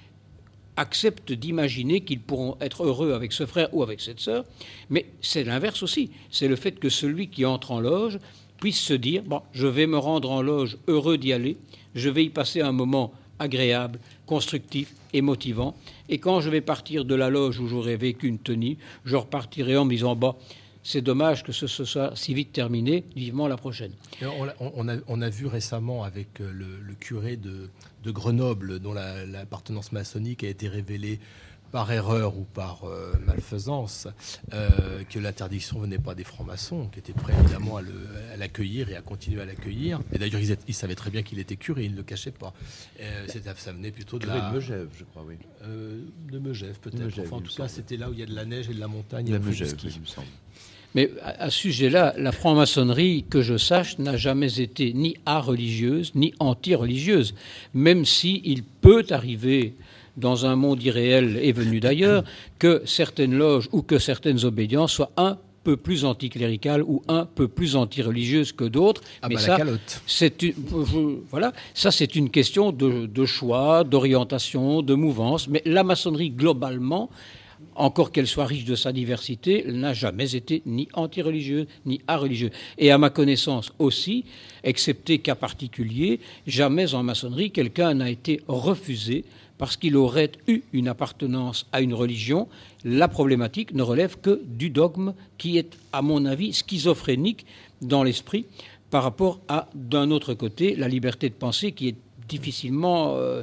[0.77, 4.45] acceptent d'imaginer qu'ils pourront être heureux avec ce frère ou avec cette sœur,
[4.89, 6.11] mais c'est l'inverse aussi.
[6.31, 8.19] C'est le fait que celui qui entre en loge
[8.59, 11.59] puisse se dire, bon, je vais me rendre en loge heureux d'y aller,
[11.95, 15.75] je vais y passer un moment agréable, constructif et motivant,
[16.09, 19.77] et quand je vais partir de la loge où j'aurai vécu une tenue, je repartirai
[19.77, 20.35] en me disant, bon,
[20.83, 23.93] c'est dommage que ce soit si vite terminé, vivement la prochaine.
[24.61, 27.71] On a, vu récemment avec euh, le, curé de,
[28.07, 31.21] Grenoble, dont l'appartenance maçonnique a été révélée
[31.71, 34.09] par erreur ou par euh, malfaisance,
[34.53, 37.83] euh, que l'interdiction venait pas des francs-maçons, qui étaient prêts évidemment à
[38.37, 40.01] l'accueillir et à continuer à l'accueillir.
[40.13, 42.53] Et d'ailleurs, ils, savaient très bien qu'il était curé, ils ne le cachaient pas.
[43.57, 44.51] ça venait plutôt de la...
[44.51, 45.37] de Megève, je crois, oui.
[45.63, 47.33] de Megève, peut-être.
[47.33, 48.89] en tout cas, c'était là où il y a de la neige et de la
[48.89, 49.31] montagne.
[49.31, 50.27] La Megève, il me semble.
[50.95, 56.35] Mais à, ce sujet-là, la franc-maçonnerie, que je sache, n'a jamais été ni a-religieuse, ni
[56.41, 57.35] anti-religieuse,
[57.75, 59.75] même s'il il peut arriver
[60.17, 62.25] dans un monde irréel et venu d'ailleurs,
[62.59, 67.47] que certaines loges ou que certaines obédiences soient un peu plus anticléricales ou un peu
[67.47, 69.03] plus anti-religieuses que d'autres.
[69.23, 69.59] Ah mais bah ça,
[70.07, 70.55] c'est une,
[71.31, 75.49] voilà, ça c'est une question de, de choix, d'orientation, de mouvance.
[75.49, 77.11] Mais la maçonnerie globalement
[77.81, 82.51] encore qu'elle soit riche de sa diversité, elle n'a jamais été ni anti-religieuse ni a-religieuse.
[82.79, 84.25] Et à ma connaissance aussi,
[84.63, 89.25] excepté cas particulier, jamais en maçonnerie quelqu'un n'a été refusé
[89.57, 92.49] parce qu'il aurait eu une appartenance à une religion.
[92.85, 97.45] La problématique ne relève que du dogme qui est, à mon avis, schizophrénique
[97.83, 98.47] dans l'esprit
[98.91, 101.97] par rapport à, d'un autre côté, la liberté de penser qui est
[102.29, 103.17] difficilement...
[103.17, 103.43] Euh,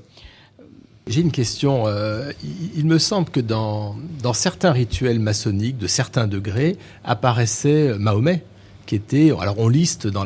[1.07, 1.84] j'ai une question.
[1.88, 2.31] Euh,
[2.75, 3.95] il, me semble que dans,
[4.34, 8.43] certains rituels maçonniques, de certains degrés, apparaissait Mahomet,
[8.85, 9.31] qui était.
[9.39, 10.25] Alors, on liste dans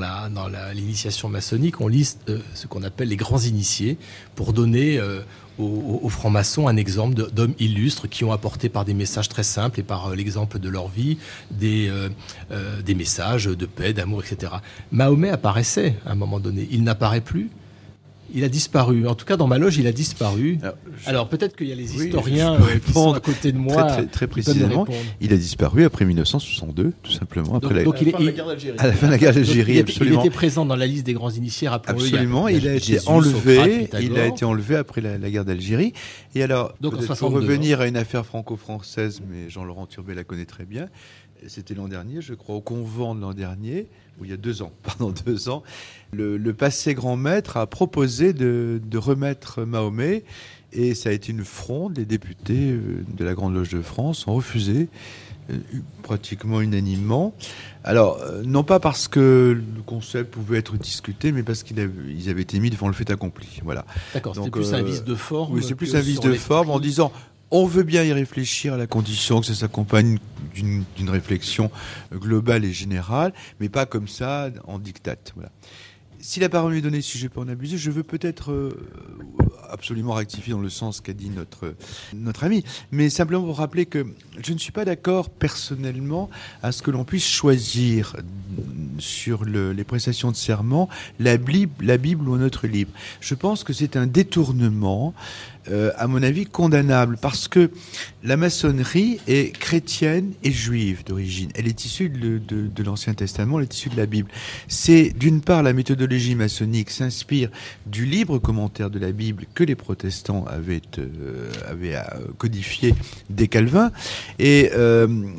[0.74, 3.98] l'initiation maçonnique, on liste euh, ce qu'on appelle les grands initiés
[4.36, 5.22] pour donner euh,
[5.60, 9.84] aux, francs-maçons un exemple d'hommes illustres qui ont apporté par des messages très simples et
[9.84, 11.18] par l'exemple de leur vie
[11.52, 11.92] des
[12.96, 14.54] messages de paix, d'amour, etc.
[14.92, 16.68] Mahomet apparaissait à un moment donné.
[16.72, 17.52] Il n'apparaît plus
[18.34, 19.08] il a disparu.
[19.08, 20.60] En tout cas, dans ma loge, il a disparu.
[21.06, 23.84] Alors, peut-être qu'il y a les historiens euh, qui sont à côté de moi.
[23.84, 24.86] Très, très, précisément,
[25.20, 27.56] il a disparu après 1962, tout simplement.
[27.56, 28.16] Après la, il est,
[28.80, 30.22] à la fin de la guerre d'Algérie, absolument.
[30.22, 33.90] Il était présent dans la liste des grands initiés, Absolument, il a, été enlevé.
[34.02, 35.94] il a été enlevé après la, guerre d'Algérie.
[36.36, 40.66] Et alors, Donc, pour revenir à une affaire franco-française, mais Jean-Laurent Turbet la connaît très
[40.66, 40.88] bien.
[41.48, 43.88] C'était l'an dernier, je crois, au convent de l'an dernier,
[44.22, 45.64] ou il y a deux ans, pardon, deux ans
[46.14, 50.24] le, passé grand maître a proposé de, remettre Mahomet
[50.74, 51.98] et ça a été une fronde.
[51.98, 54.88] Les députés euh, de la Grande Loge de France ont refusé
[55.50, 55.58] euh,
[56.02, 57.34] pratiquement unanimement.
[57.84, 62.42] Alors, euh, non pas parce que le concept pouvait être discuté, mais parce qu'ils avaient,
[62.42, 63.60] été mis devant le fait accompli.
[63.64, 63.86] Voilà.
[64.14, 65.56] D'accord, c'était plus un vice de forme.
[65.56, 67.12] Oui, c'est plus un vice de forme en disant
[67.52, 70.18] on veut bien y réfléchir à la condition que ça s'accompagne
[70.56, 71.70] d'une réflexion
[72.14, 75.18] globale et générale, mais pas comme ça en dictat.
[75.36, 75.52] Voilà
[76.22, 78.70] si la parole est donnée, si je peux en abuser, je veux peut-être euh,
[79.70, 81.76] absolument rectifier dans le sens qu'a dit notre,
[82.14, 84.06] notre ami, mais simplement pour rappeler que
[84.42, 86.30] je ne suis pas d'accord personnellement
[86.62, 88.16] à ce que l'on puisse choisir
[89.00, 90.88] sur les prestations de serment
[91.20, 92.92] la Bible, la Bible ou notre livre.
[93.20, 95.14] Je pense que c'est un détournement
[95.70, 97.70] euh, à mon avis, condamnable parce que
[98.24, 101.52] la maçonnerie est chrétienne et juive d'origine.
[101.56, 104.30] Elle est issue de, l'Ancien Testament, elle est issue de la Bible.
[104.68, 107.50] C'est d'une part la méthodologie maçonnique s'inspire
[107.86, 112.04] du libre commentaire de la Bible que les protestants avaient, euh, euh,
[112.38, 112.96] codifié
[113.30, 113.92] dès Calvin.
[114.40, 114.72] Et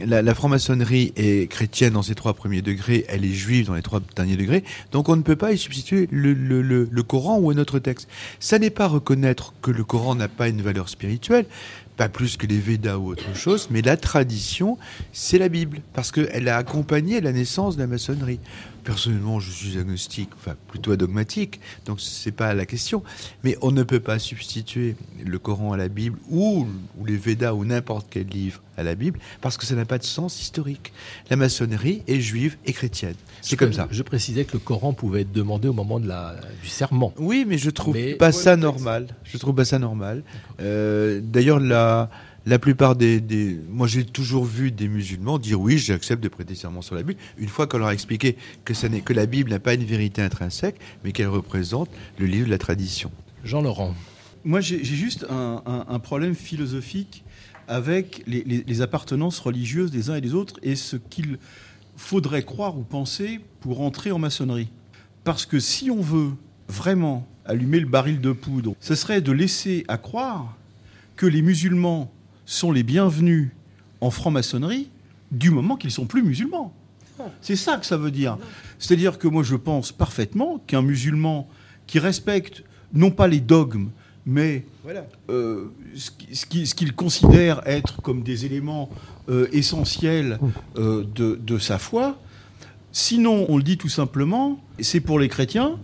[0.06, 4.00] la, franc-maçonnerie est chrétienne dans ses trois premiers degrés, elle est juive dans les trois
[4.14, 4.64] derniers degrés.
[4.92, 8.08] Donc on ne peut pas y substituer le, le Coran ou un autre texte.
[8.40, 11.46] Ça n'est pas reconnaître que le Coran n'a pas une valeur spirituelle,
[11.96, 14.78] pas plus que les Védas ou autre chose, mais la tradition,
[15.12, 18.40] c'est la Bible, parce qu'elle a accompagné la naissance de la maçonnerie.
[18.84, 23.02] Personnellement, je suis agnostique, enfin plutôt dogmatique, donc c'est pas la question.
[23.44, 26.66] Mais on ne peut pas substituer le Coran à la Bible ou,
[26.98, 29.98] ou les Védas ou n'importe quel livre à la Bible, parce que ça n'a pas
[29.98, 30.92] de sens historique.
[31.30, 33.14] La maçonnerie est juive et chrétienne.
[33.40, 33.88] C'est comme ça.
[33.90, 37.12] Je précisais que le Coran pouvait être demandé au moment de la, du serment.
[37.18, 39.08] Oui, mais je trouve pas ça normal.
[39.24, 40.22] Je trouve pas ça normal.
[40.60, 42.08] Euh, d'ailleurs, la,
[42.46, 46.54] la plupart des, des moi j'ai toujours vu des musulmans dire oui, j'accepte de prêter
[46.54, 47.20] serment sur la Bible.
[47.38, 49.84] Une fois qu'on leur a expliqué que ça n'est que la Bible n'a pas une
[49.84, 51.88] vérité intrinsèque, mais qu'elle représente
[52.18, 53.10] le livre de la tradition.
[53.44, 53.94] Jean Laurent.
[54.44, 57.22] Moi, j'ai juste un, un, problème philosophique
[57.68, 61.38] avec les, appartenances religieuses des uns et des autres et ce qu'il
[61.96, 64.68] faudrait croire ou penser pour entrer en maçonnerie.
[65.22, 66.32] Parce que si on veut
[66.68, 70.56] vraiment allumer le baril de poudre, ce serait de laisser à croire
[71.14, 72.12] que les musulmans
[72.44, 73.50] sont les bienvenus
[74.00, 74.88] en franc-maçonnerie
[75.30, 76.72] du moment qu'ils sont plus musulmans.
[77.40, 78.38] C'est ça que ça veut dire.
[78.78, 81.48] C'est-à-dire que moi je pense parfaitement qu'un musulman
[81.86, 83.88] qui respecte non pas les dogmes,
[84.26, 84.64] mais
[85.30, 85.66] euh,
[86.32, 88.90] ce qu'il considère être comme des éléments
[89.28, 90.38] euh, essentiels
[90.76, 92.18] euh, de, de, sa foi.
[92.92, 95.78] Sinon, on le dit tout simplement, c'est pour les chrétiens.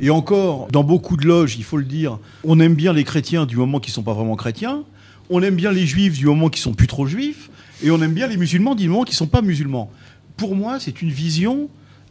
[0.00, 3.46] Et encore, dans beaucoup de loges, il faut le dire, on aime bien les chrétiens
[3.46, 4.84] du moment qu'ils ne sont pas vraiment chrétiens.
[5.30, 7.50] On aime bien les juifs du moment qu'ils sont plus trop juifs.
[7.82, 9.90] Et on aime bien les musulmans du moment qu'ils ne sont pas musulmans.
[10.36, 11.68] Pour moi, c'est une vision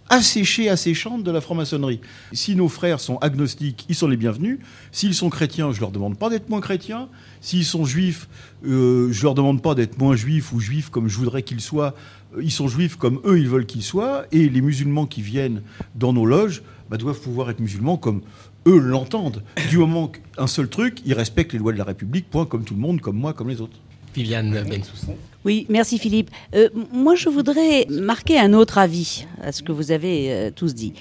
[0.09, 1.99] asséchée, asséchante de la franc-maçonnerie.
[2.31, 4.59] Si nos frères sont agnostiques, ils sont les bienvenus.
[4.91, 7.09] S'ils sont chrétiens, je leur demande pas d'être moins chrétiens.
[7.41, 8.29] S'ils sont juifs,
[8.65, 11.95] euh, je leur demande pas d'être moins juifs ou juifs comme je voudrais qu'ils soient.
[12.39, 14.25] Ils sont juifs comme eux, ils veulent qu'ils soient.
[14.31, 15.61] Et les musulmans qui viennent
[15.95, 18.21] dans nos loges bah, doivent pouvoir être musulmans comme
[18.67, 19.41] eux l'entendent.
[19.69, 22.75] Du moment qu'un seul truc, ils respectent les lois de la République, point, comme tout
[22.75, 23.77] le monde, comme moi, comme les autres.
[24.13, 25.15] Viviane Bensoussan.
[25.45, 26.29] Oui, merci Philippe.
[26.55, 30.73] Euh, moi, je voudrais marquer un autre avis à ce que vous avez euh, tous
[30.73, 30.93] dit.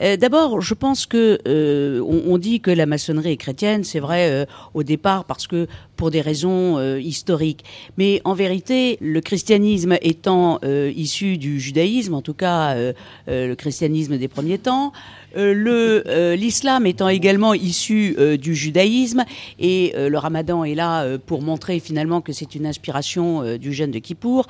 [0.00, 1.38] Euh, d'abord, je pense que
[2.02, 6.20] on, dit que la maçonnerie est chrétienne, c'est vrai au départ parce que pour des
[6.20, 7.64] raisons historiques.
[7.98, 12.74] Mais en vérité, le christianisme étant issu du judaïsme, en tout cas
[13.28, 14.92] le christianisme des premiers temps,
[15.34, 19.24] le l'islam étant également issu du judaïsme
[19.58, 23.98] et le ramadan est là pour montrer finalement que c'est une inspiration du jeune de
[23.98, 24.46] Kippour.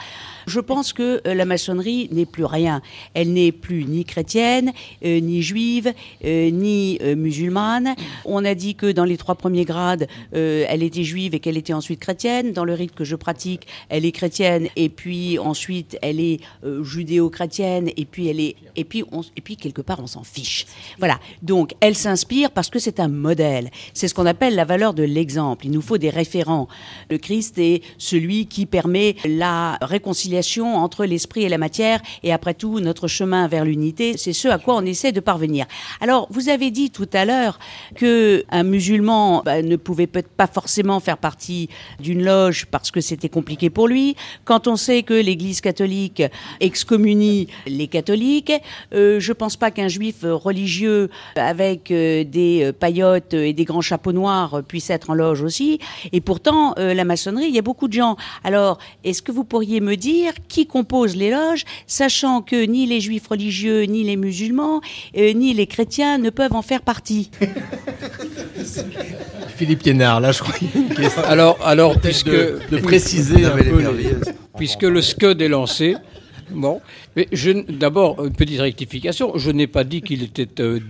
[0.46, 2.82] Je pense que euh, la maçonnerie n'est plus rien.
[3.14, 4.72] Elle n'est plus ni chrétienne,
[5.04, 5.92] euh, ni juive,
[6.24, 7.94] euh, ni musulmane.
[8.24, 11.72] On a dit que dans les trois premiers grades, elle était juive et qu'elle était
[11.72, 12.52] ensuite chrétienne.
[12.52, 17.90] Dans le rite que je pratique, elle est chrétienne et puis ensuite elle est judéo-chrétienne
[17.96, 20.66] et puis elle est et puis quelque part on s'en fiche.
[20.98, 21.18] Voilà.
[21.42, 23.70] Donc elle s'inspire parce que c'est un modèle.
[23.94, 25.66] C'est ce qu'on appelle la valeur de l'exemple.
[25.66, 26.68] Il nous faut des référents.
[27.10, 32.54] Le Christ est celui qui permet la réconciliation entre l'esprit et la matière, et après
[32.54, 35.66] tout, notre chemin vers l'unité, c'est ce à quoi on essaie de parvenir.
[36.00, 37.58] Alors, vous avez dit tout à l'heure
[37.94, 41.68] que un musulman bah, ne pouvait peut-être pas forcément faire partie
[42.00, 44.16] d'une loge parce que c'était compliqué pour lui.
[44.44, 46.22] Quand on sait que l'Église catholique
[46.60, 48.52] excommunie les catholiques,
[48.94, 50.61] euh, je pense pas qu'un juif religieux
[51.36, 55.78] avec euh, des paillotes et des grands chapeaux noirs puisse être en loge aussi.
[56.12, 58.16] Et pourtant, euh, la maçonnerie, il y a beaucoup de gens.
[58.44, 63.00] Alors, est-ce que vous pourriez me dire qui compose les loges, sachant que ni les
[63.00, 64.80] juifs religieux, ni les musulmans,
[65.16, 67.30] euh, ni les chrétiens ne peuvent en faire partie?
[69.56, 70.54] Philippe Yénard, là, je crois
[71.28, 73.84] Alors, alors puisque de, préciser un peu
[74.56, 75.96] puisque le SCUD est lancé.
[76.54, 76.80] Bon,
[77.16, 77.28] mais
[77.68, 79.36] d'abord une petite rectification.
[79.36, 80.80] Je n'ai pas dit qu'il était euh,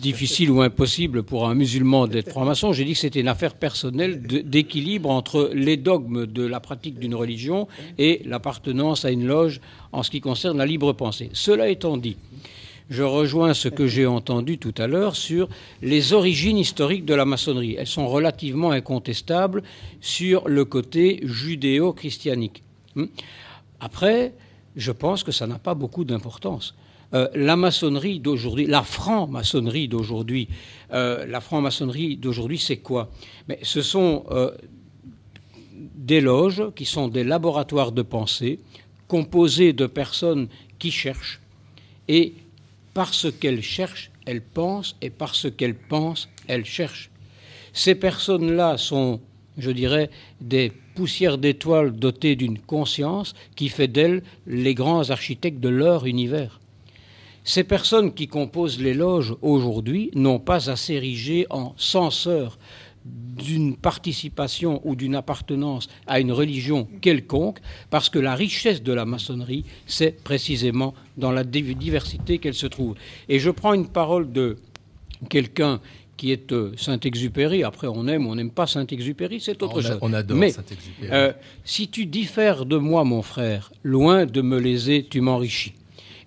[0.00, 2.72] difficile ou impossible pour un musulman d'être franc-maçon.
[2.72, 7.14] J'ai dit que c'était une affaire personnelle d'équilibre entre les dogmes de la pratique d'une
[7.14, 7.68] religion
[7.98, 9.60] et l'appartenance à une loge
[9.92, 11.30] en ce qui concerne la libre pensée.
[11.32, 12.16] Cela étant dit,
[12.88, 15.48] je rejoins ce que j'ai entendu tout à l'heure sur
[15.80, 17.76] les origines historiques de la maçonnerie.
[17.78, 19.62] Elles sont relativement incontestables
[20.00, 22.64] sur le côté judéo-christianique.
[22.96, 23.06] Hmm.
[23.78, 24.32] Après,
[24.76, 26.74] je pense que ça n'a pas beaucoup d'importance.
[27.12, 30.48] Euh, la maçonnerie d'aujourd'hui, la franc-maçonnerie d'aujourd'hui,
[30.92, 33.10] euh, la franc-maçonnerie d'aujourd'hui, c'est quoi?
[33.48, 34.52] Mais ce sont euh,
[35.96, 38.60] des loges qui sont des laboratoires de pensée
[39.08, 40.48] composés de personnes
[40.78, 41.40] qui cherchent
[42.06, 42.34] et
[42.94, 47.10] parce qu'elles cherchent, elles pensent et parce qu'elles pensent, elles cherchent.
[47.72, 49.20] Ces personnes-là sont,
[49.58, 50.10] je dirais,
[50.40, 56.60] des poussières d'étoiles dotées d'une conscience qui fait d'elles les grands architectes de leur univers.
[57.42, 62.58] Ces personnes qui composent les loges aujourd'hui n'ont pas à s'ériger en censeurs
[63.06, 69.06] d'une participation ou d'une appartenance à une religion quelconque, parce que la richesse de la
[69.06, 72.94] maçonnerie, c'est précisément dans la diversité qu'elle se trouve.
[73.30, 74.58] Et je prends une parole de
[75.30, 75.80] quelqu'un
[76.20, 77.64] qui est euh, Saint-Exupéry.
[77.64, 79.98] Après, on aime ou on n'aime pas Saint-Exupéry, c'est autre chose.
[80.02, 81.10] On adore Saint-Exupéry.
[81.10, 81.32] Euh,
[81.64, 85.72] si tu diffères de moi, mon frère, loin de me léser, tu m'enrichis.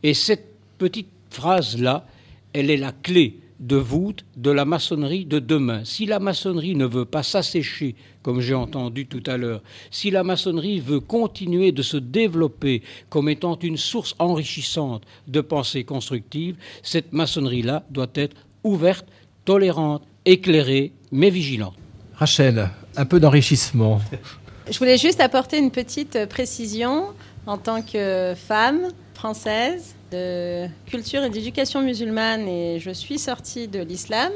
[0.02, 0.48] Et cette
[0.80, 2.08] petite phrase-là,
[2.54, 5.86] elle est la clé de voûte de la maçonnerie de demain.
[5.86, 7.94] Si la maçonnerie ne veut pas s'assécher,
[8.24, 9.62] comme j'ai entendu tout à l'heure,
[9.92, 15.84] si la maçonnerie veut continuer de se développer comme étant une source enrichissante de pensée
[15.84, 19.06] constructive, cette maçonnerie-là doit être ouverte,
[19.46, 21.76] tolérante, éclairée, mais vigilante.
[22.16, 24.02] Rachel, un peu d'enrichissement.
[24.72, 27.08] Je voulais juste apporter une petite précision
[27.46, 33.80] en tant que femme française de culture et d'éducation musulmane et je suis sortie de
[33.80, 34.32] l'islam.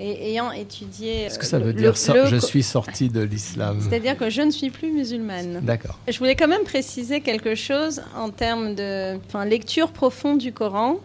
[0.00, 1.24] Et ayant étudié.
[1.24, 3.80] Qu'est-ce que ça veut dire ça, Je suis sortie de l'islam?
[3.80, 5.58] C'est-à-dire que je ne suis plus musulmane.
[5.64, 5.98] D'accord.
[6.06, 11.00] Je voulais quand même préciser quelque chose en termes de enfin, lecture profonde du Coran,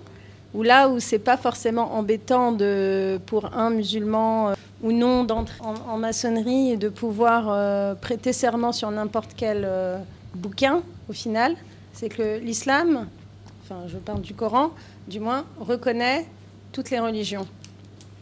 [0.54, 5.60] où là où c'est pas forcément embêtant de, pour un musulman euh, ou non d'entrer
[5.62, 9.98] en, maçonnerie et de pouvoir euh, prêter serment sur n'importe quel euh,
[10.36, 11.56] bouquin, au final,
[11.94, 13.08] c'est que l'islam,
[13.64, 14.72] enfin je parle du Coran,
[15.08, 16.26] du moins, reconnaît
[16.72, 17.48] toutes les religions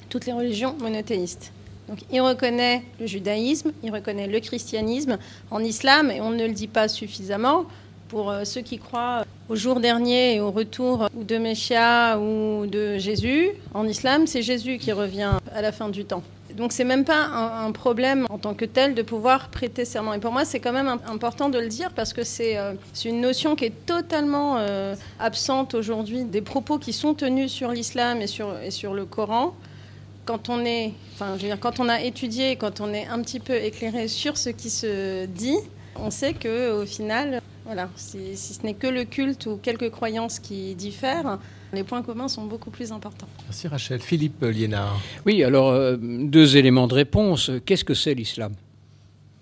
[0.09, 1.53] toutes les religions monothéistes.
[1.87, 5.17] Donc il reconnaît le judaïsme, il reconnaît le christianisme
[5.51, 7.63] en islam, et on ne le dit pas suffisamment
[8.09, 12.97] pour ceux qui croient au jour dernier et au retour ou de Messia ou de
[12.97, 13.49] Jésus.
[13.73, 16.23] En islam, c'est Jésus qui revient à la fin du temps.
[16.55, 20.13] Donc c'est même pas un, problème en tant que tel de pouvoir prêter serment.
[20.13, 22.73] Et pour moi, c'est quand même important de le dire parce que c'est euh,
[23.03, 28.21] une notion qui est totalement euh, absente aujourd'hui des propos qui sont tenus sur l'islam
[28.21, 29.53] et sur, et sur le Coran
[30.23, 33.21] quand on est, enfin, je veux dire, quand on a étudié, quand on est un
[33.21, 35.57] petit peu éclairé sur ce qui se dit,
[35.95, 40.39] on sait que au final, voilà, si, ce n'est que le culte ou quelques croyances
[40.39, 41.39] qui diffèrent,
[41.73, 43.27] les points communs sont beaucoup plus importants.
[43.45, 44.01] Merci Rachel.
[44.01, 44.99] Philippe Liénard.
[45.25, 47.51] Oui, alors euh, deux éléments de réponse.
[47.65, 48.53] Qu'est-ce que c'est l'islam?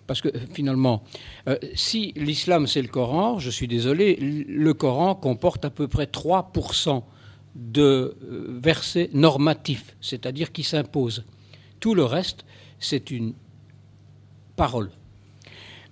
[0.06, 1.04] Parce que finalement,
[1.48, 6.06] euh, si l'islam c'est le Coran, je suis désolé, le Coran comporte à peu près
[6.06, 7.04] 3%
[7.56, 11.26] de euh, versets normatifs, c'est-à-dire qui s'imposent.
[11.80, 12.44] Tout le reste,
[12.80, 13.34] c'est une
[14.56, 14.92] parole.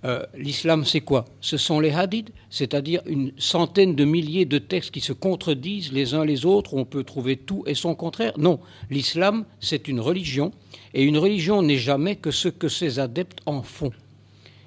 [0.05, 1.25] Euh, l'islam, c'est quoi?
[1.41, 6.13] Ce sont les hadiths, c'est-à-dire une centaine de milliers de textes qui se contredisent les
[6.13, 8.33] uns les autres, on peut trouver tout et son contraire.
[8.37, 8.59] Non,
[8.91, 10.51] l'islam, c'est une religion,
[10.93, 13.91] et une religion n'est jamais que ce que ses adeptes en font.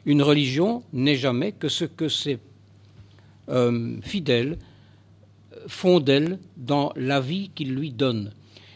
[0.04, 2.38] Une religion n'est jamais que ce que ses
[3.48, 4.58] euh, fidèles
[5.68, 8.32] font d'elle dans la vie qu'il lui donne.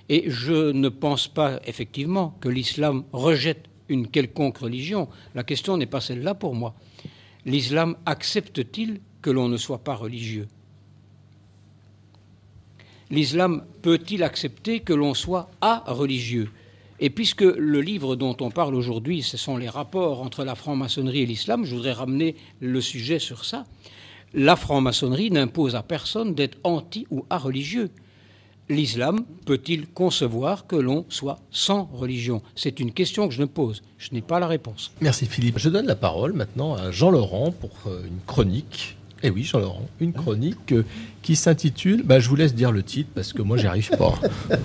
[0.09, 5.09] Et je ne pense pas effectivement que l'islam rejette une quelconque religion.
[5.35, 6.75] La question n'est pas celle-là pour moi.
[7.47, 10.49] L'islam accepte-t-il que l'on ne soit pas religieux?
[13.11, 15.51] L'islam peut-il accepter que l'on soit
[15.87, 16.51] religieux
[17.01, 21.21] Et puisque le livre dont on parle aujourd'hui, ce sont les rapports entre la franc-maçonnerie
[21.21, 23.67] et l'islam, je voudrais ramener le sujet sur ça
[24.35, 27.91] la franc-maçonnerie n'impose à personne d'être anti ou religieux.
[28.69, 32.43] L'islam peut-il concevoir que l'on soit sans religion?
[32.55, 33.83] C'est une question que je me pose.
[33.99, 34.93] Je n'ai pas la réponse.
[35.03, 35.59] Merci Philippe.
[35.59, 38.97] Je donne la parole maintenant à Jean-Laurent pour euh, une chronique.
[39.23, 40.85] Eh oui, Jean-Laurent, une chronique euh,
[41.23, 42.03] qui s'intitule.
[42.05, 44.15] Bah, je vous laisse dire le titre parce que moi, j'y arrive pas.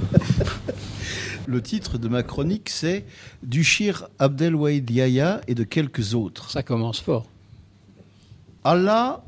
[1.46, 3.06] le titre de ma chronique, c'est
[3.44, 6.52] Dushir Abdelwahid Yahya et de quelques autres.
[6.52, 7.26] Ça commence fort.
[8.64, 9.24] Allah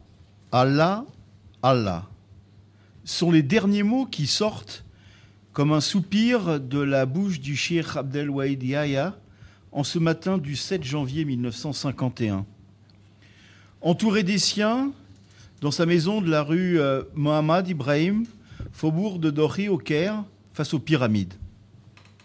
[0.52, 1.06] Allah,
[1.64, 2.11] Allah
[3.12, 4.86] sont les derniers mots qui sortent
[5.54, 9.18] comme un soupir de la bouche du Cheikh Abdel Wahid Yahya
[9.72, 12.46] en ce matin du 7 janvier 1951.
[13.82, 14.92] Entouré des siens,
[15.60, 18.26] dans sa maison de la rue euh, Mohammad Ibrahim,
[18.72, 20.24] faubourg de Dori au Caire,
[20.54, 21.34] face aux pyramides.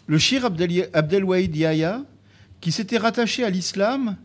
[0.06, 0.44] Le Cheikh
[0.92, 2.02] Abdel Wahid Yahya,
[2.60, 4.16] qui s'était rattaché à l'islam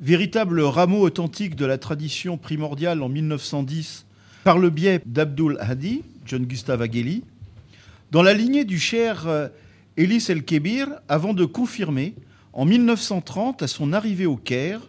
[0.00, 4.03] véritable rameau authentique de la tradition primordiale en 1910
[4.44, 7.24] par le biais d'Abdul Hadi, John Gustav Agheli,
[8.10, 9.48] dans la lignée du cher euh,
[9.96, 12.14] Elis El-Kébir, avant de confirmer,
[12.52, 14.80] en 1930, à son arrivée au Caire,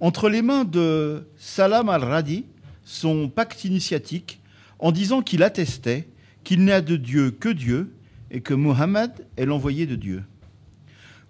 [0.00, 2.44] entre les mains de Salam al-Radi,
[2.84, 4.40] son pacte initiatique,
[4.78, 6.06] en disant qu'il attestait
[6.44, 7.94] qu'il n'y a de Dieu que Dieu
[8.30, 10.22] et que Muhammad est l'envoyé de Dieu.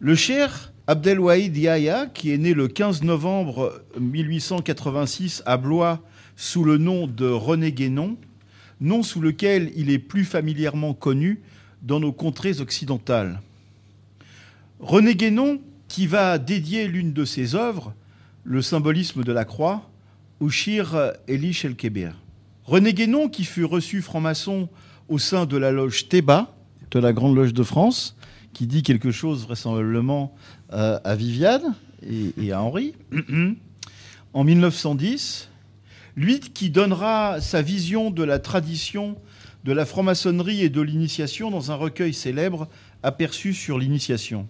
[0.01, 6.03] Le cher Abdelwahid Yahya, qui est né le 15 novembre 1886 à Blois
[6.41, 8.17] sous le nom de René Guénon,
[8.81, 11.43] nom sous lequel il est plus familièrement connu
[11.83, 13.43] dans nos contrées occidentales.
[14.79, 17.93] René Guénon, qui va dédier l'une de ses œuvres,
[18.45, 19.91] le symbolisme de la croix,
[20.41, 22.13] au Shir Eli Shelkeber.
[22.65, 24.71] René Guénon, qui fut reçu franc-maçon
[25.11, 26.57] au sein de la loge Théba,
[26.91, 28.17] de la Grande Loge de France,
[28.55, 30.35] qui dit quelque chose vraisemblablement
[30.73, 32.95] euh, à Viviane et, à Henri,
[34.33, 35.50] en 1910.
[36.17, 39.17] Lui qui donnera sa vision de la tradition
[39.65, 42.69] de la franc-maçonnerie et de l'initiation dans un recueil célèbre
[43.03, 44.49] aperçu sur l'initiation.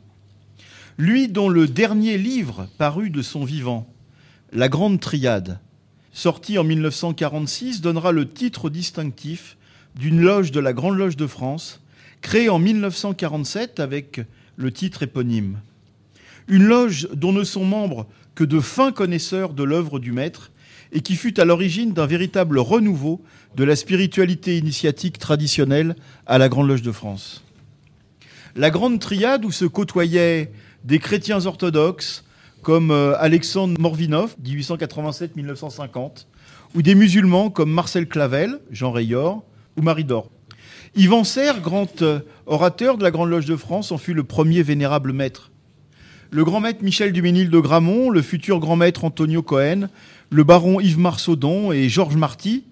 [0.98, 3.92] Lui dont le dernier livre paru de son vivant,
[4.52, 5.58] La Grande Triade,
[6.12, 9.56] sorti en 1946, donnera le titre distinctif
[9.96, 11.80] d'une loge de la Grande Loge de France,
[12.20, 14.20] créée en 1947 avec
[14.56, 15.60] le titre éponyme.
[16.48, 20.50] Une loge dont ne sont membres que de fins connaisseurs de l'œuvre du maître
[20.92, 23.22] et qui fut à l'origine d'un véritable renouveau
[23.56, 25.96] de la spiritualité initiatique traditionnelle
[26.26, 27.44] à la Grande Loge de France.
[28.56, 30.52] La Grande Triade où se côtoyaient
[30.84, 32.24] des chrétiens orthodoxes
[32.62, 36.26] comme euh, Alexandre Morvinov, 1887-1950,
[36.74, 39.42] ou des musulmans comme Marcel Clavel, Jean Rayor
[39.76, 40.30] ou Marie Dor.
[40.96, 44.62] Yvan Serre, grand euh, orateur de la Grande Loge de France, en fut le premier
[44.62, 45.50] vénérable maître.
[46.32, 49.88] Le grand maître Michel Duménil de Gramont, le futur grand maître Antonio Cohen,
[50.30, 52.64] le baron Yves Marsaudon et Georges Marty,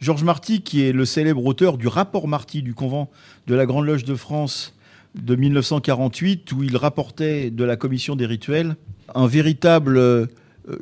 [0.00, 3.10] Georges Marty qui est le célèbre auteur du rapport Marty du convent
[3.46, 4.74] de la Grande Loge de France
[5.14, 8.76] de 1948, où il rapportait de la commission des rituels
[9.14, 10.26] un véritable euh,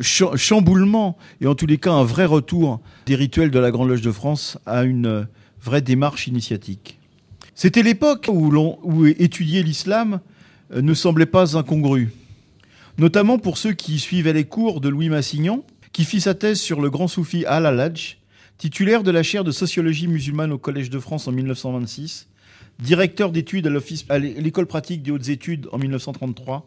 [0.00, 4.02] chamboulement et en tous les cas un vrai retour des rituels de la Grande Loge
[4.02, 5.24] de France à une euh,
[5.60, 6.98] vraie démarche initiatique.
[7.54, 10.20] C'était l'époque où, où étudier l'islam
[10.72, 12.12] euh, ne semblait pas incongru,
[12.98, 15.64] notamment pour ceux qui suivaient les cours de Louis Massignon,
[16.00, 18.16] qui fit sa thèse sur le grand soufi Al-Alaj,
[18.56, 22.26] titulaire de la chaire de sociologie musulmane au Collège de France en 1926,
[22.78, 23.70] directeur d'études
[24.08, 26.66] à l'école pratique des hautes études en 1933,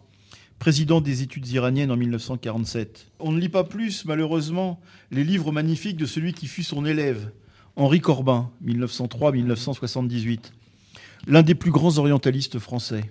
[0.60, 3.08] président des études iraniennes en 1947.
[3.20, 4.80] On ne lit pas plus, malheureusement,
[5.10, 7.32] les livres magnifiques de celui qui fut son élève,
[7.76, 10.52] Henri Corbin, 1903-1978,
[11.26, 13.06] l'un des plus grands orientalistes français.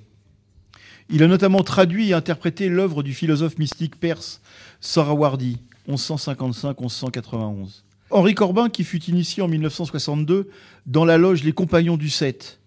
[1.11, 4.41] Il a notamment traduit et interprété l'œuvre du philosophe mystique perse
[4.81, 7.83] Sohrawardi, 1155-1191.
[8.11, 10.51] Henri Corbin, qui fut initié en 1962
[10.87, 12.61] dans la loge Les Compagnons du Sept,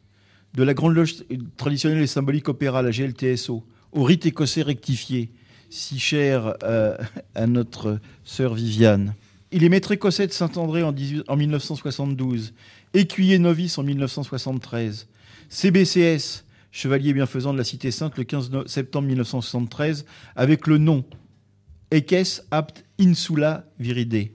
[0.56, 1.24] de la grande loge
[1.58, 5.32] traditionnelle et symbolique opéra, la GLTSO, au rite écossais rectifié,
[5.70, 6.98] si cher euh,
[7.36, 9.14] à notre sœur Viviane.
[9.52, 12.54] Il est maître écossais de Saint-André en 1972,
[12.94, 15.08] écuyer novice en 1973,
[15.50, 20.06] CBCS, chevalier bienfaisant de la Cité Sainte le 15 septembre 1973,
[20.36, 21.06] avec le nom
[21.96, 24.30] Ekes apt insula viride.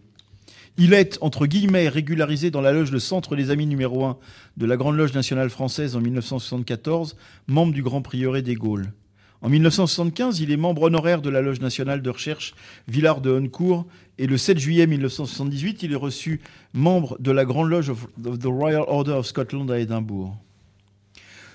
[0.79, 4.17] Il est, entre guillemets, régularisé dans la loge Le Centre des Amis numéro 1
[4.57, 7.17] de la Grande Loge nationale française en 1974,
[7.49, 8.91] membre du Grand Prieuré des Gaules.
[9.43, 12.55] En 1975, il est membre honoraire de la Loge nationale de recherche
[12.89, 16.41] Villard de Honnecourt et le 7 juillet 1978, il est reçu
[16.73, 20.35] membre de la Grande Loge of the Royal Order of Scotland à Édimbourg.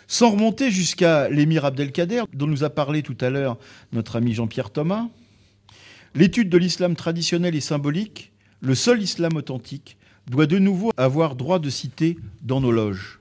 [0.06, 3.58] Sans remonter jusqu'à l'émir Abdelkader, dont nous a parlé tout à l'heure
[3.92, 5.08] notre ami Jean-Pierre Thomas,
[6.16, 8.32] l'étude de l'islam traditionnel et symbolique,
[8.62, 9.98] le seul islam authentique,
[10.30, 13.20] doit de nouveau avoir droit de citer dans nos loges.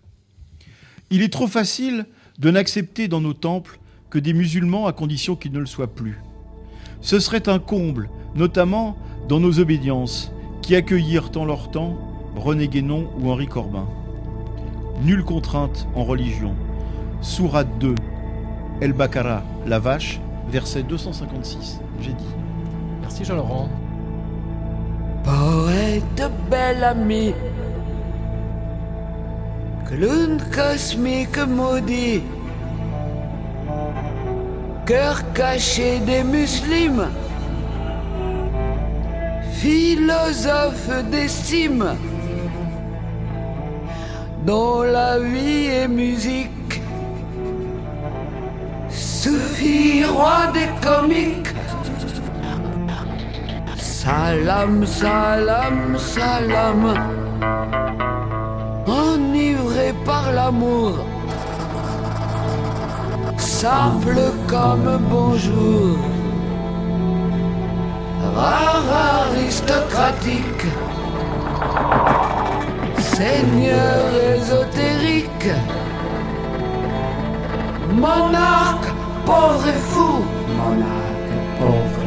[1.10, 2.06] Il est trop facile
[2.38, 3.78] de n'accepter dans nos temples
[4.10, 6.18] que des musulmans à condition qu'ils ne le soient plus.
[7.00, 8.96] Ce serait un comble, notamment
[9.28, 11.98] dans nos obédiences, qui accueillirent en leur temps
[12.36, 13.86] René Guénon ou Henri Corbin.
[15.02, 16.54] Nulle contrainte en religion.
[17.20, 17.94] Sourate 2,
[18.80, 21.80] El Bakara, la vache, verset 256.
[22.00, 22.43] J'ai dit.
[23.04, 23.68] Merci Jean-Laurent.
[25.24, 27.34] Poète bel ami,
[29.86, 32.22] clown cosmique maudit,
[34.86, 37.12] cœur caché des musulmans,
[39.52, 41.96] philosophe d'estime,
[44.46, 46.80] dont la vie est musique,
[48.88, 51.54] Soufi, roi des comiques.
[54.04, 56.82] Salam, salam, salam,
[58.86, 60.92] enivré par l'amour.
[63.38, 65.96] Simple comme bonjour,
[68.36, 70.66] rare aristocratique,
[72.98, 74.00] seigneur
[74.36, 75.50] ésotérique,
[77.90, 78.88] monarque
[79.24, 80.24] pauvre et fou,
[80.58, 82.03] monarque pauvre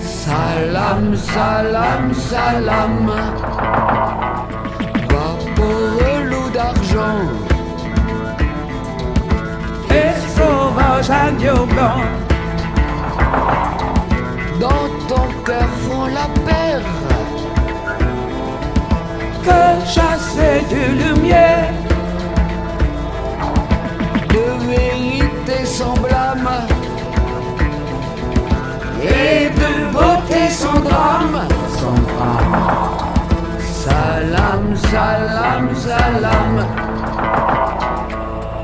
[0.00, 3.10] Salam, salam, salam
[6.24, 7.20] loup d'argent.
[9.90, 12.00] Et sauvage agneau blanc.
[14.60, 16.82] Dans ton cœur font la paire.
[19.44, 21.72] Que chasser du lumière.
[24.28, 24.44] De
[25.76, 26.50] sans blâme.
[29.02, 31.38] Et de beauté sans drame.
[31.78, 32.56] Sans drame.
[33.82, 36.54] Salam, salam, salam.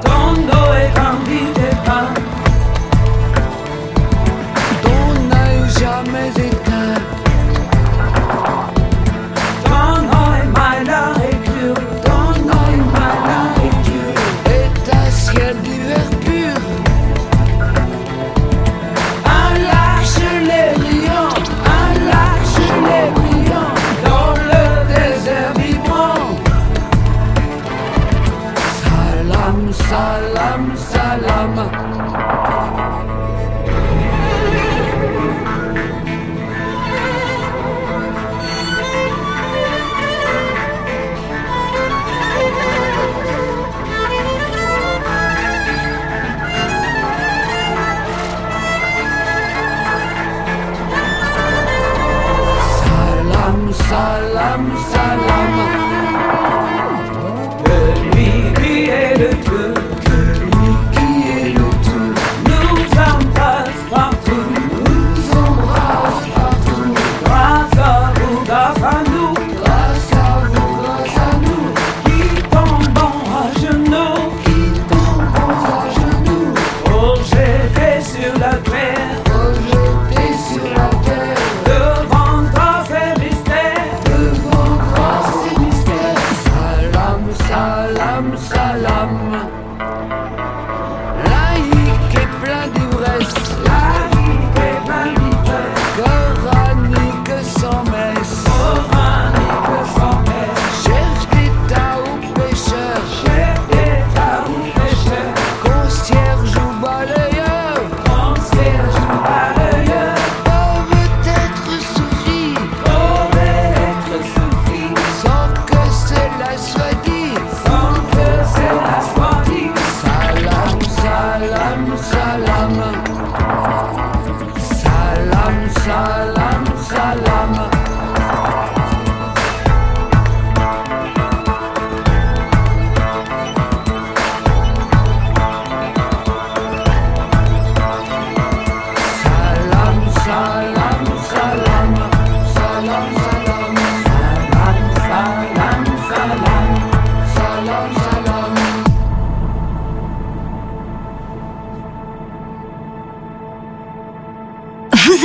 [0.05, 1.43] Ton dos est rempli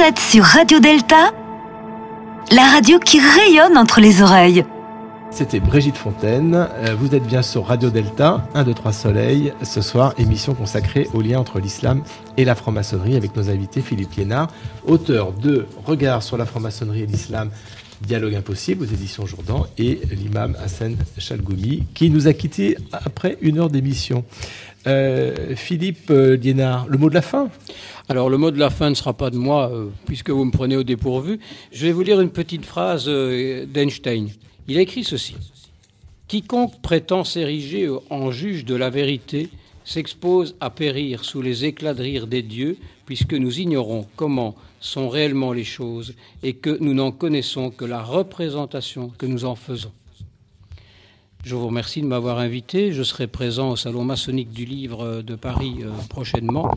[0.07, 1.33] êtes sur Radio Delta,
[2.53, 4.63] la radio qui rayonne entre les oreilles.
[5.31, 6.55] C'était Brigitte Fontaine.
[6.55, 9.51] Euh, Vous êtes bien sur Radio Delta, 1, 2, 3 Soleil.
[9.63, 12.03] Ce soir, émission consacrée au lien entre l'islam
[12.37, 14.47] et la franc-maçonnerie avec nos invités Philippe Liénard,
[14.85, 17.49] auteur de Regard sur la franc-maçonnerie et l'islam,
[17.99, 23.59] Dialogue impossible aux éditions Jourdan, et l'imam Hassan Chalgoumi, qui nous a quittés après une
[23.59, 24.23] heure d'émission.
[24.85, 27.49] Euh, Philippe euh, Liénard, le mot de la fin?
[28.09, 30.51] Alors le mot de la fin ne sera pas de moi, euh, puisque vous me
[30.51, 31.39] prenez au dépourvu.
[31.73, 34.29] Je vais vous lire une petite phrase euh, d'Einstein.
[34.69, 35.35] Il a écrit ceci.
[36.29, 39.49] Quiconque prétend s'ériger en juge de la vérité
[39.83, 45.07] s'expose à périr sous les éclats de rire des dieux, puisque nous ignorons comment sont
[45.09, 46.13] réellement les choses
[46.43, 49.91] et que nous n'en connaissons que la représentation que nous en faisons.
[51.47, 52.91] Je vous remercie de m'avoir invité.
[52.91, 56.69] Je serai présent au Salon maçonnique du livre de Paris euh, prochainement.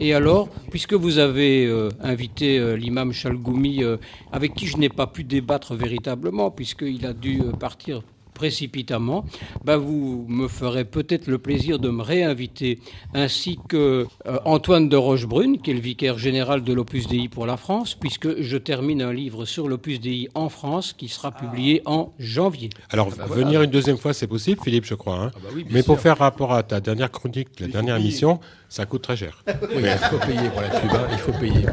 [0.00, 3.98] Et alors, puisque vous avez euh, invité euh, l'imam Chalgoumi, euh,
[4.32, 8.02] avec qui je n'ai pas pu débattre véritablement, puisqu'il a dû euh, partir
[8.36, 9.24] précipitamment,
[9.64, 12.78] ben vous me ferez peut-être le plaisir de me réinviter,
[13.14, 17.46] ainsi que euh, Antoine de Rochebrune, qui est le vicaire général de l'Opus Dei pour
[17.46, 21.82] la France, puisque je termine un livre sur l'Opus Dei en France qui sera publié
[21.86, 22.70] en janvier.
[22.90, 23.64] Alors, bah venir voilà.
[23.64, 25.16] une deuxième fois, c'est possible, Philippe, je crois.
[25.16, 25.30] hein.
[25.34, 28.38] Ah bah oui, Mais pour faire rapport à ta dernière chronique, la dernière émission,
[28.68, 29.42] ça coûte très cher.
[29.74, 31.66] Oui, il faut payer pour la pub, hein, il faut payer.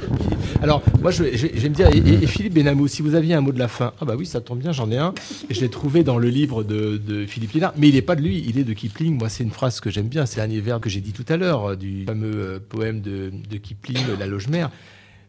[0.61, 2.87] Alors, moi, je, vais- je vais je vais me dire, et, et- et Philippe Benamou,
[2.87, 4.89] si vous aviez un mot de la fin, ah bah oui, ça tombe bien, j'en
[4.91, 5.13] ai un,
[5.49, 8.15] et je l'ai trouvé dans le livre de, de Philippe Liénard, mais il n'est pas
[8.15, 9.17] de lui, il est de Kipling.
[9.17, 11.37] Moi, c'est une phrase que j'aime bien, c'est dernier vers que j'ai dit tout à
[11.37, 14.69] l'heure, euh, du fameux euh, poème de, de Kipling, La Loge Mère.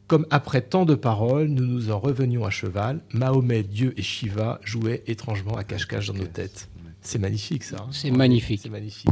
[0.06, 4.60] Comme après tant de paroles, nous nous en revenions à cheval, Mahomet, Dieu et Shiva
[4.62, 6.68] jouaient étrangement à cache-cache dans nos têtes.
[7.00, 7.76] C'est magnifique, ça.
[7.80, 7.86] hein.
[7.90, 8.60] C'est magnifique.
[8.62, 9.08] C'est magnifique.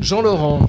[0.00, 0.66] Jean-Laurent,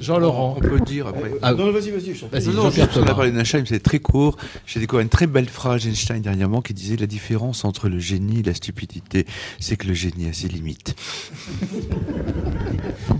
[0.00, 0.54] Jean-Laurent.
[0.56, 1.32] On peut le dire après.
[1.42, 2.12] Ah, Non, vas-y, vas-y.
[2.12, 4.36] Vas-y, Non, non, juste, on a parlé d'Einstein, c'est très court.
[4.66, 8.40] J'ai découvert une très belle phrase d'Einstein dernièrement qui disait la différence entre le génie
[8.40, 9.26] et la stupidité,
[9.60, 10.94] c'est que le génie a ses limites.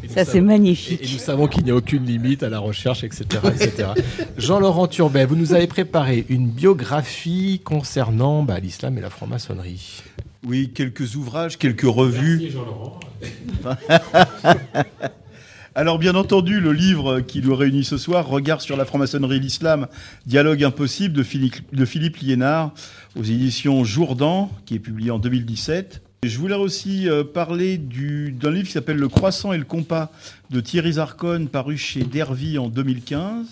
[0.09, 1.03] Ça, c'est magnifique.
[1.03, 3.25] Et, et nous savons qu'il n'y a aucune limite à la recherche, etc.
[3.55, 3.89] etc.
[4.37, 10.03] Jean-Laurent Turbet, vous nous avez préparé une biographie concernant bah, l'islam et la franc-maçonnerie.
[10.47, 12.51] Oui, quelques ouvrages, quelques revues.
[12.51, 13.01] Jean-Laurent.
[15.77, 19.41] Alors, bien entendu, le livre qui nous réunit ce soir, Regard sur la franc-maçonnerie et
[19.41, 19.89] l'islam,
[20.25, 21.85] Dialogue impossible de Philippe, de
[22.25, 22.73] Liénard,
[23.17, 26.01] aux éditions Jourdan, qui est publié en 2017.
[26.23, 29.65] Et Je voulais aussi euh, parler du- d'un livre qui s'appelle Le croissant et le
[29.65, 30.13] compas
[30.51, 33.47] de Thierry Zarcone, paru chez Dervy en 2015.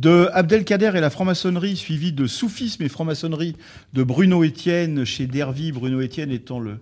[0.00, 3.56] De Abdelkader et la franc-maçonnerie, suivi de Soufisme et franc-maçonnerie
[3.92, 5.70] de Bruno Etienne chez Dervy.
[5.70, 6.78] Bruno Etienne étant le,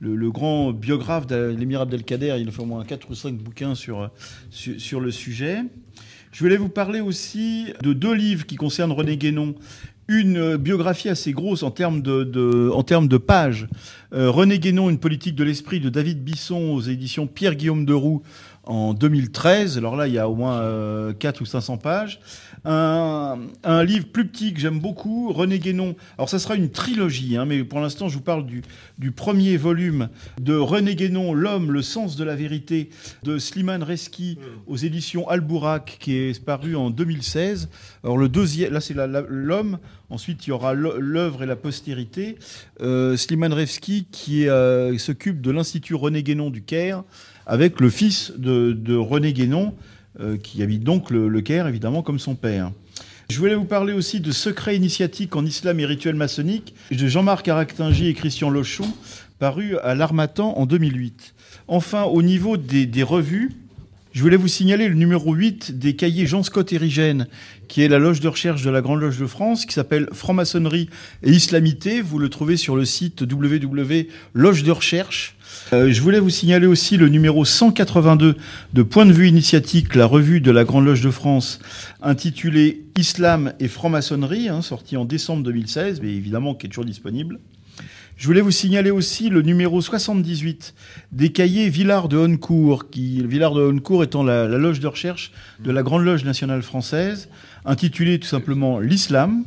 [0.00, 2.36] le, grand biographe de l'émir Abdelkader.
[2.40, 4.10] Il a fait au moins 4 ou 5 bouquins sur,
[4.50, 5.62] sur, sur le sujet.
[6.32, 9.54] Je voulais vous parler aussi de deux livres qui concernent René Guénon.
[10.10, 13.68] Une biographie assez grosse en termes de, pages.
[14.14, 18.22] Euh, René Guénon, une politique de l'esprit de David Bisson aux éditions Pierre-Guillaume de Roux
[18.68, 19.78] en 2013.
[19.78, 22.20] Alors là, il y a au moins euh, 4 ou 500 pages.
[22.64, 25.96] Un, un livre plus petit que j'aime beaucoup, René Guénon.
[26.18, 28.62] Alors ça sera une trilogie, hein, mais pour l'instant, je vous parle du,
[28.98, 30.08] du premier volume
[30.40, 32.90] de René Guénon, L'homme, le sens de la vérité,
[33.22, 37.70] de Slimane Reski aux éditions Albourak, qui est paru en 2016.
[38.04, 39.78] Alors le deuxième, là c'est l'homme.
[40.10, 42.38] Ensuite, il y aura l'œuvre et la postérité.
[42.80, 47.04] Euh, Slimane Revski qui euh, s'occupe de l'Institut René Guénon du Caire,
[47.48, 49.74] avec le fils de, René Guénon,
[50.20, 52.70] euh, qui habite donc le, Caire, évidemment, comme son père.
[53.30, 57.48] Je voulais vous parler aussi de Secrets initiatiques en islam et rituels maçonniques de Jean-Marc
[57.48, 58.88] Aractingy et Christian Lochon,
[59.38, 61.34] paru à l'Armatan en 2008.
[61.66, 63.52] Enfin, au niveau des, des revues,
[64.12, 67.28] je voulais vous signaler le numéro 8 des cahiers Jean Scott Érigène,
[67.68, 70.88] qui est la loge de recherche de la Grande Loge de France, qui s'appelle Franc-maçonnerie
[71.22, 72.00] et islamité.
[72.00, 75.36] Vous le trouvez sur le site www.loge de recherche.
[75.72, 78.36] Euh, je voulais vous signaler aussi le numéro 182
[78.72, 81.60] de Point de vue initiatique, la revue de la Grande Loge de France,
[82.02, 87.38] intitulée Islam et franc-maçonnerie, hein, sorti en décembre 2016, mais évidemment qui est toujours disponible.
[88.16, 90.74] Je voulais vous signaler aussi le numéro 78
[91.12, 95.30] des cahiers Villard de Honnecourt, qui, Villard de Honnecourt étant la, la loge de recherche
[95.60, 97.28] de la Grande Loge nationale française,
[97.68, 99.44] intitulé tout simplement L'Islam.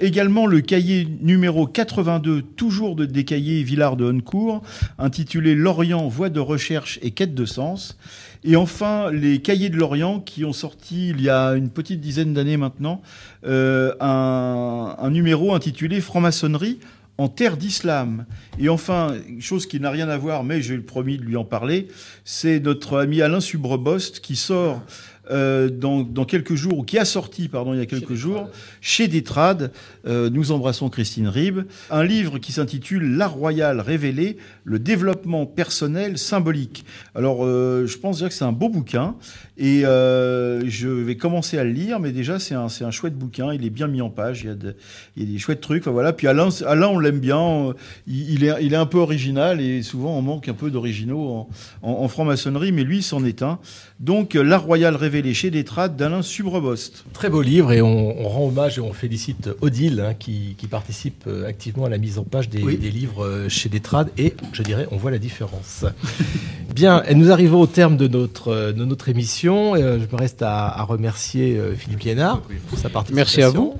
[0.00, 4.62] Également le cahier numéro 82, toujours de, des cahiers Villard de Honnecourt,
[4.98, 7.96] intitulé L'Orient, voie de recherche et quête de sens.
[8.42, 12.34] Et enfin, les cahiers de l'Orient qui ont sorti il y a une petite dizaine
[12.34, 13.02] d'années maintenant,
[13.46, 16.80] euh, un, numéro intitulé Franc-maçonnerie
[17.16, 18.26] en terre d'islam.
[18.58, 21.86] Et enfin, chose qui n'a rien à voir, mais j'ai promis de lui en parler,
[22.24, 24.82] c'est notre ami Alain Subrebost qui sort
[25.30, 28.48] euh, dans, dans quelques jours, ou qui a sorti, pardon, il y a quelques jours,
[28.80, 29.72] chez Détrade,
[30.06, 31.60] euh, nous embrassons Christine Ribes,
[31.90, 36.84] un livre qui s'intitule L'art royal révélé, le développement personnel symbolique.
[37.14, 39.14] Alors, euh, je pense déjà que c'est un beau bouquin,
[39.56, 43.52] et euh, je vais commencer à le lire, mais déjà, c'est un, un chouette bouquin,
[43.54, 44.76] il est bien mis en page, il y a, de-
[45.16, 46.12] il y a des chouettes trucs, enfin, voilà.
[46.12, 47.72] Puis Alain, Alain on l'aime bien,
[48.06, 51.48] il, est, il est un peu original, et souvent on manque un peu d'originaux en,
[51.82, 53.58] en, franc-maçonnerie, mais lui, c'en est un.
[54.00, 57.04] Donc, L'art royal révélé chez Détrade d'Alain Subrebost.
[57.12, 61.24] Très beau livre et on rend hommage et on félicite Odile hein, qui, qui participe
[61.26, 62.76] euh, activement à la mise en page des, Oui.
[62.76, 65.84] des livres euh, chez Détrade et je dirais on voit la différence.
[66.74, 69.76] Bien, et nous arrivons au terme de notre, euh, de notre émission.
[69.76, 73.14] Euh, je me reste à, à remercier euh, Philippe Liénard pour sa participation.
[73.16, 73.74] Merci à vous.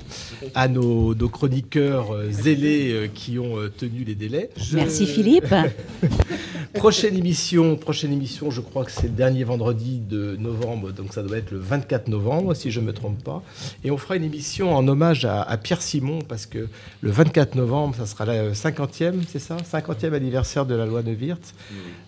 [0.53, 4.49] À nos, nos chroniqueurs euh, zélés euh, qui ont euh, tenu les délais.
[4.55, 5.53] Je- Merci Philippe.
[6.73, 11.23] Prochaine émission, prochaine émission, je crois que c'est le dernier vendredi de novembre, donc ça
[11.23, 13.41] doit être le 24 novembre, si je ne me trompe pas.
[13.85, 16.67] Et on fera une émission en hommage à, à Pierre Simon, parce que
[17.01, 19.57] le 24 novembre, ça sera la 50e, c'est ça?
[19.57, 21.53] 50e anniversaire de la loi Neuwirth.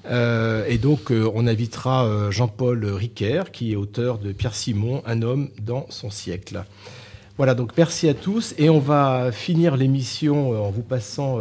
[0.06, 5.02] Euh, et donc, euh, on invitera euh, Jean-Paul Riquer, qui est auteur de Pierre Simon,
[5.06, 6.64] un homme dans son siècle.
[7.38, 8.56] Voilà, donc merci à tous.
[8.57, 11.40] Et on va finir l'émission en vous passant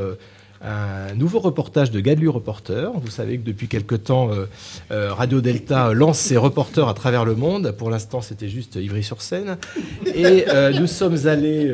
[0.66, 2.90] un nouveau reportage de Gadlu Reporter.
[2.92, 4.46] Vous savez que depuis quelque temps, euh,
[4.90, 7.72] euh, Radio Delta lance ses reporters à travers le monde.
[7.78, 9.58] Pour l'instant, c'était juste Ivry-sur-Seine.
[10.06, 11.72] Et euh, nous sommes allés,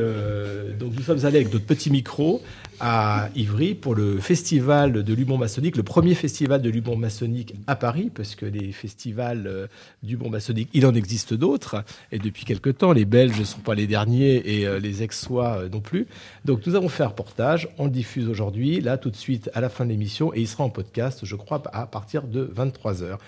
[0.78, 2.42] donc nous sommes allés avec notre petits micros
[2.84, 7.76] à Ivry pour le festival de l'humour maçonnique, le premier festival de l'humour maçonnique à
[7.76, 9.66] Paris, parce que les festivals euh,
[10.02, 13.76] d'humour maçonnique, il en existe d'autres, et depuis quelque temps, les Belges ne sont pas
[13.76, 16.08] les derniers et euh, les Aixois euh, non plus.
[16.44, 19.60] Donc nous avons fait un reportage, on le diffuse aujourd'hui, là tout de suite à
[19.60, 23.18] la fin de l'émission, et il sera en podcast, je crois, à partir de 23h.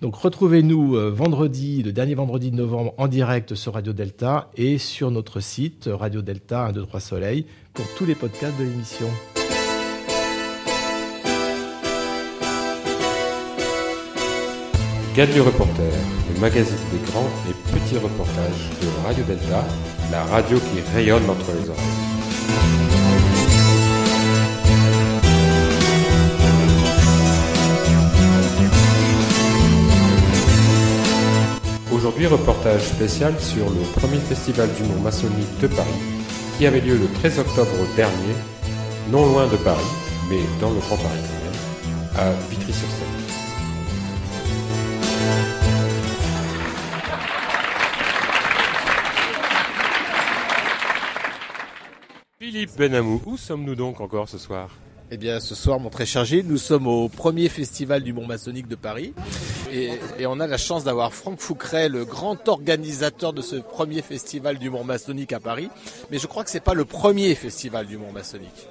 [0.00, 5.10] Donc retrouvez-nous vendredi, le dernier vendredi de novembre, en direct sur Radio Delta et sur
[5.10, 9.10] notre site Radio Delta 1, 2, 3 Soleil pour tous les podcasts de l'émission.
[15.16, 15.92] Gadlu Reporter,
[16.32, 19.64] le magazine des grands et petits reportages de Radio Delta,
[20.12, 21.84] la radio qui rayonne entre les oreilles.
[31.92, 35.88] Aujourd'hui, reportage spécial sur le premier festival d'humour maçonnique de Paris,
[36.56, 38.34] qui avait lieu le 13 octobre dernier,
[39.10, 39.84] non loin de Paris,
[40.28, 43.08] mais dans le Grand Paris quand même, à Vitry-sur-Seine.
[52.38, 54.68] Philippe Benamou, où sommes-nous donc encore ce soir?
[55.10, 58.68] Eh bien, ce soir, mon très chargé, nous sommes au premier festival du Mont maçonnique
[58.68, 59.12] de Paris.
[59.70, 59.90] Et,
[60.26, 64.70] on a la chance d'avoir Franck Foucret, le grand organisateur de ce premier festival du
[64.70, 65.68] Mont maçonnique à Paris.
[66.10, 68.66] Mais je crois que c'est pas le premier festival du Mont maçonnique.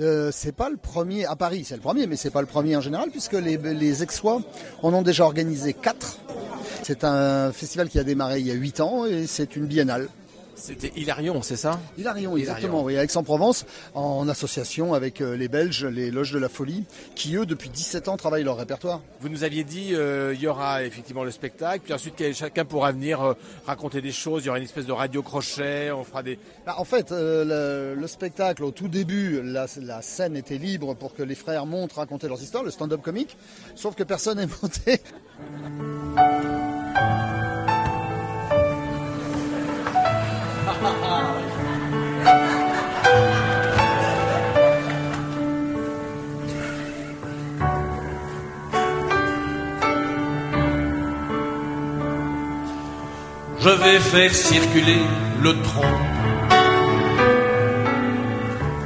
[0.00, 2.76] Euh, c'est pas le premier à Paris, c'est le premier, mais c'est pas le premier
[2.76, 6.18] en général, puisque les, les en ont déjà organisé quatre.
[6.82, 10.08] C'est un festival qui a démarré il y a huit ans et c'est une biennale.
[10.56, 11.80] C'était Hilarion, c'est ça?
[11.98, 16.84] Hilarion, exactement, oui, Aix-en-Provence, en association avec euh, les Belges, les Loges de la Folie,
[17.14, 19.00] qui eux, depuis 17 ans, travaillent leur répertoire.
[19.20, 22.92] Vous nous aviez dit, euh, il y aura effectivement le spectacle, puis ensuite chacun pourra
[22.92, 23.34] venir euh,
[23.66, 26.38] raconter des choses, il y aura une espèce de radio-crochet, on fera des...
[26.64, 30.94] Bah, en fait, euh, le, le spectacle, au tout début, la, la scène était libre
[30.94, 33.36] pour que les frères montent raconter leurs histoires, le stand-up comique,
[33.74, 35.00] sauf que personne n'est monté.
[53.60, 54.98] Je vais faire circuler
[55.40, 55.80] le tronc.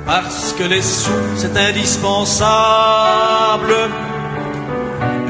[0.06, 3.74] Parce que les sous, c'est indispensable.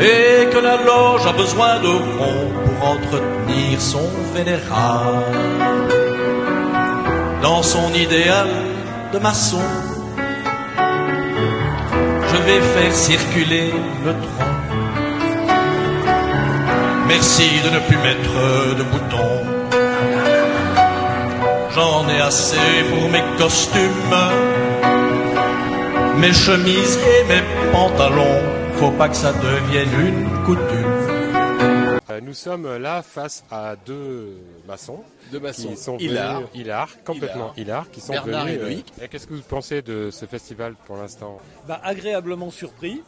[0.00, 1.88] Et que la loge a besoin de
[2.18, 6.07] ronds pour entretenir son vénérable.
[7.50, 8.46] Dans son idéal
[9.10, 9.62] de maçon,
[12.30, 13.72] je vais faire circuler
[14.04, 14.54] le tronc.
[17.06, 18.38] Merci de ne plus mettre
[18.78, 19.40] de boutons.
[21.74, 24.14] J'en ai assez pour mes costumes,
[26.18, 28.42] mes chemises et mes pantalons.
[28.74, 30.97] Faut pas que ça devienne une coutume.
[32.18, 35.00] Euh, Nous sommes là face à deux maçons.
[35.32, 35.68] Deux maçons.
[35.70, 36.36] Qui sont Hilar.
[36.36, 37.84] venus, Hilar, complètement Hilar.
[37.84, 38.58] Hilar, qui sont Bernard venus.
[38.58, 38.92] et euh, Loïc.
[39.02, 43.02] et Qu'est-ce que vous pensez de ce festival pour l'instant Bah, agréablement surpris.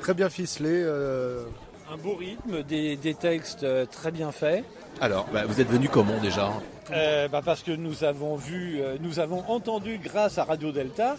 [0.00, 0.70] Très bien ficelé.
[0.72, 1.44] euh,
[1.92, 4.64] Un beau rythme, des, des textes euh, très bien faits.
[5.00, 6.50] Alors, bah, vous êtes venu comment déjà?
[6.92, 11.16] Euh, bah, parce que nous avons vu, euh, nous avons entendu grâce à Radio Delta,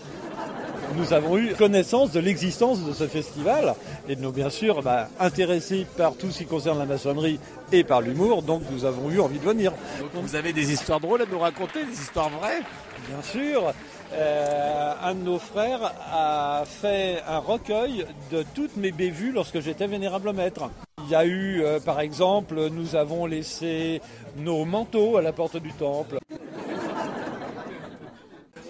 [0.98, 3.76] nous avons eu connaissance de l'existence de ce festival
[4.10, 7.40] et de nous bien sûr bah, intéressés par tout ce qui concerne la maçonnerie
[7.72, 9.74] et par l'humour, donc nous avons eu envie de venir.
[10.14, 12.62] Vous avez des histoires drôles à nous raconter, des histoires vraies?
[13.08, 13.74] Bien sûr,
[14.14, 19.88] euh, un de nos frères a fait un recueil de toutes mes bévues lorsque j'étais
[19.88, 20.70] vénérable maître.
[21.04, 24.02] Il y a eu, euh, par exemple, nous avons laissé
[24.38, 26.18] nos manteaux à la porte du temple.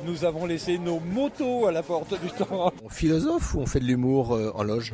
[0.07, 2.77] Nous avons laissé nos motos à la porte du temple.
[2.81, 4.93] On philosophe ou on fait de l'humour euh, en loge?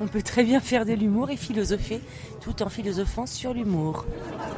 [0.00, 2.00] On peut très bien faire de l'humour et philosopher
[2.40, 4.06] tout en philosophant sur l'humour.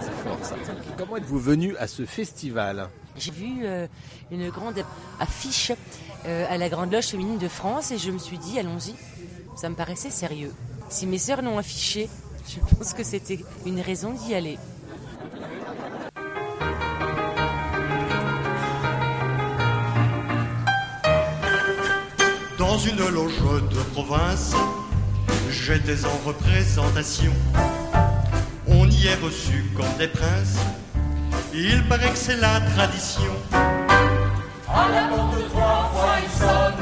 [0.00, 0.54] C'est fort ça.
[0.98, 2.90] Comment êtes-vous venu à ce festival?
[3.16, 3.86] J'ai vu euh,
[4.30, 4.84] une grande
[5.18, 5.72] affiche
[6.26, 8.94] euh, à la Grande Loge féminine de France et je me suis dit, allons-y,
[9.56, 10.52] ça me paraissait sérieux.
[10.90, 12.10] Si mes sœurs l'ont affiché,
[12.46, 14.58] je pense que c'était une raison d'y aller.
[22.70, 23.42] Dans une loge
[23.72, 24.54] de province,
[25.50, 27.32] j'étais en représentation.
[28.68, 30.56] On y est reçu comme des princes,
[31.52, 33.32] il paraît que c'est la tradition.
[33.52, 36.74] À la porte trois fois il sonne,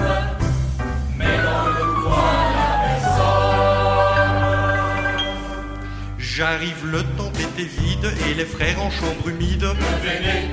[1.17, 4.27] mais dans le coin la personne.
[6.19, 9.65] J'arrive, le temple était vide et les frères en chambre humide.
[10.03, 10.51] Venez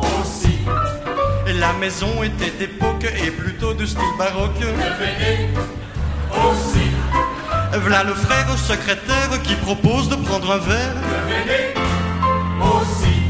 [0.00, 0.56] aussi,
[1.54, 4.60] La maison était d'époque et plutôt de style baroque.
[4.60, 5.48] venez
[6.30, 6.90] aussi,
[7.72, 10.94] V'là le frère secrétaire qui propose de prendre un verre.
[11.26, 11.74] venez
[12.60, 13.22] aussi,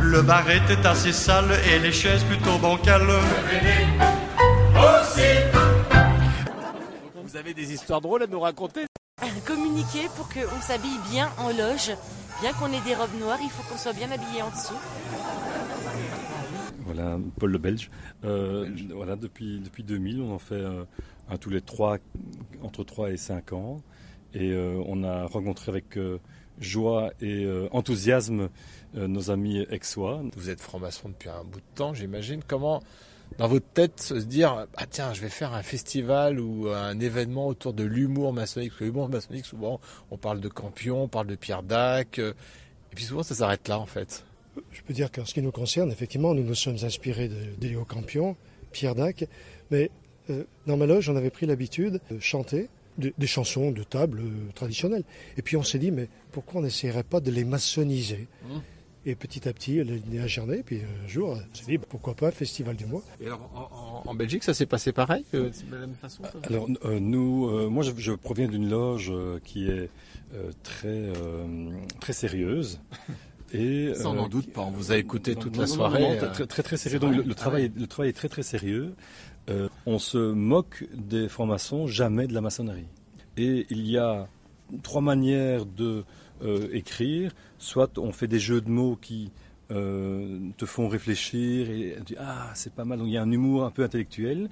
[0.00, 3.02] Le bar était assez sale et les chaises plutôt bancales.
[3.02, 3.88] venez
[4.76, 5.28] aussi.
[7.24, 8.86] Vous avez des histoires drôles à nous raconter
[9.46, 11.92] Communiquer pour qu'on s'habille bien en loge.
[12.40, 14.78] Bien qu'on ait des robes noires, il faut qu'on soit bien habillé en dessous.
[16.84, 17.90] Voilà, Paul le Belge.
[18.24, 20.84] Euh, voilà, depuis, depuis 2000, on en fait euh,
[21.28, 21.98] un tous les trois,
[22.62, 23.82] entre 3 et 5 ans.
[24.34, 26.18] Et euh, on a rencontré avec euh,
[26.58, 28.48] joie et enthousiasme
[28.94, 30.22] nos amis aixois.
[30.36, 32.42] Vous êtes franc-maçon depuis un bout de temps, j'imagine.
[32.46, 32.82] Comment,
[33.38, 37.46] dans votre tête, se dire Ah, tiens, je vais faire un festival ou un événement
[37.46, 38.70] autour de l'humour maçonnique?
[38.70, 39.80] Parce que l'humour maçonnique, souvent,
[40.10, 42.18] on parle de Campion, on parle de Pierre Dac.
[42.18, 42.34] et
[42.94, 44.24] puis souvent, ça s'arrête là, en fait.
[44.72, 47.84] Je peux dire qu'en ce qui nous concerne, effectivement, nous nous sommes inspirés de d'Éléo
[47.84, 48.36] Campion,
[48.72, 49.24] Pierre Dac,
[49.70, 49.90] mais
[50.30, 52.68] euh, dans ma loge, on avait pris l'habitude de chanter
[52.98, 55.04] de- des chansons de table euh, traditionnelles.
[55.38, 58.28] Et puis on s'est dit, mais pourquoi on n'essayerait pas de les maçonniser?
[58.44, 58.58] Mmh.
[59.04, 61.78] Et petit à petit, elle est née à Gernet, puis un jour, on s'est dit,
[61.78, 65.50] pourquoi pas un festival du mois Et alors, en, Belgique, ça s'est passé pareil euh,
[65.50, 69.40] De la même façon Alors euh, nous, euh, moi je, je proviens d'une loge euh,
[69.42, 69.90] qui est
[70.34, 71.70] euh, très, euh,
[72.00, 72.80] très sérieuse.
[73.52, 74.62] Et, Ça, on n'en euh, doute pas.
[74.62, 76.18] On vous a écouté toute la soirée.
[76.20, 76.98] euh, très, très sérieux.
[76.98, 78.94] Donc le, Ah travail, le travail est très très sérieux.
[79.50, 82.86] Euh, on se moque des francs-maçons, jamais de la maçonnerie.
[83.36, 84.28] Et il y a
[84.82, 86.04] trois manières de
[86.42, 87.32] euh, écrire.
[87.58, 89.30] Soit on fait des jeux de mots qui
[89.70, 92.98] euh, te font réfléchir et tu dis ah c'est pas mal.
[92.98, 94.48] Donc il y a un humour un peu intellectuel.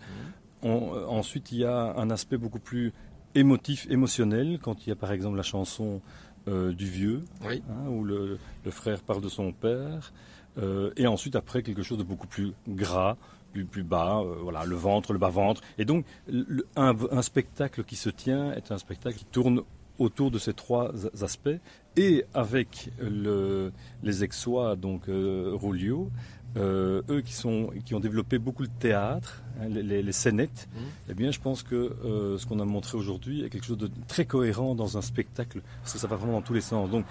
[0.62, 2.92] On- euh, ensuite il y a un aspect beaucoup plus
[3.34, 6.00] émotif, émotionnel quand il y a par exemple la chanson
[6.48, 7.62] euh, du vieux, Oui.
[7.70, 10.12] hein, où le, le frère parle de son père.
[10.58, 13.16] Euh, et ensuite après quelque chose de beaucoup plus gras,
[13.52, 15.60] plus, plus bas, euh, voilà, le ventre, le bas-ventre.
[15.78, 19.62] Et donc, le- un, un spectacle qui se tient est un spectacle qui tourne
[19.98, 20.92] autour de ces trois
[21.22, 21.50] aspects.
[21.96, 23.70] Et avec le,
[24.02, 26.10] les Aixois, donc Rolio,
[26.56, 30.68] euh, eux qui, sont, qui ont développé beaucoup le théâtre, hein, les, les, scénettes,
[31.08, 31.74] eh bien, je pense que
[32.04, 35.60] euh, ce qu'on a montré aujourd'hui est quelque chose de très cohérent dans un spectacle,
[35.82, 36.90] parce que ça va vraiment dans tous les sens.
[36.90, 37.04] Donc,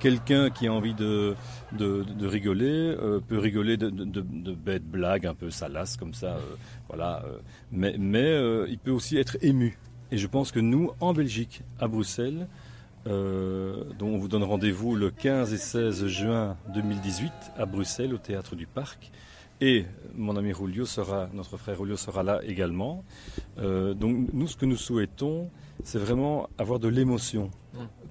[0.00, 1.34] quelqu'un qui a envie de,
[1.72, 6.14] de, de rigoler euh, peut rigoler de, de, de- bêtes blagues un peu salaces comme
[6.14, 6.38] ça,
[6.88, 7.22] voilà.
[7.72, 8.32] mais mais
[8.68, 9.76] il peut aussi être ému.
[10.10, 12.46] Et je pense que nous, en Belgique, à Bruxelles,
[13.08, 18.18] euh, dont on vous donne rendez-vous le 15 et 16 juin 2018 à Bruxelles, au
[18.18, 19.10] Théâtre du Parc.
[19.60, 23.04] Et mon ami Julio sera, notre frère Julio sera là également.
[23.58, 25.50] Euh, donc nous, ce que nous souhaitons,
[25.84, 27.50] c'est vraiment avoir de l'émotion.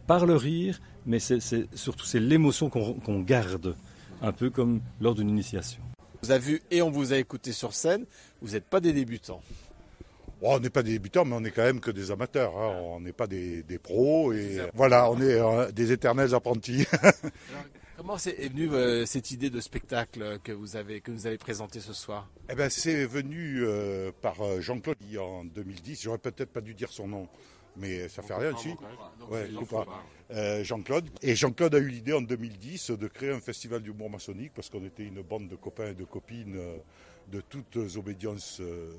[0.07, 1.39] Par le rire, mais c'est
[1.75, 3.75] surtout c'est l'émotion qu'on qu'on garde,
[4.21, 5.81] un peu comme lors d'une initiation.
[5.99, 8.05] On vous a vu et on vous a écouté sur scène.
[8.41, 9.41] Vous n'êtes pas des débutants.
[10.41, 12.55] Bon, on n'est pas des débutants, mais on n'est quand même que des amateurs.
[12.57, 12.79] hein.
[12.83, 14.33] On n'est pas des, des pros.
[14.33, 16.85] Et voilà, on est euh, des éternels apprentis.
[17.97, 21.79] Comment est venue euh, cette idée de spectacle que vous avez que vous avez présenté
[21.79, 22.29] ce soir?
[22.51, 26.03] Eh ben, c'est venu euh, par Jean-Claude en 2010.
[26.03, 27.27] J'aurais peut-être pas dû dire son nom,
[27.75, 28.75] mais ça fait rien dessus.
[29.31, 29.49] Ouais.
[30.29, 31.09] Euh, Jean-Claude.
[31.23, 34.85] Et Jean-Claude a eu l'idée en 2010 de créer un festival d'humour maçonnique parce qu'on
[34.85, 36.59] était une bande de copains et de copines
[37.31, 38.93] de toutes obédiences euh,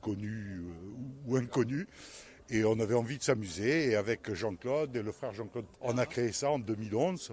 [0.00, 1.86] connues euh, ou inconnues.
[2.50, 3.90] Et on avait envie de s'amuser.
[3.90, 7.32] Et avec Jean-Claude et le frère Jean-Claude, on a créé ça en 2011.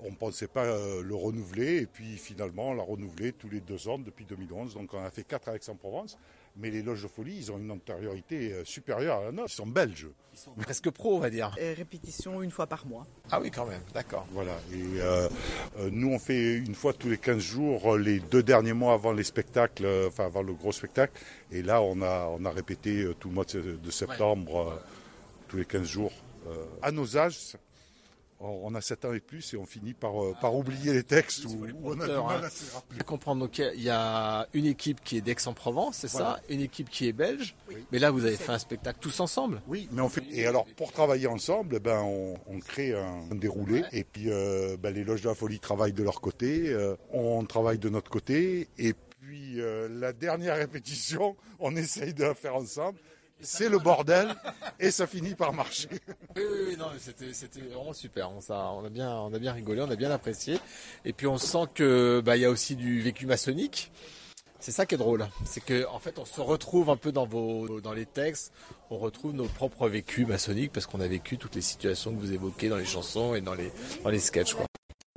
[0.00, 1.82] On ne pensait pas euh, le renouveler.
[1.82, 4.74] Et puis finalement, on l'a renouvelé tous les deux ans depuis 2011.
[4.74, 6.18] Donc on a fait quatre à Aix-en-Provence.
[6.58, 9.50] Mais les loges de folie, ils ont une antériorité euh, supérieure à la nôtre.
[9.52, 10.08] Ils sont belges.
[10.34, 11.54] Ils sont presque pro, on va dire.
[11.58, 13.06] Et répétition une fois par mois.
[13.30, 13.82] Ah oui, quand même.
[13.94, 14.26] D'accord.
[14.32, 14.56] Voilà.
[14.72, 15.28] Et euh,
[15.78, 19.12] euh, nous, on fait une fois tous les 15 jours, les deux derniers mois avant
[19.12, 21.12] les spectacles, enfin avant le gros spectacle.
[21.52, 24.80] Et là, on a, on a répété tout le mois de, septembre,
[25.48, 26.12] tous les 15 jours.
[26.48, 27.56] Euh, à nos âges,
[28.40, 31.44] on a 7 ans et plus et on finit par, euh, par oublier les textes
[31.44, 32.46] ou, on a du mal hein.
[32.46, 32.98] à se rappeler.
[32.98, 33.34] Je comprends.
[33.36, 36.36] Donc il y a une équipe qui est d'Aix-en-Provence, c'est Voilà.
[36.36, 36.42] ça?
[36.48, 37.54] Une équipe qui est belge?
[37.92, 39.60] Mais là, vous avez fait un spectacle tous ensemble?
[39.66, 40.22] Oui, mais on fait.
[40.30, 43.82] Et alors, pour travailler ensemble, eh ben, on, on crée un, un déroulé.
[43.92, 47.44] Et puis, euh, ben, les loges de la folie travaillent de leur côté, euh, on
[47.44, 48.68] travaille de notre côté.
[48.78, 52.98] Et puis, euh, la dernière répétition, on essaye de la faire ensemble.
[53.40, 54.34] C'est le bordel
[54.80, 55.88] et ça finit par marcher.
[56.36, 58.30] Oui, oui, non, c'était, c'était vraiment super.
[58.30, 60.58] On, on, a bien, on a bien rigolé, on a bien apprécié.
[61.04, 63.92] Et puis on sent que bah, il y a aussi du vécu maçonnique.
[64.60, 67.26] C'est ça qui est drôle, c'est que en fait on se retrouve un peu dans
[67.26, 68.52] vos, dans les textes,
[68.90, 72.32] on retrouve nos propres vécus maçonniques parce qu'on a vécu toutes les situations que vous
[72.32, 73.70] évoquez dans les chansons et dans les,
[74.02, 74.54] dans les sketchs.
[74.54, 74.66] Quoi.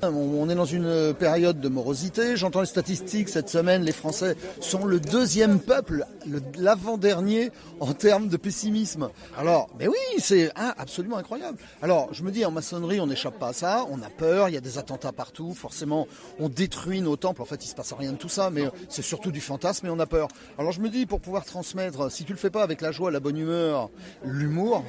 [0.04, 2.36] On est dans une période de morosité.
[2.36, 3.84] J'entends les statistiques cette semaine.
[3.84, 9.10] Les Français sont le deuxième peuple, le- l'avant-dernier en termes de pessimisme.
[9.38, 11.56] Alors, mais oui, c'est absolument incroyable.
[11.82, 13.86] Alors, je me dis, en maçonnerie, on n'échappe pas à ça.
[13.92, 14.48] On a peur.
[14.48, 15.54] Il y a des attentats partout.
[15.54, 16.08] Forcément,
[16.40, 17.40] on détruit nos temples.
[17.40, 19.90] En fait, il se passe rien de tout ça, mais c'est surtout du fantasme et
[19.90, 20.26] on a peur.
[20.58, 23.12] Alors, je me dis, pour pouvoir transmettre, si tu le fais pas avec la joie,
[23.12, 23.88] la bonne humeur,
[24.24, 24.82] l'humour,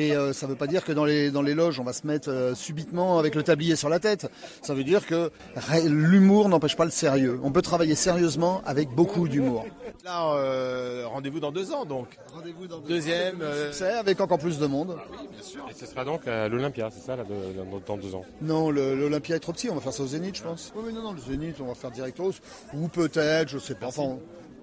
[0.00, 2.06] et euh, ça veut pas dire que dans les dans les loges, on va se
[2.06, 4.30] mettre euh, subitement avec le tablier sur la tête.
[4.62, 5.30] Ça veut dire que
[5.86, 7.40] l'humour n'empêche pas le sérieux.
[7.42, 9.64] On peut travailler sérieusement avec beaucoup d'humour.
[10.04, 12.18] Là, euh, rendez-vous dans deux ans donc.
[12.34, 13.40] Rendez-vous dans Deuxième.
[13.42, 14.96] euh, C'est avec encore plus de monde.
[15.70, 18.24] Et ce sera donc à l'Olympia, c'est ça, là, de- dans, dans deux ans?
[18.40, 20.72] Non, l'Olympia est trop petit, on va faire ça au Zénith, je pense.
[20.76, 22.34] Oui, oui, non, non, le Zénith, on va faire directos.
[22.74, 23.86] Ou peut-être, je sais pas.
[23.88, 24.16] Enfin,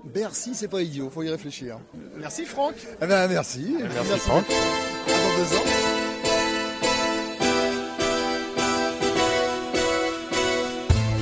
[0.05, 1.77] Bercy, c'est pas idiot, faut y réfléchir.
[2.17, 2.75] Merci Franck.
[3.01, 3.75] Eh ben, merci.
[3.79, 4.45] Merci, Franck.
[4.49, 5.95] À dans deux ans.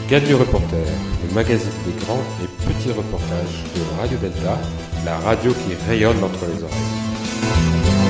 [0.10, 0.86] Gadu Reporter,
[1.28, 4.60] le magazine des grands et petits reportages de Radio Delta,
[5.06, 8.03] la radio qui rayonne entre les oreilles.